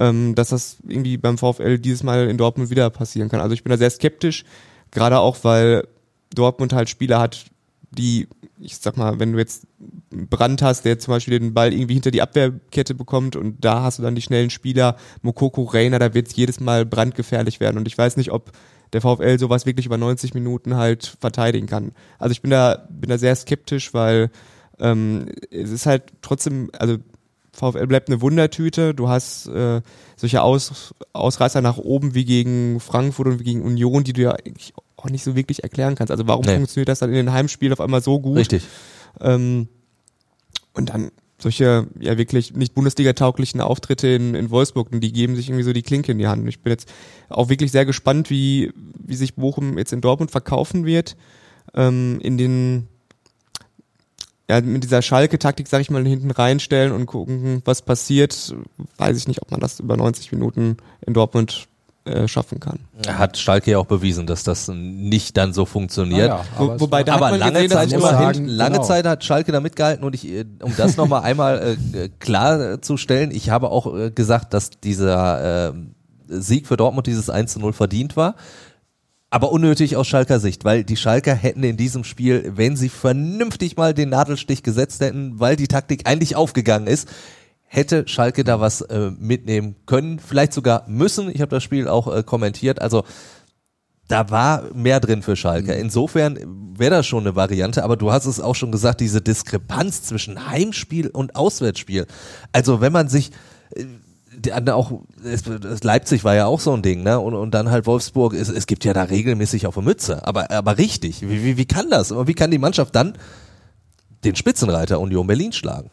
ähm, 0.00 0.34
dass 0.34 0.48
das 0.48 0.78
irgendwie 0.88 1.18
beim 1.18 1.38
VfL 1.38 1.78
dieses 1.78 2.02
Mal 2.02 2.28
in 2.28 2.38
Dortmund 2.38 2.70
wieder 2.70 2.88
passieren 2.90 3.28
kann. 3.28 3.40
Also 3.40 3.52
ich 3.52 3.62
bin 3.62 3.70
da 3.70 3.76
sehr 3.76 3.90
skeptisch, 3.90 4.44
gerade 4.90 5.20
auch, 5.20 5.36
weil 5.42 5.86
Dortmund 6.34 6.72
halt 6.72 6.88
Spieler 6.88 7.20
hat, 7.20 7.44
die, 7.90 8.26
ich 8.58 8.78
sag 8.78 8.96
mal, 8.96 9.20
wenn 9.20 9.32
du 9.32 9.38
jetzt 9.38 9.66
Brand 10.10 10.62
hast, 10.62 10.84
der 10.84 10.98
zum 10.98 11.12
Beispiel 11.12 11.38
den 11.38 11.54
Ball 11.54 11.72
irgendwie 11.72 11.94
hinter 11.94 12.10
die 12.10 12.22
Abwehrkette 12.22 12.94
bekommt 12.94 13.36
und 13.36 13.64
da 13.64 13.82
hast 13.82 13.98
du 13.98 14.02
dann 14.02 14.14
die 14.14 14.22
schnellen 14.22 14.50
Spieler, 14.50 14.96
Mokoko, 15.22 15.64
Reiner, 15.64 15.98
da 15.98 16.14
wird 16.14 16.28
es 16.28 16.36
jedes 16.36 16.60
Mal 16.60 16.86
brandgefährlich 16.86 17.60
werden. 17.60 17.76
Und 17.76 17.86
ich 17.86 17.98
weiß 17.98 18.16
nicht, 18.16 18.32
ob 18.32 18.52
der 18.92 19.02
VfL 19.02 19.38
sowas 19.38 19.66
wirklich 19.66 19.86
über 19.86 19.98
90 19.98 20.34
Minuten 20.34 20.76
halt 20.76 21.16
verteidigen 21.20 21.66
kann. 21.66 21.92
Also 22.18 22.32
ich 22.32 22.42
bin 22.42 22.50
da, 22.50 22.86
bin 22.88 23.10
da 23.10 23.18
sehr 23.18 23.36
skeptisch, 23.36 23.92
weil 23.92 24.30
ähm, 24.78 25.26
es 25.50 25.70
ist 25.70 25.86
halt 25.86 26.04
trotzdem, 26.22 26.70
also 26.78 26.96
VfL 27.52 27.86
bleibt 27.86 28.08
eine 28.08 28.20
Wundertüte. 28.20 28.94
Du 28.94 29.08
hast 29.08 29.46
äh, 29.48 29.80
solche 30.16 30.42
Aus, 30.42 30.94
Ausreißer 31.12 31.60
nach 31.60 31.78
oben 31.78 32.14
wie 32.14 32.24
gegen 32.24 32.80
Frankfurt 32.80 33.26
und 33.26 33.40
wie 33.40 33.44
gegen 33.44 33.62
Union, 33.62 34.04
die 34.04 34.12
du 34.12 34.22
ja 34.22 34.32
eigentlich 34.32 34.72
auch 34.96 35.10
nicht 35.10 35.24
so 35.24 35.34
wirklich 35.34 35.62
erklären 35.62 35.94
kannst. 35.94 36.10
Also 36.10 36.26
warum 36.26 36.44
nee. 36.46 36.56
funktioniert 36.56 36.88
das 36.88 37.00
dann 37.00 37.10
in 37.10 37.16
den 37.16 37.32
Heimspielen 37.32 37.72
auf 37.72 37.80
einmal 37.80 38.02
so 38.02 38.20
gut? 38.20 38.36
Richtig. 38.36 38.62
Ähm, 39.20 39.68
und 40.74 40.90
dann 40.90 41.10
solche 41.38 41.86
ja 41.98 42.18
wirklich 42.18 42.54
nicht 42.54 42.74
Bundesliga-tauglichen 42.74 43.60
Auftritte 43.60 44.08
in, 44.08 44.34
in 44.34 44.50
Wolfsburg, 44.50 44.92
und 44.92 45.00
die 45.00 45.12
geben 45.12 45.36
sich 45.36 45.48
irgendwie 45.48 45.64
so 45.64 45.72
die 45.72 45.82
Klinke 45.82 46.12
in 46.12 46.18
die 46.18 46.26
Hand. 46.26 46.46
Ich 46.48 46.60
bin 46.60 46.70
jetzt 46.70 46.92
auch 47.28 47.48
wirklich 47.48 47.72
sehr 47.72 47.86
gespannt, 47.86 48.30
wie, 48.30 48.72
wie 48.94 49.16
sich 49.16 49.34
Bochum 49.34 49.78
jetzt 49.78 49.92
in 49.92 50.00
Dortmund 50.00 50.30
verkaufen 50.30 50.84
wird. 50.84 51.16
Ähm, 51.74 52.18
in 52.22 52.36
den 52.36 52.88
ja, 54.50 54.60
mit 54.60 54.82
dieser 54.82 55.00
Schalke-Taktik, 55.00 55.68
sag 55.68 55.80
ich 55.80 55.90
mal, 55.90 56.04
hinten 56.04 56.32
reinstellen 56.32 56.92
und 56.92 57.06
gucken, 57.06 57.62
was 57.64 57.82
passiert. 57.82 58.52
Weiß 58.96 59.16
ich 59.16 59.28
nicht, 59.28 59.42
ob 59.42 59.52
man 59.52 59.60
das 59.60 59.78
über 59.78 59.96
90 59.96 60.32
Minuten 60.32 60.76
in 61.06 61.14
Dortmund 61.14 61.68
äh, 62.04 62.26
schaffen 62.26 62.58
kann. 62.58 62.80
Hat 63.06 63.38
Schalke 63.38 63.70
ja 63.70 63.78
auch 63.78 63.86
bewiesen, 63.86 64.26
dass 64.26 64.42
das 64.42 64.66
nicht 64.66 65.36
dann 65.36 65.52
so 65.52 65.66
funktioniert. 65.66 66.28
Ja, 66.28 66.44
Wo, 66.58 66.80
wobei 66.80 67.04
da 67.04 67.14
aber 67.14 67.38
lange 67.38 67.52
gesehen, 67.52 67.70
Zeit 67.70 67.92
immerhin, 67.92 68.18
sagen, 68.18 68.46
lange 68.46 68.76
genau. 68.76 68.84
Zeit 68.84 69.06
hat 69.06 69.22
Schalke 69.22 69.52
da 69.52 69.60
mitgehalten 69.60 70.04
und 70.04 70.16
ich, 70.16 70.26
äh, 70.26 70.44
um 70.62 70.74
das 70.76 70.96
nochmal 70.96 71.22
einmal 71.22 71.76
äh, 71.92 72.08
klar 72.18 72.82
zu 72.82 72.96
stellen, 72.96 73.30
ich 73.30 73.50
habe 73.50 73.70
auch 73.70 73.94
äh, 73.94 74.10
gesagt, 74.10 74.52
dass 74.52 74.70
dieser 74.82 75.68
äh, 75.68 75.72
Sieg 76.26 76.66
für 76.66 76.76
Dortmund 76.76 77.06
dieses 77.06 77.30
1 77.30 77.52
zu 77.52 77.60
0 77.60 77.72
verdient 77.72 78.16
war. 78.16 78.34
Aber 79.30 79.52
unnötig 79.52 79.96
aus 79.96 80.08
Schalker 80.08 80.40
Sicht, 80.40 80.64
weil 80.64 80.82
die 80.82 80.96
Schalker 80.96 81.34
hätten 81.34 81.62
in 81.62 81.76
diesem 81.76 82.02
Spiel, 82.02 82.52
wenn 82.56 82.76
sie 82.76 82.88
vernünftig 82.88 83.76
mal 83.76 83.94
den 83.94 84.08
Nadelstich 84.08 84.64
gesetzt 84.64 85.00
hätten, 85.00 85.38
weil 85.38 85.54
die 85.54 85.68
Taktik 85.68 86.08
eigentlich 86.08 86.34
aufgegangen 86.34 86.88
ist, 86.88 87.08
hätte 87.66 88.08
Schalke 88.08 88.42
da 88.42 88.58
was 88.60 88.80
äh, 88.80 89.12
mitnehmen 89.16 89.76
können, 89.86 90.18
vielleicht 90.18 90.52
sogar 90.52 90.84
müssen. 90.88 91.30
Ich 91.32 91.40
habe 91.40 91.50
das 91.50 91.62
Spiel 91.62 91.86
auch 91.86 92.12
äh, 92.12 92.24
kommentiert. 92.24 92.82
Also 92.82 93.04
da 94.08 94.28
war 94.30 94.64
mehr 94.74 94.98
drin 94.98 95.22
für 95.22 95.36
Schalke. 95.36 95.72
Mhm. 95.74 95.80
Insofern 95.80 96.38
wäre 96.76 96.96
das 96.96 97.06
schon 97.06 97.22
eine 97.22 97.36
Variante, 97.36 97.84
aber 97.84 97.96
du 97.96 98.10
hast 98.10 98.26
es 98.26 98.40
auch 98.40 98.56
schon 98.56 98.72
gesagt, 98.72 99.00
diese 99.00 99.20
Diskrepanz 99.20 100.02
zwischen 100.02 100.48
Heimspiel 100.48 101.06
und 101.06 101.36
Auswärtsspiel. 101.36 102.06
Also 102.52 102.80
wenn 102.80 102.92
man 102.92 103.08
sich 103.08 103.30
äh, 103.76 103.84
auch 104.72 105.00
Leipzig 105.82 106.24
war 106.24 106.34
ja 106.34 106.46
auch 106.46 106.60
so 106.60 106.72
ein 106.72 106.82
Ding, 106.82 107.02
ne? 107.02 107.18
Und, 107.18 107.34
und 107.34 107.52
dann 107.52 107.70
halt 107.70 107.86
Wolfsburg, 107.86 108.34
es, 108.34 108.48
es 108.48 108.66
gibt 108.66 108.84
ja 108.84 108.92
da 108.92 109.02
regelmäßig 109.02 109.66
auf 109.66 109.76
eine 109.76 109.86
Mütze, 109.86 110.26
aber, 110.26 110.50
aber 110.50 110.78
richtig. 110.78 111.22
Wie, 111.22 111.42
wie, 111.42 111.56
wie 111.56 111.66
kann 111.66 111.90
das? 111.90 112.10
Wie 112.10 112.34
kann 112.34 112.50
die 112.50 112.58
Mannschaft 112.58 112.94
dann 112.94 113.18
den 114.24 114.36
Spitzenreiter 114.36 115.00
Union 115.00 115.26
Berlin 115.26 115.52
schlagen? 115.52 115.90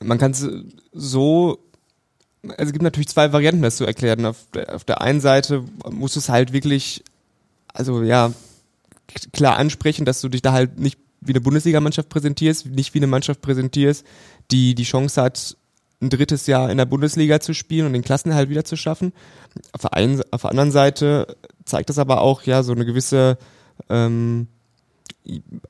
man 0.00 0.18
kann 0.18 0.32
es 0.32 0.46
so, 0.92 1.58
also 2.42 2.64
es 2.64 2.72
gibt 2.72 2.82
natürlich 2.82 3.08
zwei 3.08 3.32
Varianten, 3.32 3.62
das 3.62 3.76
zu 3.76 3.84
erklären. 3.84 4.26
Auf 4.26 4.36
der, 4.54 4.74
auf 4.74 4.84
der 4.84 5.00
einen 5.00 5.20
Seite 5.20 5.64
musst 5.90 6.16
du 6.16 6.20
es 6.20 6.28
halt 6.28 6.52
wirklich, 6.52 7.04
also 7.72 8.02
ja, 8.02 8.32
klar 9.32 9.56
ansprechen, 9.56 10.04
dass 10.04 10.20
du 10.20 10.28
dich 10.28 10.42
da 10.42 10.52
halt 10.52 10.78
nicht 10.78 10.98
wie 11.20 11.32
eine 11.32 11.40
Bundesligamannschaft 11.40 12.08
präsentierst, 12.08 12.66
nicht 12.66 12.94
wie 12.94 13.00
eine 13.00 13.06
Mannschaft 13.08 13.40
präsentierst, 13.40 14.06
die 14.50 14.74
die 14.74 14.84
Chance 14.84 15.20
hat, 15.20 15.56
ein 16.00 16.10
drittes 16.10 16.46
Jahr 16.46 16.70
in 16.70 16.78
der 16.78 16.86
Bundesliga 16.86 17.40
zu 17.40 17.54
spielen 17.54 17.86
und 17.86 17.92
den 17.92 18.04
Klassenerhalt 18.04 18.50
wieder 18.50 18.64
zu 18.64 18.76
schaffen. 18.76 19.12
Auf 19.72 19.82
der, 19.82 19.94
einen, 19.94 20.22
auf 20.30 20.42
der 20.42 20.50
anderen 20.50 20.70
Seite 20.70 21.36
zeigt 21.64 21.88
das 21.88 21.98
aber 21.98 22.20
auch 22.20 22.42
ja 22.42 22.62
so 22.62 22.72
eine 22.72 22.84
gewisse 22.84 23.38
ähm, 23.88 24.46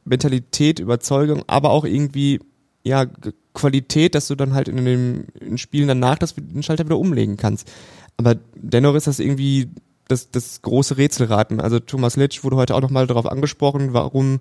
Mentalität, 0.05 0.79
Überzeugung, 0.81 1.45
aber 1.47 1.71
auch 1.71 1.85
irgendwie 1.85 2.41
ja 2.85 3.07
Qualität, 3.55 4.15
dass 4.15 4.29
du 4.29 4.35
dann 4.35 4.55
halt 4.55 4.69
in 4.69 4.85
den 4.85 5.59
Spielen 5.59 5.89
danach 5.89 6.19
das, 6.19 6.35
den 6.35 6.63
Schalter 6.63 6.85
wieder 6.85 6.99
umlegen 6.99 7.37
kannst. 7.37 7.71
Aber 8.17 8.37
dennoch 8.55 8.95
ist 8.95 9.07
das 9.07 9.19
irgendwie 9.19 9.71
das, 10.09 10.31
das 10.31 10.63
große 10.63 10.97
Rätselraten. 10.97 11.61
Also 11.61 11.81
Thomas 11.81 12.17
Litsch 12.17 12.45
wurde 12.45 12.57
heute 12.57 12.75
auch 12.75 12.81
nochmal 12.81 13.07
darauf 13.07 13.27
angesprochen, 13.27 13.93
warum, 13.93 14.41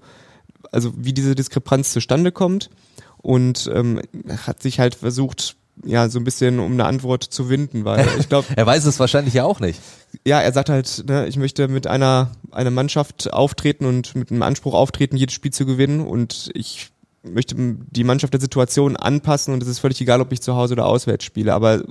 also 0.72 0.94
wie 0.96 1.14
diese 1.14 1.36
Diskrepanz 1.36 1.94
zustande 1.94 2.32
kommt 2.32 2.70
und 3.18 3.70
ähm, 3.74 4.02
hat 4.46 4.62
sich 4.62 4.80
halt 4.80 4.96
versucht, 4.96 5.57
ja, 5.86 6.10
so 6.10 6.20
ein 6.20 6.24
bisschen 6.24 6.60
um 6.60 6.74
eine 6.74 6.86
Antwort 6.86 7.24
zu 7.24 7.50
winden, 7.50 7.86
weil 7.86 8.08
ich 8.20 8.30
glaube. 8.30 8.48
er 8.56 8.66
weiß 8.66 8.86
es 8.86 9.00
wahrscheinlich 9.00 9.34
ja 9.34 9.44
auch 9.44 9.60
nicht. 9.60 9.80
Ja, 10.26 10.40
er 10.40 10.52
sagt 10.54 10.70
halt, 10.70 11.06
ne, 11.08 11.28
ich 11.28 11.38
möchte 11.38 11.68
mit 11.68 11.88
einer, 11.88 12.32
einer 12.52 12.72
Mannschaft 12.72 13.32
auftreten 13.34 13.86
und 13.86 14.16
mit 14.16 14.32
einem 14.32 14.44
Anspruch 14.44 14.74
auftreten, 14.74 15.18
jedes 15.18 15.36
Spiel 15.36 15.52
zu 15.52 15.66
gewinnen 15.66 16.02
und 16.02 16.50
ich 16.54 16.90
möchte 17.24 17.56
die 17.58 18.04
Mannschaft 18.04 18.34
der 18.34 18.42
Situation 18.42 18.96
anpassen 18.96 19.54
und 19.54 19.62
es 19.62 19.70
ist 19.70 19.80
völlig 19.80 20.00
egal, 20.02 20.22
ob 20.22 20.32
ich 20.32 20.42
zu 20.42 20.56
Hause 20.56 20.74
oder 20.74 20.86
auswärts 20.86 21.26
spiele. 21.26 21.54
Aber 21.54 21.84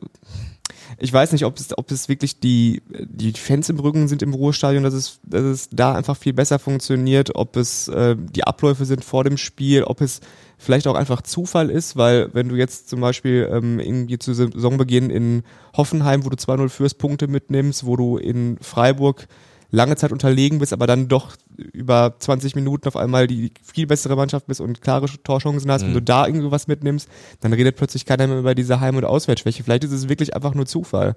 ich 0.99 1.13
weiß 1.13 1.33
nicht, 1.33 1.45
ob 1.45 1.59
es, 1.59 1.77
ob 1.77 1.91
es 1.91 2.09
wirklich 2.09 2.41
die, 2.41 2.83
die 2.89 3.33
Fans 3.33 3.69
im 3.69 3.79
Rücken 3.79 4.09
sind 4.09 4.23
im 4.23 4.35
Ruhestadion, 4.35 4.83
dass 4.83 4.95
es, 4.95 5.21
dass 5.25 5.43
es 5.43 5.69
da 5.71 5.95
einfach 5.95 6.17
viel 6.17 6.33
besser 6.33 6.59
funktioniert, 6.59 7.35
ob 7.35 7.57
es 7.57 7.89
äh, 7.89 8.17
die 8.17 8.45
Abläufe 8.45 8.85
sind 8.85 9.05
vor 9.05 9.25
dem 9.25 9.37
Spiel, 9.37 9.85
ob 9.85 10.01
es 10.01 10.21
vielleicht 10.59 10.87
auch 10.87 10.95
einfach 10.95 11.23
Zufall 11.23 11.71
ist, 11.71 11.97
weil 11.97 12.33
wenn 12.33 12.49
du 12.49 12.57
jetzt 12.57 12.89
zum 12.89 13.01
Beispiel 13.01 13.49
ähm, 13.53 13.79
irgendwie 13.79 14.19
zu 14.19 14.33
Saisonbeginn 14.33 15.11
in 15.11 15.43
Hoffenheim, 15.77 16.25
wo 16.25 16.31
du 16.31 16.37
2-0 16.37 16.69
führst, 16.69 16.99
Punkte 16.99 17.29
mitnimmst, 17.29 17.85
wo 17.85 17.97
du 17.97 18.17
in 18.17 18.57
Freiburg 18.61 19.27
lange 19.71 19.97
Zeit 19.97 20.13
unterlegen 20.13 20.59
bist, 20.59 20.73
aber 20.73 20.87
dann 20.87 21.09
doch 21.09 21.37
über 21.57 22.15
20 22.19 22.55
Minuten 22.55 22.89
auf 22.89 22.97
einmal 22.97 23.27
die 23.27 23.53
viel 23.63 23.87
bessere 23.87 24.17
Mannschaft 24.17 24.47
bist 24.47 24.61
und 24.61 24.81
klare 24.81 25.07
Torchancen 25.25 25.71
hast, 25.71 25.83
mhm. 25.83 25.87
wenn 25.89 25.95
du 25.95 26.03
da 26.03 26.27
irgendwie 26.27 26.51
was 26.51 26.69
mitnimmst, 26.69 27.09
dann 27.41 27.53
redet 27.53 27.77
plötzlich 27.77 28.05
keiner 28.07 28.27
mehr 28.27 28.39
über 28.39 28.55
diese 28.55 28.81
Heim- 28.81 28.97
und 28.97 29.05
Auswärtsschwäche. 29.05 29.65
Vielleicht 29.65 29.85
ist 29.85 29.93
es 29.93 30.09
wirklich 30.09 30.35
einfach 30.35 30.55
nur 30.55 30.67
Zufall, 30.67 31.17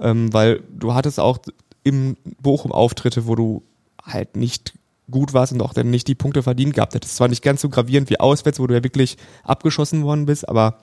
ähm, 0.00 0.32
weil 0.32 0.62
du 0.70 0.94
hattest 0.94 1.20
auch 1.20 1.38
im 1.82 2.16
Bochum 2.40 2.72
Auftritte, 2.72 3.26
wo 3.26 3.34
du 3.34 3.62
halt 4.02 4.36
nicht 4.36 4.74
gut 5.10 5.34
warst 5.34 5.52
und 5.52 5.60
auch 5.62 5.74
dann 5.74 5.90
nicht 5.90 6.08
die 6.08 6.14
Punkte 6.14 6.42
verdient 6.42 6.74
gehabt 6.74 6.94
hättest. 6.94 7.16
Zwar 7.16 7.28
nicht 7.28 7.42
ganz 7.42 7.60
so 7.60 7.68
gravierend 7.68 8.10
wie 8.10 8.20
auswärts, 8.20 8.60
wo 8.60 8.66
du 8.66 8.74
ja 8.74 8.84
wirklich 8.84 9.16
abgeschossen 9.44 10.04
worden 10.04 10.26
bist, 10.26 10.48
aber 10.48 10.78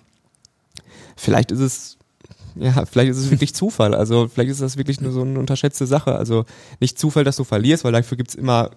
vielleicht 1.15 1.51
ist 1.51 1.59
es 1.59 1.96
ja, 2.59 2.85
vielleicht 2.85 3.11
ist 3.11 3.17
es 3.17 3.31
wirklich 3.31 3.53
Zufall. 3.53 3.93
Also 3.93 4.27
vielleicht 4.27 4.51
ist 4.51 4.61
das 4.61 4.77
wirklich 4.77 5.01
nur 5.01 5.11
so 5.11 5.21
eine 5.21 5.39
unterschätzte 5.39 5.85
Sache. 5.85 6.15
Also 6.15 6.45
nicht 6.79 6.99
Zufall, 6.99 7.23
dass 7.23 7.35
du 7.35 7.43
verlierst, 7.43 7.83
weil 7.83 7.91
dafür 7.91 8.17
gibt's 8.17 8.35
immer 8.35 8.71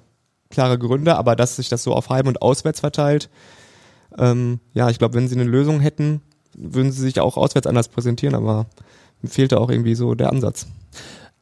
klare 0.51 0.79
Gründe, 0.79 1.17
aber 1.17 1.37
dass 1.37 1.57
sich 1.57 1.69
das 1.69 1.83
so 1.83 1.95
auf 1.95 2.09
Heim- 2.09 2.27
und 2.27 2.43
Auswärts 2.43 2.81
verteilt, 2.81 3.31
ähm, 4.19 4.61
ja, 4.75 4.91
ich 4.91 4.99
glaube, 4.99 5.15
wenn 5.15 5.29
sie 5.29 5.37
eine 5.37 5.45
Lösung 5.45 5.81
hätten, 5.81 6.21
würden 6.57 6.91
sie 6.91 7.03
sich 7.03 7.21
auch 7.21 7.37
auswärts 7.37 7.67
anders 7.67 7.89
präsentieren, 7.89 8.35
aber 8.35 8.67
fehlte 9.25 9.61
auch 9.61 9.71
irgendwie 9.71 9.95
so 9.95 10.15
der 10.15 10.31
Ansatz. 10.31 10.67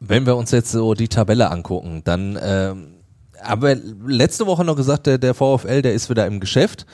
Wenn 0.01 0.27
wir 0.27 0.37
uns 0.37 0.51
jetzt 0.51 0.71
so 0.71 0.95
die 0.95 1.09
Tabelle 1.09 1.51
angucken, 1.51 2.03
dann 2.05 2.39
ähm, 2.41 2.99
aber 3.43 3.77
letzte 4.07 4.47
Woche 4.47 4.65
noch 4.65 4.77
gesagt, 4.77 5.07
der, 5.07 5.19
der 5.19 5.35
VfL, 5.35 5.83
der 5.83 5.95
ist 5.95 6.11
wieder 6.11 6.27
im 6.27 6.41
Geschäft. 6.41 6.87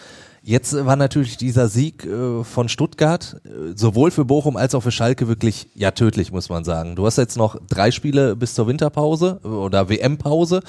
Jetzt 0.46 0.74
war 0.84 0.96
natürlich 0.96 1.38
dieser 1.38 1.68
Sieg 1.68 2.04
äh, 2.04 2.44
von 2.44 2.68
Stuttgart 2.68 3.40
äh, 3.46 3.72
sowohl 3.74 4.10
für 4.10 4.26
Bochum 4.26 4.58
als 4.58 4.74
auch 4.74 4.82
für 4.82 4.90
Schalke 4.90 5.26
wirklich 5.26 5.68
ja 5.74 5.90
tödlich, 5.90 6.32
muss 6.32 6.50
man 6.50 6.64
sagen. 6.64 6.96
Du 6.96 7.06
hast 7.06 7.16
jetzt 7.16 7.38
noch 7.38 7.56
drei 7.66 7.90
Spiele 7.90 8.36
bis 8.36 8.52
zur 8.52 8.66
Winterpause 8.66 9.40
oder 9.42 9.88
WM-Pause. 9.88 10.60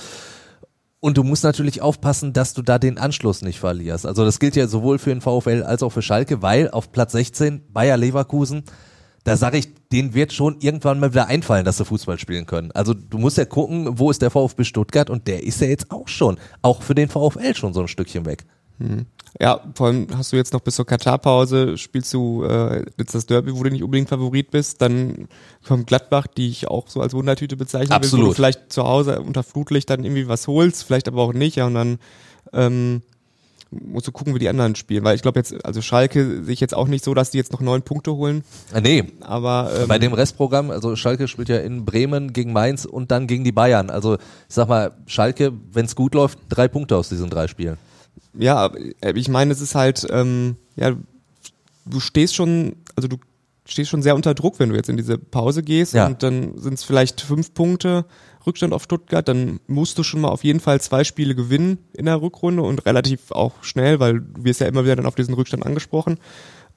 Und 1.01 1.17
du 1.17 1.23
musst 1.23 1.43
natürlich 1.43 1.81
aufpassen, 1.81 2.31
dass 2.31 2.53
du 2.53 2.61
da 2.61 2.79
den 2.79 2.97
Anschluss 2.97 3.41
nicht 3.41 3.59
verlierst. 3.59 4.05
Also 4.05 4.23
das 4.23 4.39
gilt 4.39 4.55
ja 4.55 4.67
sowohl 4.67 4.97
für 4.97 5.09
den 5.09 5.19
VfL 5.19 5.63
als 5.63 5.83
auch 5.83 5.91
für 5.91 6.01
Schalke, 6.01 6.41
weil 6.41 6.71
auf 6.71 6.93
Platz 6.93 7.11
16 7.11 7.73
Bayer 7.73 7.97
Leverkusen, 7.97 8.63
da 9.25 9.35
sage 9.35 9.57
ich, 9.57 9.67
denen 9.91 10.13
wird 10.13 10.31
schon 10.31 10.55
irgendwann 10.61 11.01
mal 11.01 11.11
wieder 11.11 11.27
einfallen, 11.27 11.65
dass 11.65 11.77
sie 11.77 11.85
Fußball 11.85 12.17
spielen 12.17 12.45
können. 12.45 12.71
Also 12.71 12.93
du 12.93 13.17
musst 13.17 13.37
ja 13.37 13.43
gucken, 13.43 13.99
wo 13.99 14.09
ist 14.09 14.21
der 14.21 14.31
VfB 14.31 14.63
Stuttgart 14.63 15.09
und 15.09 15.27
der 15.27 15.43
ist 15.43 15.59
ja 15.59 15.67
jetzt 15.67 15.91
auch 15.91 16.07
schon, 16.07 16.37
auch 16.61 16.81
für 16.81 16.95
den 16.95 17.09
VfL 17.09 17.55
schon 17.55 17.73
so 17.73 17.81
ein 17.81 17.89
Stückchen 17.89 18.25
weg. 18.25 18.45
Hm. 18.79 19.05
Ja, 19.39 19.59
vor 19.73 19.87
allem 19.87 20.07
hast 20.15 20.31
du 20.31 20.37
jetzt 20.37 20.53
noch 20.53 20.61
bis 20.61 20.75
zur 20.75 20.85
Katar-Pause, 20.85 21.77
spielst 21.77 22.13
du 22.13 22.43
äh, 22.43 22.85
jetzt 22.97 23.13
das 23.15 23.25
Derby, 23.25 23.53
wo 23.53 23.63
du 23.63 23.69
nicht 23.69 23.83
unbedingt 23.83 24.07
Favorit 24.07 24.49
bist, 24.49 24.81
dann 24.81 25.27
kommt 25.67 25.87
Gladbach, 25.87 26.27
die 26.27 26.47
ich 26.47 26.69
auch 26.69 26.87
so 26.87 27.01
als 27.01 27.13
Wundertüte 27.13 27.57
bezeichnen 27.57 27.91
Absolut. 27.91 28.13
will, 28.13 28.25
wo 28.27 28.29
du 28.29 28.35
vielleicht 28.35 28.71
zu 28.71 28.83
Hause 28.85 29.21
unter 29.21 29.43
Flutlicht 29.43 29.89
dann 29.89 30.05
irgendwie 30.05 30.29
was 30.29 30.47
holst, 30.47 30.85
vielleicht 30.85 31.09
aber 31.09 31.21
auch 31.21 31.33
nicht, 31.33 31.57
ja, 31.57 31.67
und 31.67 31.73
dann 31.73 31.99
ähm, 32.53 33.01
musst 33.71 34.07
du 34.07 34.13
gucken, 34.13 34.33
wie 34.35 34.39
die 34.39 34.47
anderen 34.47 34.75
spielen, 34.75 35.03
weil 35.03 35.15
ich 35.15 35.21
glaube 35.21 35.39
jetzt, 35.39 35.65
also 35.65 35.81
Schalke 35.81 36.43
sehe 36.43 36.53
ich 36.53 36.61
jetzt 36.61 36.73
auch 36.73 36.87
nicht 36.87 37.03
so, 37.03 37.13
dass 37.13 37.31
die 37.31 37.37
jetzt 37.37 37.51
noch 37.51 37.61
neun 37.61 37.81
Punkte 37.81 38.13
holen. 38.13 38.45
Äh, 38.73 38.79
nee, 38.81 39.03
Aber 39.21 39.69
ähm, 39.81 39.87
bei 39.87 39.99
dem 39.99 40.13
Restprogramm, 40.13 40.71
also 40.71 40.95
Schalke 40.95 41.27
spielt 41.27 41.49
ja 41.49 41.57
in 41.57 41.83
Bremen 41.83 42.31
gegen 42.31 42.53
Mainz 42.53 42.85
und 42.85 43.11
dann 43.11 43.27
gegen 43.27 43.43
die 43.43 43.51
Bayern. 43.51 43.89
Also 43.89 44.15
ich 44.15 44.19
sag 44.47 44.69
mal, 44.69 44.93
Schalke, 45.07 45.51
wenn 45.73 45.85
es 45.85 45.95
gut 45.95 46.13
läuft, 46.13 46.39
drei 46.47 46.69
Punkte 46.69 46.95
aus 46.95 47.09
diesen 47.09 47.29
drei 47.29 47.47
Spielen. 47.47 47.77
Ja, 48.37 48.71
äh, 49.01 49.13
ich 49.15 49.27
meine, 49.29 49.51
es 49.51 49.61
ist 49.61 49.75
halt, 49.75 50.05
ähm, 50.09 50.55
ja, 50.75 50.95
du 51.85 51.99
stehst 51.99 52.35
schon, 52.35 52.75
also 52.95 53.07
du 53.07 53.17
stehst 53.65 53.89
schon 53.89 54.01
sehr 54.03 54.15
unter 54.15 54.33
Druck, 54.33 54.59
wenn 54.59 54.69
du 54.69 54.75
jetzt 54.75 54.89
in 54.89 54.97
diese 54.97 55.17
Pause 55.17 55.63
gehst 55.63 55.93
Ja. 55.93 56.07
und 56.07 56.21
dann 56.23 56.57
sind 56.57 56.75
es 56.75 56.83
vielleicht 56.83 57.21
fünf 57.21 57.53
Punkte 57.53 58.05
Rückstand 58.45 58.73
auf 58.73 58.83
Stuttgart, 58.83 59.27
dann 59.27 59.59
musst 59.65 59.97
du 59.97 60.03
schon 60.03 60.21
mal 60.21 60.27
auf 60.29 60.43
jeden 60.43 60.59
Fall 60.59 60.79
zwei 60.79 61.03
Spiele 61.03 61.33
gewinnen 61.33 61.79
in 61.93 62.05
der 62.05 62.21
Rückrunde 62.21 62.61
und 62.61 62.85
relativ 62.85 63.31
auch 63.31 63.63
schnell, 63.63 63.99
weil 63.99 64.19
du 64.21 64.43
wirst 64.43 64.61
ja 64.61 64.67
immer 64.67 64.83
wieder 64.83 64.95
dann 64.95 65.07
auf 65.07 65.15
diesen 65.15 65.33
Rückstand 65.33 65.65
angesprochen. 65.65 66.19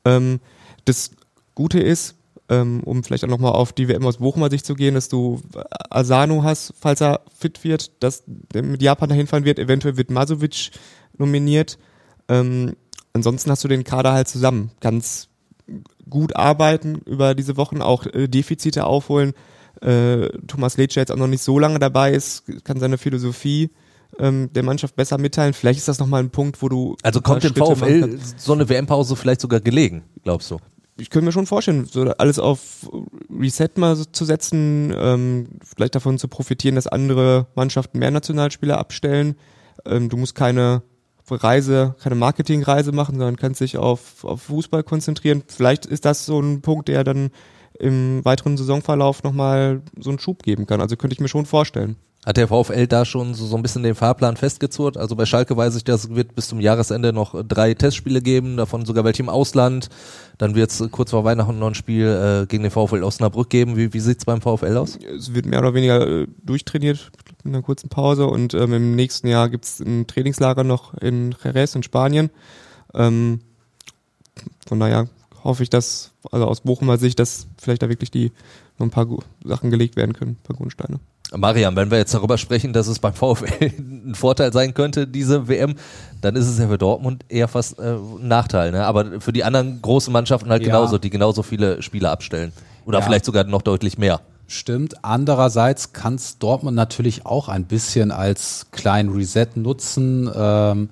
Ähm, 0.06 0.40
das 0.86 1.10
Gute 1.54 1.78
ist, 1.80 2.14
ähm, 2.48 2.80
um 2.84 3.04
vielleicht 3.04 3.24
auch 3.24 3.28
nochmal 3.28 3.52
auf 3.52 3.74
die 3.74 3.86
WM 3.88 4.06
aus 4.06 4.16
Bochumer 4.16 4.48
Sicht 4.48 4.64
zu 4.64 4.74
gehen, 4.74 4.94
dass 4.94 5.10
du 5.10 5.42
Asano 5.90 6.42
hast, 6.42 6.72
falls 6.80 7.02
er 7.02 7.20
fit 7.38 7.62
wird, 7.64 8.02
dass 8.02 8.22
der 8.26 8.62
mit 8.62 8.80
Japan 8.80 9.10
dahin 9.10 9.26
fahren 9.26 9.44
wird, 9.44 9.58
eventuell 9.58 9.98
wird 9.98 10.10
Masovic 10.10 10.70
nominiert. 11.18 11.78
Ähm, 12.28 12.76
ansonsten 13.12 13.50
hast 13.50 13.64
du 13.64 13.68
den 13.68 13.85
Kader 13.85 14.12
halt 14.12 14.28
zusammen. 14.28 14.70
Kannst 14.81 15.28
gut 16.09 16.37
arbeiten 16.37 17.02
über 17.04 17.35
diese 17.35 17.57
Wochen, 17.57 17.83
auch 17.83 18.07
äh, 18.07 18.28
Defizite 18.28 18.85
aufholen. 18.85 19.35
Äh, 19.81 20.28
Thomas 20.46 20.76
Letscher 20.76 21.00
jetzt 21.00 21.12
auch 21.12 21.16
noch 21.16 21.26
nicht 21.26 21.42
so 21.42 21.59
lange 21.59 21.78
dabei 21.78 22.12
ist, 22.12 22.44
kann 22.64 22.81
seine 22.81 22.98
Philosophie 22.98 23.70
ähm, 24.18 24.50
der 24.52 24.62
Mannschaft 24.62 24.96
besser 24.96 25.18
mitteilen. 25.18 25.52
Vielleicht 25.52 25.78
ist 25.78 25.88
das 25.88 25.98
nochmal 25.98 26.22
ein 26.22 26.31
Punkt, 26.31 26.62
wo 26.62 26.68
du 26.68 26.96
Also 27.02 27.20
kommt 27.20 27.44
dem 27.44 27.54
VfL 27.54 28.18
so 28.37 28.52
eine 28.52 28.68
WM-Pause 28.68 29.14
vielleicht 29.14 29.40
sogar 29.40 29.61
gelegen, 29.61 30.04
glaubst 30.24 30.50
du? 30.50 30.59
ich 31.00 31.11
könnte 31.11 31.26
mir 31.26 31.33
schon 31.33 31.46
vorstellen, 31.46 31.87
so 31.87 32.02
alles 32.18 32.38
auf 32.38 32.90
Reset 33.31 33.68
mal 33.76 33.94
so 33.96 34.04
zu 34.04 34.24
setzen, 34.24 34.92
ähm, 34.96 35.46
vielleicht 35.62 35.94
davon 35.94 36.18
zu 36.18 36.28
profitieren, 36.28 36.74
dass 36.74 36.87
andere 36.87 37.46
Mannschaften 37.54 37.98
mehr 37.98 38.11
Nationalspieler 38.11 38.78
abstellen. 38.78 39.37
Ähm, 39.85 40.09
du 40.09 40.16
musst 40.16 40.35
keine 40.35 40.83
Reise, 41.30 41.94
keine 42.02 42.14
Marketingreise 42.14 42.92
machen, 42.92 43.16
sondern 43.16 43.36
kannst 43.36 43.60
dich 43.60 43.76
auf, 43.76 44.24
auf 44.24 44.42
Fußball 44.42 44.82
konzentrieren. 44.82 45.42
Vielleicht 45.46 45.86
ist 45.86 46.04
das 46.04 46.26
so 46.26 46.40
ein 46.40 46.60
Punkt, 46.60 46.88
der 46.88 47.04
dann 47.04 47.30
im 47.78 48.24
weiteren 48.24 48.56
Saisonverlauf 48.56 49.22
nochmal 49.22 49.82
so 49.98 50.10
einen 50.10 50.18
Schub 50.18 50.42
geben 50.42 50.66
kann. 50.66 50.80
Also 50.80 50.96
könnte 50.96 51.14
ich 51.14 51.20
mir 51.20 51.28
schon 51.28 51.46
vorstellen. 51.46 51.96
Hat 52.28 52.36
der 52.36 52.48
VfL 52.48 52.86
da 52.86 53.06
schon 53.06 53.32
so, 53.32 53.46
so 53.46 53.56
ein 53.56 53.62
bisschen 53.62 53.82
den 53.82 53.94
Fahrplan 53.94 54.36
festgezurrt? 54.36 54.98
Also 54.98 55.16
bei 55.16 55.24
Schalke 55.24 55.56
weiß 55.56 55.74
ich, 55.76 55.84
dass 55.84 56.04
es 56.04 56.14
wird 56.14 56.34
bis 56.34 56.46
zum 56.46 56.60
Jahresende 56.60 57.10
noch 57.10 57.42
drei 57.42 57.72
Testspiele 57.72 58.20
geben, 58.20 58.58
davon 58.58 58.84
sogar 58.84 59.02
welche 59.04 59.22
im 59.22 59.30
Ausland. 59.30 59.88
Dann 60.36 60.54
wird 60.54 60.70
es 60.70 60.90
kurz 60.90 61.12
vor 61.12 61.24
Weihnachten 61.24 61.58
noch 61.58 61.68
ein 61.68 61.74
Spiel 61.74 62.04
äh, 62.04 62.46
gegen 62.46 62.64
den 62.64 62.70
VfL 62.70 63.02
Osnabrück 63.02 63.48
geben. 63.48 63.78
Wie, 63.78 63.94
wie 63.94 64.00
sieht's 64.00 64.26
beim 64.26 64.42
VfL 64.42 64.76
aus? 64.76 64.98
es 64.98 65.32
wird 65.32 65.46
mehr 65.46 65.60
oder 65.60 65.72
weniger 65.72 66.06
äh, 66.06 66.26
durchtrainiert 66.42 67.10
in 67.44 67.54
einer 67.54 67.62
kurzen 67.62 67.88
Pause 67.88 68.26
und 68.26 68.52
ähm, 68.52 68.74
im 68.74 68.94
nächsten 68.94 69.26
Jahr 69.26 69.48
gibt's 69.48 69.80
ein 69.80 70.06
Trainingslager 70.06 70.64
noch 70.64 70.92
in 70.98 71.34
Jerez 71.42 71.74
in 71.76 71.82
Spanien. 71.82 72.28
Ähm, 72.92 73.40
von 74.66 74.78
daher 74.78 75.08
hoffe 75.44 75.62
ich, 75.62 75.70
dass, 75.70 76.12
also 76.30 76.44
aus 76.44 76.60
Bochumer 76.60 76.98
Sicht, 76.98 77.20
dass 77.20 77.46
vielleicht 77.56 77.82
da 77.82 77.88
wirklich 77.88 78.10
die 78.10 78.32
noch 78.76 78.86
ein 78.86 78.90
paar 78.90 79.06
Sachen 79.44 79.70
gelegt 79.70 79.96
werden 79.96 80.12
können, 80.12 80.32
ein 80.32 80.42
paar 80.42 80.56
Grundsteine. 80.56 81.00
Mariam, 81.36 81.76
wenn 81.76 81.90
wir 81.90 81.98
jetzt 81.98 82.14
darüber 82.14 82.38
sprechen, 82.38 82.72
dass 82.72 82.86
es 82.86 82.98
beim 82.98 83.12
VfL 83.12 83.46
ein 83.78 84.14
Vorteil 84.14 84.52
sein 84.52 84.72
könnte, 84.74 85.06
diese 85.06 85.46
WM, 85.48 85.74
dann 86.22 86.36
ist 86.36 86.46
es 86.48 86.58
ja 86.58 86.68
für 86.68 86.78
Dortmund 86.78 87.24
eher 87.28 87.48
fast 87.48 87.78
äh, 87.78 87.94
ein 87.96 88.28
Nachteil. 88.28 88.72
Ne? 88.72 88.84
Aber 88.86 89.20
für 89.20 89.32
die 89.32 89.44
anderen 89.44 89.82
großen 89.82 90.12
Mannschaften 90.12 90.48
halt 90.50 90.62
Ja. 90.62 90.68
genauso, 90.68 90.96
die 90.98 91.10
genauso 91.10 91.42
viele 91.42 91.82
Spieler 91.82 92.10
abstellen. 92.12 92.52
Oder 92.86 93.00
Ja. 93.00 93.04
vielleicht 93.04 93.24
sogar 93.26 93.44
noch 93.44 93.62
deutlich 93.62 93.98
mehr. 93.98 94.20
Stimmt. 94.46 95.04
Andererseits 95.04 95.92
kann 95.92 96.14
es 96.14 96.38
Dortmund 96.38 96.74
natürlich 96.74 97.26
auch 97.26 97.48
ein 97.50 97.64
bisschen 97.64 98.10
als 98.10 98.68
kleinen 98.70 99.10
Reset 99.10 99.48
nutzen. 99.56 100.30
Ähm, 100.34 100.88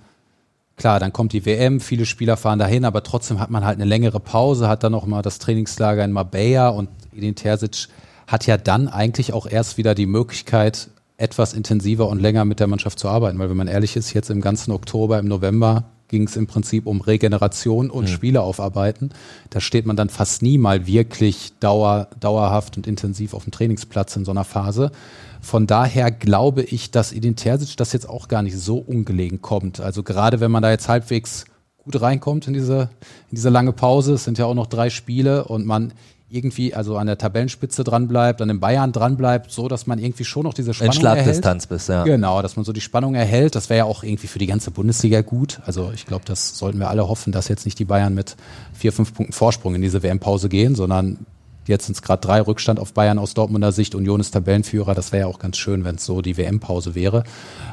klar, 0.77 1.01
dann 1.01 1.15
kommt 1.15 1.33
die 1.33 1.47
WM, 1.47 1.81
viele 1.81 2.05
Spieler 2.05 2.37
fahren 2.37 2.59
dahin, 2.59 2.85
aber 2.85 3.03
trotzdem 3.03 3.41
hat 3.41 3.49
man 3.49 3.65
halt 3.65 3.77
eine 3.77 3.87
längere 3.87 4.21
Pause, 4.21 4.69
hat 4.69 4.85
dann 4.85 4.93
noch 4.93 5.07
mal 5.07 5.23
das 5.23 5.39
Trainingslager 5.39 6.05
in 6.05 6.13
Marbella 6.13 6.69
und 6.69 6.91
Edin 7.17 7.35
Terzic 7.35 7.89
hat 8.27 8.47
ja 8.47 8.57
dann 8.57 8.89
eigentlich 8.89 9.33
auch 9.33 9.47
erst 9.47 9.79
wieder 9.79 9.95
die 9.95 10.07
Möglichkeit, 10.07 10.89
etwas 11.17 11.55
intensiver 11.55 12.09
und 12.09 12.21
länger 12.21 12.45
mit 12.45 12.61
der 12.61 12.67
Mannschaft 12.67 12.99
zu 12.99 13.09
arbeiten. 13.09 13.39
Weil 13.39 13.49
wenn 13.49 13.57
man 13.57 13.69
ehrlich 13.69 13.97
ist, 13.97 14.13
jetzt 14.13 14.31
im 14.31 14.41
ganzen 14.41 14.73
Oktober, 14.73 15.19
im 15.19 15.29
November 15.29 15.85
ging 16.09 16.27
es 16.27 16.37
im 16.37 16.47
Prinzip 16.47 16.87
um 16.87 17.01
Regeneration 17.01 17.91
und 17.91 18.09
Spiele 18.09 18.43
aufarbeiten. 18.43 19.11
Da 19.51 19.61
steht 19.61 19.87
man 19.87 19.97
dann 19.97 20.09
fast 20.09 20.43
nie 20.43 20.59
mal 20.59 20.87
wirklich 20.87 21.53
dauer, 21.59 22.09
dauerhaft 22.21 22.77
und 22.77 22.87
intensiv 22.87 23.35
auf 23.35 23.45
dem 23.45 23.53
Trainingsplatz 23.53 24.15
in 24.15 24.25
so 24.25 24.31
einer 24.31 24.45
Phase. 24.45 24.93
Von 25.41 25.67
daher 25.67 26.11
glaube 26.11 26.63
ich, 26.63 26.91
dass 26.91 27.13
Edin 27.13 27.37
Terzic 27.37 27.77
das 27.77 27.93
jetzt 27.93 28.09
auch 28.09 28.29
gar 28.29 28.43
nicht 28.43 28.57
so 28.57 28.79
ungelegen 28.79 29.43
kommt. 29.43 29.81
Also 29.81 30.03
gerade 30.03 30.41
wenn 30.41 30.51
man 30.51 30.63
da 30.63 30.71
jetzt 30.71 30.89
halbwegs 30.89 31.45
gut 31.79 32.01
reinkommt 32.01 32.47
in 32.49 32.55
diese, 32.55 32.89
in 33.31 33.37
diese 33.37 33.49
lange 33.49 33.73
Pause, 33.73 34.15
es 34.15 34.25
sind 34.25 34.39
ja 34.39 34.47
auch 34.47 34.55
noch 34.55 34.67
drei 34.67 34.91
Spiele 34.91 35.45
und 35.45 35.67
man 35.67 35.93
irgendwie 36.29 36.75
also 36.75 36.97
an 36.97 37.07
der 37.07 37.19
Tabellenspitze 37.19 37.85
dran 37.85 38.09
bleibt, 38.09 38.43
an 38.43 38.49
den 38.49 38.59
Bayern 38.59 38.91
dran 38.91 39.17
bleibt, 39.17 39.53
so 39.53 39.69
dass 39.69 39.87
man 39.87 39.99
irgendwie 40.01 40.25
schon 40.25 40.43
noch 40.43 40.55
diese 40.55 40.71
In 40.71 40.75
Spannung 40.75 41.05
erhält. 41.05 41.23
Schlagdistanz 41.25 41.67
bist, 41.69 41.89
ja. 41.89 42.03
Genau, 42.03 42.43
dass 42.43 42.57
man 42.57 42.65
so 42.65 42.73
die 42.73 42.81
Spannung 42.81 43.15
erhält. 43.15 43.55
Das 43.55 43.71
wäre 43.71 43.79
ja 43.79 43.85
auch 43.85 44.03
irgendwie 44.03 44.27
für 44.27 44.41
die 44.41 44.47
ganze 44.47 44.73
Bundesliga 44.73 45.21
gut. 45.21 45.61
Also 45.67 45.93
ich 45.95 46.05
glaube, 46.05 46.25
das 46.25 46.59
sollten 46.59 46.79
wir 46.79 46.91
alle 46.91 47.09
hoffen, 47.09 47.33
dass 47.33 47.47
jetzt 47.47 47.65
nicht 47.65 47.79
die 47.79 47.85
Bayern 47.85 48.15
mit 48.15 48.37
vier, 48.73 48.93
fünf 48.93 49.15
Punkten 49.15 49.33
Vorsprung 49.33 49.77
in 49.77 49.83
diese 49.83 50.03
WM-Pause 50.03 50.49
gehen, 50.49 50.75
sondern 50.75 51.19
jetzt 51.67 51.87
sind 51.87 51.95
es 51.95 52.03
gerade 52.03 52.21
drei 52.21 52.41
Rückstand 52.41 52.81
auf 52.81 52.93
Bayern 52.93 53.21
aus 53.21 53.35
Dortmunder 53.35 53.71
Sicht. 53.71 53.95
Union 53.95 54.19
ist 54.19 54.33
Tabellenführer. 54.33 54.95
Das 54.95 55.13
wäre 55.13 55.29
ja 55.29 55.33
auch 55.33 55.39
ganz 55.39 55.57
schön, 55.59 55.85
wenn 55.85 55.95
es 55.95 56.05
so 56.05 56.23
die 56.23 56.37
WM-Pause 56.37 56.97
wäre. 56.97 57.23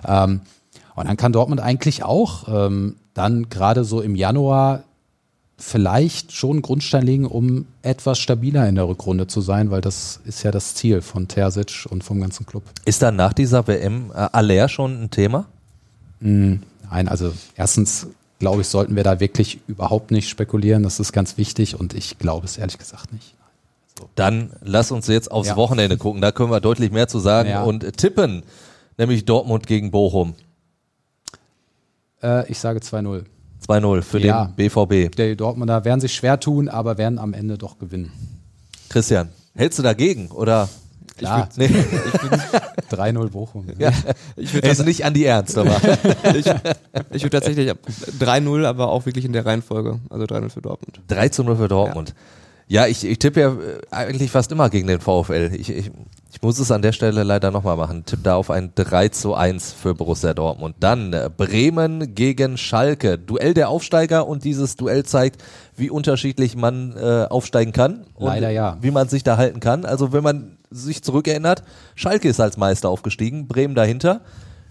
Ähm, 0.08 0.42
und 0.96 1.08
dann 1.08 1.18
kann 1.18 1.34
Dortmund 1.34 1.60
eigentlich 1.60 2.04
auch 2.04 2.48
ähm, 2.48 2.98
dann 3.16 3.50
gerade 3.50 3.84
so 3.84 4.00
im 4.02 4.16
Januar 4.16 4.84
vielleicht 5.64 6.34
schon 6.34 6.62
Grundstein 6.62 7.04
legen, 7.06 7.26
um 7.26 7.66
etwas 7.82 8.20
stabiler 8.20 8.68
in 8.68 8.76
der 8.76 8.88
Rückrunde 8.88 9.28
zu 9.28 9.40
sein, 9.42 9.72
weil 9.72 9.82
das 9.82 10.20
ist 10.26 10.44
ja 10.44 10.52
das 10.52 10.76
Ziel 10.76 11.02
von 11.02 11.28
Terzic 11.28 11.88
und 11.90 12.04
vom 12.04 12.20
ganzen 12.20 12.46
Club. 12.46 12.64
Ist 12.86 13.02
dann 13.02 13.16
nach 13.16 13.34
dieser 13.34 13.66
WM 13.68 14.12
äh, 14.12 14.28
Aller 14.32 14.68
schon 14.68 15.04
ein 15.04 15.10
Thema? 15.10 15.46
Nein, 16.20 16.62
also 17.08 17.34
erstens 17.56 18.08
glaube 18.40 18.62
ich, 18.62 18.68
sollten 18.68 18.96
wir 18.96 19.04
da 19.04 19.20
wirklich 19.22 19.60
überhaupt 19.68 20.12
nicht 20.12 20.28
spekulieren. 20.30 20.84
Das 20.84 21.00
ist 21.00 21.14
ganz 21.14 21.38
wichtig 21.38 21.80
und 21.80 21.94
ich 21.94 22.18
glaube 22.20 22.46
es 22.46 22.58
ehrlich 22.58 22.78
gesagt 22.78 23.14
nicht. 23.14 23.34
Dann 24.16 24.52
lass 24.62 24.92
uns 24.92 25.08
jetzt 25.08 25.32
aufs 25.32 25.50
Ja. 25.50 25.56
Wochenende 25.56 25.98
gucken. 25.98 26.22
Da 26.22 26.32
können 26.34 26.52
wir 26.52 26.60
deutlich 26.60 26.92
mehr 26.92 27.08
zu 27.08 27.20
sagen 27.20 27.50
Ja. 27.50 27.64
und 27.64 27.96
tippen. 27.98 28.44
Nämlich 28.98 29.24
Dortmund 29.26 29.66
gegen 29.66 29.92
Bochum. 29.92 30.36
Äh, 32.22 32.50
ich 32.52 32.60
sage 32.60 32.80
2-0. 32.80 33.24
2-0 33.68 34.02
für 34.02 34.20
Ja. 34.20 34.46
den 34.46 34.56
BVB. 34.56 35.16
Die 35.16 35.36
Dortmunder 35.36 35.86
werden 35.86 36.00
sich 36.02 36.14
schwer 36.14 36.40
tun, 36.40 36.70
aber 36.70 36.98
werden 36.98 37.20
am 37.20 37.34
Ende 37.34 37.58
doch 37.58 37.78
gewinnen. 37.80 38.12
Christian, 38.90 39.30
hältst 39.56 39.80
du 39.80 39.84
dagegen 39.84 40.28
oder? 40.28 40.70
Klar, 41.18 41.48
Nee, 41.58 41.70
3-0 42.90 43.30
Bochum. 43.30 43.68
ja. 43.78 43.92
Ich 44.36 44.52
würde 44.54 44.84
nicht 44.84 45.06
an 45.06 45.14
die 45.14 45.26
Ernst, 45.26 45.58
aber. 45.58 45.76
ich, 46.36 46.46
ich 47.12 47.24
würd 47.24 47.34
tatsächlich 47.34 47.70
ab 47.70 47.78
3-0, 48.20 48.66
aber 48.66 48.90
auch 48.90 49.06
wirklich 49.06 49.24
in 49.26 49.32
der 49.34 49.46
Reihenfolge. 49.46 50.00
Also 50.10 50.26
3-0 50.26 50.50
für 50.50 50.62
Dortmund. 50.62 51.00
3 51.10 51.30
zu 51.30 51.44
0 51.44 51.56
für 51.58 51.68
Dortmund. 51.68 52.10
Ja, 52.10 52.16
ich, 52.68 53.04
ich 53.04 53.20
tippe 53.20 53.40
ja 53.40 53.50
äh, 53.50 53.80
eigentlich 53.92 54.32
fast 54.32 54.52
immer 54.52 54.70
gegen 54.70 54.88
den 54.88 55.00
VfL. 55.00 55.52
Ich, 55.54 55.70
ich, 55.70 55.92
ich 56.32 56.42
muss 56.42 56.60
es 56.60 56.72
an 56.72 56.82
der 56.82 56.94
Stelle 56.94 57.24
leider 57.24 57.52
nochmal 57.52 57.78
machen. 57.78 58.06
Tipp 58.06 58.22
da 58.24 58.36
auf 58.36 58.50
ein 58.50 58.72
3 58.74 59.10
zu 59.10 59.36
1 59.36 59.74
für 59.74 59.94
Borussia 59.94 60.34
Dortmund. 60.34 60.76
Dann 60.80 61.14
äh, 61.14 61.30
Bremen 61.36 62.16
gegen 62.16 62.58
Schalke. 62.58 63.20
Duell 63.20 63.54
der 63.54 63.70
Aufsteiger 63.70 64.28
und 64.28 64.44
dieses 64.44 64.76
Duell 64.76 65.04
zeigt, 65.04 65.44
wie 65.76 65.90
unterschiedlich 65.90 66.56
man 66.56 66.96
äh, 66.98 67.28
aufsteigen 67.30 67.74
kann. 67.74 68.06
Und 68.16 68.28
Leider 68.28 68.50
ja. 68.50 68.78
Wie 68.82 68.92
man 68.92 69.10
sich 69.10 69.24
da 69.24 69.38
halten 69.38 69.60
kann. 69.60 69.86
Also 69.86 70.14
wenn 70.14 70.24
man 70.24 70.58
sich 70.72 71.04
zurückerinnert, 71.04 71.64
Schalke 71.96 72.30
ist 72.30 72.40
als 72.40 72.58
Meister 72.58 72.90
aufgestiegen, 72.90 73.48
Bremen 73.48 73.76
dahinter. 73.76 74.22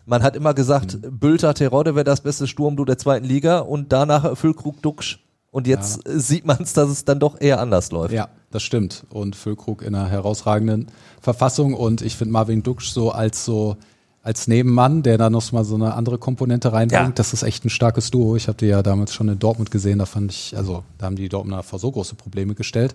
Man 0.05 0.22
hat 0.22 0.35
immer 0.35 0.55
gesagt, 0.55 0.94
mhm. 0.94 1.18
Bülter 1.18 1.55
Terodde 1.55 1.94
wäre 1.94 2.05
das 2.05 2.22
beste 2.22 2.46
Sturmduo 2.48 2.85
der 2.85 2.98
zweiten 2.98 3.24
Liga 3.24 3.61
und 3.61 3.92
danach 3.92 4.37
Füllkrug 4.37 4.83
Duxch. 4.83 5.20
Und 5.53 5.67
jetzt 5.67 6.01
ja. 6.07 6.19
sieht 6.19 6.47
man 6.47 6.62
es, 6.62 6.73
dass 6.73 6.88
es 6.88 7.05
dann 7.05 7.21
doch 7.21 7.41
eher 7.41 7.61
anders 7.61 7.93
läuft. 7.93 8.15
Ja, 8.15 8.29
das 8.51 8.62
stimmt. 8.62 9.05
Und 9.11 9.37
Füllkrug 9.37 9.83
in 9.83 9.95
einer 9.95 10.09
herausragenden 10.09 10.87
Verfassung. 11.21 11.75
Und 11.75 12.01
ich 12.01 12.17
finde 12.17 12.33
Marvin 12.33 12.62
Duxch 12.62 12.91
so 12.91 13.12
als 13.12 13.45
so 13.45 13.77
als 14.23 14.47
Nebenmann, 14.47 15.03
der 15.03 15.19
da 15.19 15.31
noch 15.31 15.51
mal 15.51 15.65
so 15.65 15.75
eine 15.75 15.95
andere 15.95 16.17
Komponente 16.17 16.73
reinbringt, 16.73 17.09
ja. 17.09 17.12
das 17.12 17.33
ist 17.33 17.43
echt 17.43 17.65
ein 17.65 17.71
starkes 17.71 18.12
Duo. 18.12 18.37
Ich 18.37 18.47
habe 18.47 18.57
die 18.57 18.67
ja 18.67 18.83
damals 18.83 19.12
schon 19.12 19.29
in 19.29 19.38
Dortmund 19.38 19.73
gesehen, 19.73 19.99
da 19.99 20.07
fand 20.07 20.31
ich, 20.31 20.57
also 20.57 20.85
da 20.99 21.07
haben 21.07 21.17
die 21.17 21.29
Dortmunder 21.29 21.65
vor 21.65 21.81
so 21.81 21.91
große 21.91 22.15
Probleme 22.15 22.55
gestellt. 22.55 22.95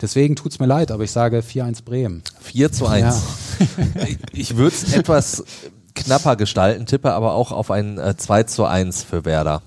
Deswegen 0.00 0.36
tut's 0.36 0.58
mir 0.58 0.66
leid, 0.66 0.90
aber 0.90 1.02
ich 1.02 1.12
sage 1.12 1.38
4-1 1.38 1.82
Bremen. 1.82 2.22
4 2.40 2.72
zu 2.72 2.86
1. 2.86 3.22
Ja. 3.58 3.96
ich 4.32 4.58
würde 4.58 4.76
es 4.76 4.92
etwas 4.92 5.44
knapper 5.94 6.36
gestalten, 6.36 6.84
tippe 6.84 7.12
aber 7.12 7.32
auch 7.32 7.52
auf 7.52 7.70
ein 7.70 7.98
2 8.14 8.40
äh, 8.40 8.46
zu 8.46 8.66
1 8.66 9.02
für 9.02 9.24
Werder. 9.24 9.62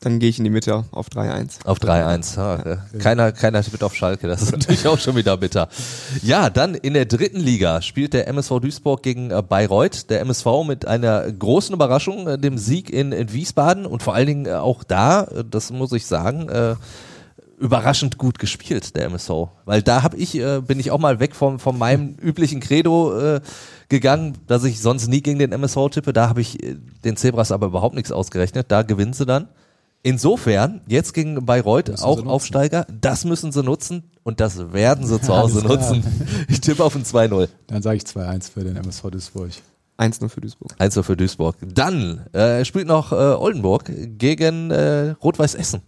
Dann 0.00 0.20
gehe 0.20 0.28
ich 0.28 0.38
in 0.38 0.44
die 0.44 0.50
Mitte 0.50 0.84
auf 0.92 1.08
3-1. 1.08 1.66
Auf 1.66 1.78
3-1. 1.78 2.36
Ja, 2.36 2.76
keiner, 3.00 3.32
keiner 3.32 3.64
tippt 3.64 3.82
auf 3.82 3.96
Schalke. 3.96 4.28
Das 4.28 4.42
ist 4.42 4.52
natürlich 4.52 4.86
auch 4.86 4.98
schon 4.98 5.16
wieder 5.16 5.36
bitter. 5.36 5.68
Ja, 6.22 6.50
dann 6.50 6.76
in 6.76 6.94
der 6.94 7.06
dritten 7.06 7.40
Liga 7.40 7.82
spielt 7.82 8.14
der 8.14 8.28
MSV 8.28 8.60
Duisburg 8.60 9.02
gegen 9.02 9.32
äh, 9.32 9.42
Bayreuth. 9.42 10.08
Der 10.08 10.20
MSV 10.20 10.46
mit 10.64 10.86
einer 10.86 11.30
großen 11.32 11.74
Überraschung, 11.74 12.28
äh, 12.28 12.38
dem 12.38 12.58
Sieg 12.58 12.90
in, 12.90 13.10
in 13.10 13.32
Wiesbaden 13.32 13.86
und 13.86 14.04
vor 14.04 14.14
allen 14.14 14.28
Dingen 14.28 14.46
äh, 14.46 14.52
auch 14.52 14.84
da, 14.84 15.26
das 15.50 15.72
muss 15.72 15.92
ich 15.92 16.06
sagen, 16.06 16.48
überraschend 17.58 18.18
gut 18.18 18.38
gespielt, 18.38 18.94
der 18.94 19.06
MSV. 19.06 19.30
Weil 19.64 19.82
da 19.82 20.04
hab 20.04 20.14
ich, 20.14 20.40
bin 20.66 20.78
ich 20.78 20.92
auch 20.92 20.98
mal 20.98 21.18
weg 21.18 21.34
vom, 21.34 21.58
von 21.58 21.76
meinem 21.76 22.14
üblichen 22.22 22.60
Credo 22.60 23.40
gegangen, 23.88 24.38
dass 24.46 24.64
ich 24.64 24.80
sonst 24.80 25.08
nie 25.08 25.22
gegen 25.22 25.38
den 25.38 25.52
MSV 25.52 25.88
tippe. 25.90 26.12
Da 26.12 26.28
habe 26.28 26.40
ich 26.40 26.58
den 27.04 27.16
Zebras 27.16 27.50
aber 27.50 27.66
überhaupt 27.66 27.96
nichts 27.96 28.12
ausgerechnet. 28.12 28.66
Da 28.70 28.82
gewinnen 28.82 29.12
sie 29.12 29.26
dann. 29.26 29.48
Insofern, 30.02 30.80
jetzt 30.86 31.12
gegen 31.12 31.44
Bayreuth, 31.44 31.88
müssen 31.88 32.04
auch 32.04 32.24
Aufsteiger, 32.24 32.86
das 33.00 33.24
müssen 33.24 33.50
sie 33.50 33.62
nutzen 33.62 34.04
und 34.22 34.40
das 34.40 34.72
werden 34.72 35.06
sie 35.06 35.20
zu 35.20 35.36
Hause 35.36 35.58
nutzen. 35.66 36.04
Ich 36.48 36.60
tippe 36.60 36.84
auf 36.84 36.94
ein 36.94 37.04
2-0. 37.04 37.48
Dann 37.66 37.82
sage 37.82 37.96
ich 37.96 38.04
2-1 38.04 38.50
für 38.50 38.64
den 38.64 38.76
MSV 38.76 39.10
Duisburg. 39.10 39.50
1-0 39.98 40.28
für 40.28 40.40
Duisburg. 40.40 40.74
1-0 40.78 41.02
für 41.02 41.16
Duisburg. 41.16 41.56
Dann 41.60 42.26
äh, 42.32 42.64
spielt 42.64 42.86
noch 42.86 43.10
äh, 43.10 43.16
Oldenburg 43.16 43.90
gegen 44.16 44.70
äh, 44.70 45.10
Rot-Weiß 45.22 45.56
Essen. 45.56 45.82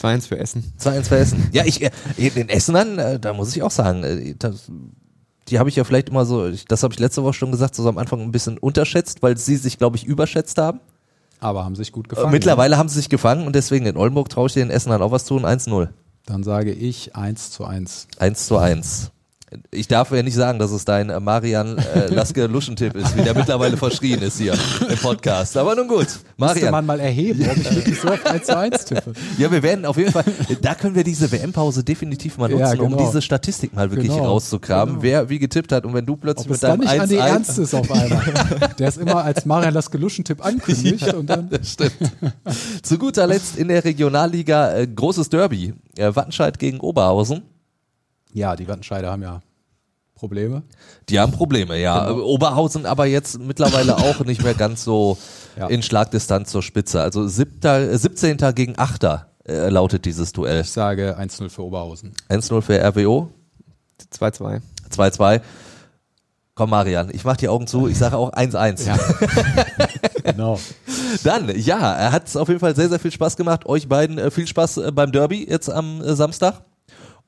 2-1 0.00 0.28
für 0.28 0.38
Essen. 0.38 0.72
2-1 0.80 1.02
für 1.04 1.16
Essen. 1.18 1.48
Ja, 1.52 1.64
ich, 1.66 1.82
äh, 1.82 1.90
den 2.16 2.48
Essenern, 2.48 2.98
äh, 2.98 3.20
da 3.20 3.34
muss 3.34 3.54
ich 3.54 3.62
auch 3.62 3.70
sagen, 3.70 4.04
äh, 4.04 4.34
das, 4.38 4.70
die 5.48 5.58
habe 5.58 5.68
ich 5.68 5.76
ja 5.76 5.84
vielleicht 5.84 6.08
immer 6.08 6.24
so, 6.24 6.46
ich, 6.48 6.64
das 6.64 6.82
habe 6.82 6.94
ich 6.94 7.00
letzte 7.00 7.22
Woche 7.22 7.34
schon 7.34 7.50
gesagt, 7.50 7.74
so 7.74 7.86
am 7.86 7.98
Anfang 7.98 8.22
ein 8.22 8.32
bisschen 8.32 8.56
unterschätzt, 8.56 9.22
weil 9.22 9.36
sie 9.36 9.56
sich, 9.56 9.76
glaube 9.76 9.98
ich, 9.98 10.04
überschätzt 10.04 10.56
haben. 10.56 10.80
Aber 11.40 11.64
haben 11.64 11.74
sich 11.74 11.92
gut 11.92 12.08
gefangen. 12.08 12.28
Äh, 12.28 12.32
mittlerweile 12.32 12.72
ja. 12.72 12.78
haben 12.78 12.88
sie 12.88 12.96
sich 12.96 13.08
gefangen 13.08 13.46
und 13.46 13.56
deswegen 13.56 13.86
in 13.86 13.96
Oldenburg 13.96 14.28
traue 14.28 14.46
ich 14.46 14.52
den 14.52 14.70
Essen 14.70 14.90
dann 14.90 15.02
auch 15.02 15.10
was 15.10 15.24
tun, 15.24 15.44
1-0. 15.44 15.88
Dann 16.26 16.42
sage 16.42 16.72
ich 16.72 17.16
1 17.16 17.50
zu 17.50 17.64
1. 17.64 18.08
1 18.18 18.46
zu 18.46 18.58
1 18.58 19.10
ich 19.72 19.88
darf 19.88 20.12
ja 20.12 20.22
nicht 20.22 20.34
sagen, 20.34 20.58
dass 20.58 20.70
es 20.70 20.84
dein 20.84 21.10
äh, 21.10 21.18
Marian 21.18 21.76
äh, 21.78 22.06
Laske 22.06 22.46
Luschentipp 22.46 22.94
ist, 22.94 23.16
wie 23.16 23.22
der 23.22 23.34
mittlerweile 23.34 23.76
verschrien 23.76 24.22
ist 24.22 24.38
hier 24.38 24.54
im 24.88 24.96
Podcast. 24.98 25.56
Aber 25.56 25.74
nun 25.74 25.88
gut. 25.88 26.06
Marian. 26.36 26.54
Müsste 26.54 26.70
man 26.70 26.86
mal 26.86 27.00
erheben, 27.00 27.48
ob 27.50 27.56
ich 27.56 27.74
wirklich 27.74 28.00
so 28.00 28.08
auf 28.08 28.24
1 28.24 28.46
zu 28.46 28.56
1 28.56 28.84
tippe. 28.84 29.12
Ja, 29.38 29.50
wir 29.50 29.62
werden 29.62 29.84
auf 29.86 29.96
jeden 29.96 30.12
Fall, 30.12 30.24
da 30.62 30.74
können 30.74 30.94
wir 30.94 31.02
diese 31.02 31.30
WM-Pause 31.32 31.82
definitiv 31.82 32.38
mal 32.38 32.48
nutzen, 32.48 32.60
ja, 32.60 32.74
genau. 32.74 32.96
um 32.96 32.96
diese 32.96 33.20
Statistik 33.20 33.74
mal 33.74 33.90
wirklich 33.90 34.12
genau. 34.12 34.26
rauszukramen, 34.26 34.94
genau. 34.94 35.02
wer 35.02 35.28
wie 35.28 35.38
getippt 35.38 35.72
hat 35.72 35.84
und 35.84 35.94
wenn 35.94 36.06
du 36.06 36.16
plötzlich 36.16 36.46
ob 36.46 36.52
mit 36.52 36.62
deinem 36.62 36.86
1 36.86 37.10
nicht 37.10 37.20
Ernst 37.20 37.58
ist 37.58 37.74
auf 37.74 37.90
einmal. 37.90 38.22
Der 38.78 38.88
ist 38.88 38.98
immer 38.98 39.24
als 39.24 39.44
Marian 39.46 39.74
Laske 39.74 39.98
Luschentipp 39.98 40.44
ankündigt 40.44 41.06
ja, 41.06 41.14
und 41.14 41.28
dann. 41.28 41.48
Das 41.50 41.72
stimmt. 41.72 41.92
Zu 42.82 42.98
guter 42.98 43.26
Letzt 43.26 43.56
in 43.56 43.68
der 43.68 43.84
Regionalliga 43.84 44.74
äh, 44.74 44.86
großes 44.86 45.28
Derby. 45.28 45.74
Äh, 45.96 46.14
Wattenscheid 46.14 46.58
gegen 46.58 46.80
Oberhausen. 46.80 47.42
Ja, 48.32 48.56
die 48.56 48.68
Wattenscheider 48.68 49.10
haben 49.10 49.22
ja 49.22 49.40
Probleme. 50.14 50.62
Die 51.08 51.18
haben 51.18 51.32
Probleme, 51.32 51.80
ja. 51.80 52.10
Genau. 52.10 52.24
Oberhausen 52.24 52.84
aber 52.84 53.06
jetzt 53.06 53.38
mittlerweile 53.40 53.96
auch 53.98 54.20
nicht 54.20 54.42
mehr 54.42 54.54
ganz 54.54 54.84
so 54.84 55.16
ja. 55.56 55.66
in 55.68 55.82
Schlagdistanz 55.82 56.50
zur 56.50 56.62
Spitze. 56.62 57.00
Also 57.00 57.26
7., 57.26 57.96
17. 57.96 58.36
gegen 58.54 58.74
8. 58.78 59.04
Äh, 59.44 59.70
lautet 59.70 60.04
dieses 60.04 60.32
Duell. 60.32 60.60
Ich 60.60 60.70
sage 60.70 61.18
1-0 61.18 61.48
für 61.48 61.64
Oberhausen. 61.64 62.12
1-0 62.28 62.60
für 62.60 62.78
RWO. 62.78 63.30
2-2. 64.12 64.60
2-2. 64.90 65.40
Komm, 66.54 66.70
Marian, 66.70 67.08
ich 67.10 67.24
mach 67.24 67.38
die 67.38 67.48
Augen 67.48 67.66
zu, 67.66 67.88
ich 67.88 67.96
sage 67.96 68.18
auch 68.18 68.34
1-1. 68.34 68.86
Ja. 68.86 68.98
genau. 70.30 70.60
Dann, 71.24 71.58
ja, 71.58 71.94
er 71.94 72.12
hat 72.12 72.28
es 72.28 72.36
auf 72.36 72.48
jeden 72.48 72.60
Fall 72.60 72.76
sehr, 72.76 72.90
sehr 72.90 72.98
viel 72.98 73.10
Spaß 73.10 73.38
gemacht. 73.38 73.64
Euch 73.64 73.88
beiden 73.88 74.18
äh, 74.18 74.30
viel 74.30 74.46
Spaß 74.46 74.76
äh, 74.76 74.92
beim 74.92 75.10
Derby 75.10 75.48
jetzt 75.48 75.70
am 75.70 76.02
äh, 76.02 76.14
Samstag 76.14 76.62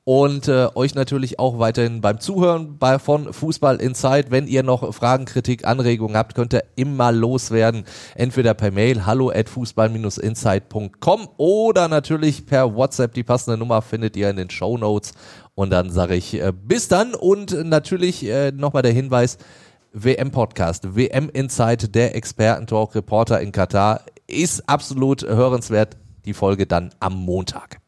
und 0.05 0.49
äh, 0.49 0.67
euch 0.75 0.95
natürlich 0.95 1.39
auch 1.39 1.59
weiterhin 1.59 2.01
beim 2.01 2.19
Zuhören 2.19 2.77
bei, 2.77 2.99
von 2.99 3.31
Fußball 3.31 3.77
Inside. 3.77 4.25
Wenn 4.31 4.47
ihr 4.47 4.61
noch 4.61 4.93
Fragen, 4.93 5.25
Kritik, 5.25 5.65
Anregungen 5.65 6.17
habt, 6.17 6.35
könnt 6.35 6.53
ihr 6.53 6.63
immer 6.75 7.11
loswerden. 7.11 7.85
Entweder 8.15 8.53
per 8.53 8.71
Mail 8.71 9.05
hallo 9.05 9.29
at 9.29 9.47
fußball-inside.com 9.47 11.29
oder 11.37 11.87
natürlich 11.87 12.45
per 12.45 12.75
WhatsApp. 12.75 13.13
Die 13.13 13.23
passende 13.23 13.57
Nummer 13.57 13.81
findet 13.81 14.17
ihr 14.17 14.29
in 14.29 14.35
den 14.35 14.49
Show 14.49 14.77
Notes. 14.77 15.13
Und 15.55 15.69
dann 15.69 15.89
sage 15.89 16.15
ich 16.15 16.33
äh, 16.33 16.51
bis 16.51 16.89
dann 16.89 17.15
und 17.15 17.51
natürlich 17.63 18.25
äh, 18.25 18.51
nochmal 18.51 18.81
der 18.81 18.91
Hinweis, 18.91 19.37
WM-Podcast, 19.93 20.95
WM 20.95 21.29
Inside, 21.29 21.87
der 21.89 22.15
Experten-Talk-Reporter 22.15 23.39
in 23.39 23.51
Katar, 23.51 24.01
ist 24.27 24.67
absolut 24.67 25.21
hörenswert. 25.21 25.97
Die 26.25 26.33
Folge 26.33 26.65
dann 26.65 26.89
am 26.99 27.13
Montag. 27.13 27.82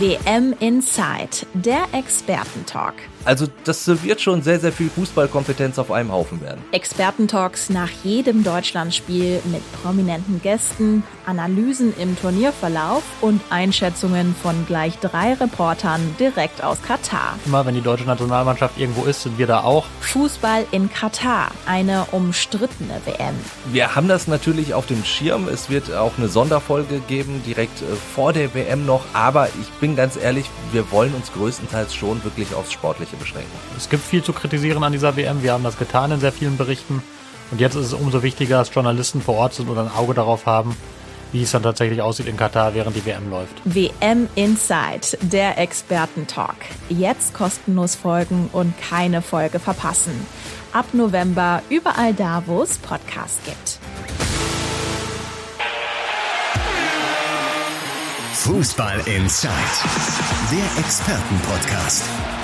WM 0.00 0.54
Inside, 0.60 1.46
der 1.52 1.82
Expertentalk. 1.92 2.94
Also 3.24 3.46
das 3.64 3.86
wird 4.02 4.20
schon 4.20 4.42
sehr, 4.42 4.60
sehr 4.60 4.72
viel 4.72 4.88
Fußballkompetenz 4.90 5.78
auf 5.78 5.90
einem 5.90 6.12
Haufen 6.12 6.40
werden. 6.40 6.62
Expertentalks 6.72 7.70
nach 7.70 7.90
jedem 8.02 8.44
Deutschlandspiel 8.44 9.40
mit 9.50 9.62
prominenten 9.82 10.40
Gästen, 10.42 11.02
Analysen 11.26 11.94
im 11.98 12.18
Turnierverlauf 12.18 13.02
und 13.20 13.40
Einschätzungen 13.50 14.34
von 14.42 14.66
gleich 14.66 14.98
drei 14.98 15.34
Reportern 15.34 16.00
direkt 16.18 16.64
aus 16.64 16.82
Katar. 16.82 17.38
Immer 17.46 17.66
wenn 17.66 17.74
die 17.74 17.80
deutsche 17.80 18.04
Nationalmannschaft 18.04 18.78
irgendwo 18.78 19.04
ist, 19.04 19.22
sind 19.22 19.38
wir 19.38 19.46
da 19.46 19.62
auch. 19.62 19.86
Fußball 20.00 20.66
in 20.70 20.90
Katar, 20.90 21.50
eine 21.66 22.06
umstrittene 22.12 23.00
WM. 23.04 23.34
Wir 23.70 23.94
haben 23.94 24.08
das 24.08 24.28
natürlich 24.28 24.74
auf 24.74 24.86
dem 24.86 25.04
Schirm. 25.04 25.46
Es 25.48 25.70
wird 25.70 25.92
auch 25.92 26.12
eine 26.18 26.28
Sonderfolge 26.28 27.00
geben, 27.00 27.42
direkt 27.46 27.82
äh, 27.82 27.84
vor 28.14 28.32
der 28.32 28.54
WM 28.54 28.86
noch. 28.86 29.04
Aber 29.12 29.48
ich 29.60 29.68
bin 29.80 29.94
ganz 29.94 30.16
ehrlich, 30.16 30.46
wir 30.72 30.90
wollen 30.90 31.14
uns 31.14 31.32
größtenteils 31.32 31.94
schon 31.94 32.24
wirklich 32.24 32.54
aufs 32.54 32.72
Sportliche 32.72 33.09
Bereiche 33.10 33.16
beschränken. 33.16 33.58
Es 33.76 33.88
gibt 33.88 34.04
viel 34.04 34.22
zu 34.22 34.32
kritisieren 34.32 34.82
an 34.84 34.92
dieser 34.92 35.16
WM. 35.16 35.42
Wir 35.42 35.52
haben 35.52 35.64
das 35.64 35.78
getan 35.78 36.12
in 36.12 36.20
sehr 36.20 36.32
vielen 36.32 36.56
Berichten. 36.56 37.02
Und 37.50 37.60
jetzt 37.60 37.74
ist 37.74 37.86
es 37.86 37.92
umso 37.92 38.22
wichtiger, 38.22 38.58
dass 38.58 38.72
Journalisten 38.72 39.20
vor 39.20 39.36
Ort 39.36 39.54
sind 39.54 39.68
und 39.68 39.78
ein 39.78 39.90
Auge 39.90 40.14
darauf 40.14 40.46
haben, 40.46 40.76
wie 41.32 41.42
es 41.42 41.50
dann 41.50 41.62
tatsächlich 41.62 42.00
aussieht 42.02 42.26
in 42.26 42.36
Katar, 42.36 42.74
während 42.74 42.96
die 42.96 43.04
WM 43.04 43.30
läuft. 43.30 43.54
WM 43.64 44.28
Inside, 44.34 45.18
der 45.20 45.58
Expertentalk. 45.58 46.56
Jetzt 46.88 47.34
kostenlos 47.34 47.94
folgen 47.94 48.48
und 48.52 48.74
keine 48.80 49.22
Folge 49.22 49.58
verpassen. 49.58 50.26
Ab 50.72 50.86
November 50.92 51.62
überall 51.68 52.14
da, 52.14 52.42
wo 52.46 52.62
es 52.62 52.78
Podcasts 52.78 53.40
gibt. 53.44 53.78
Fußball 58.34 59.00
Inside, 59.06 59.50
der 60.50 60.82
Expertenpodcast. 60.82 62.04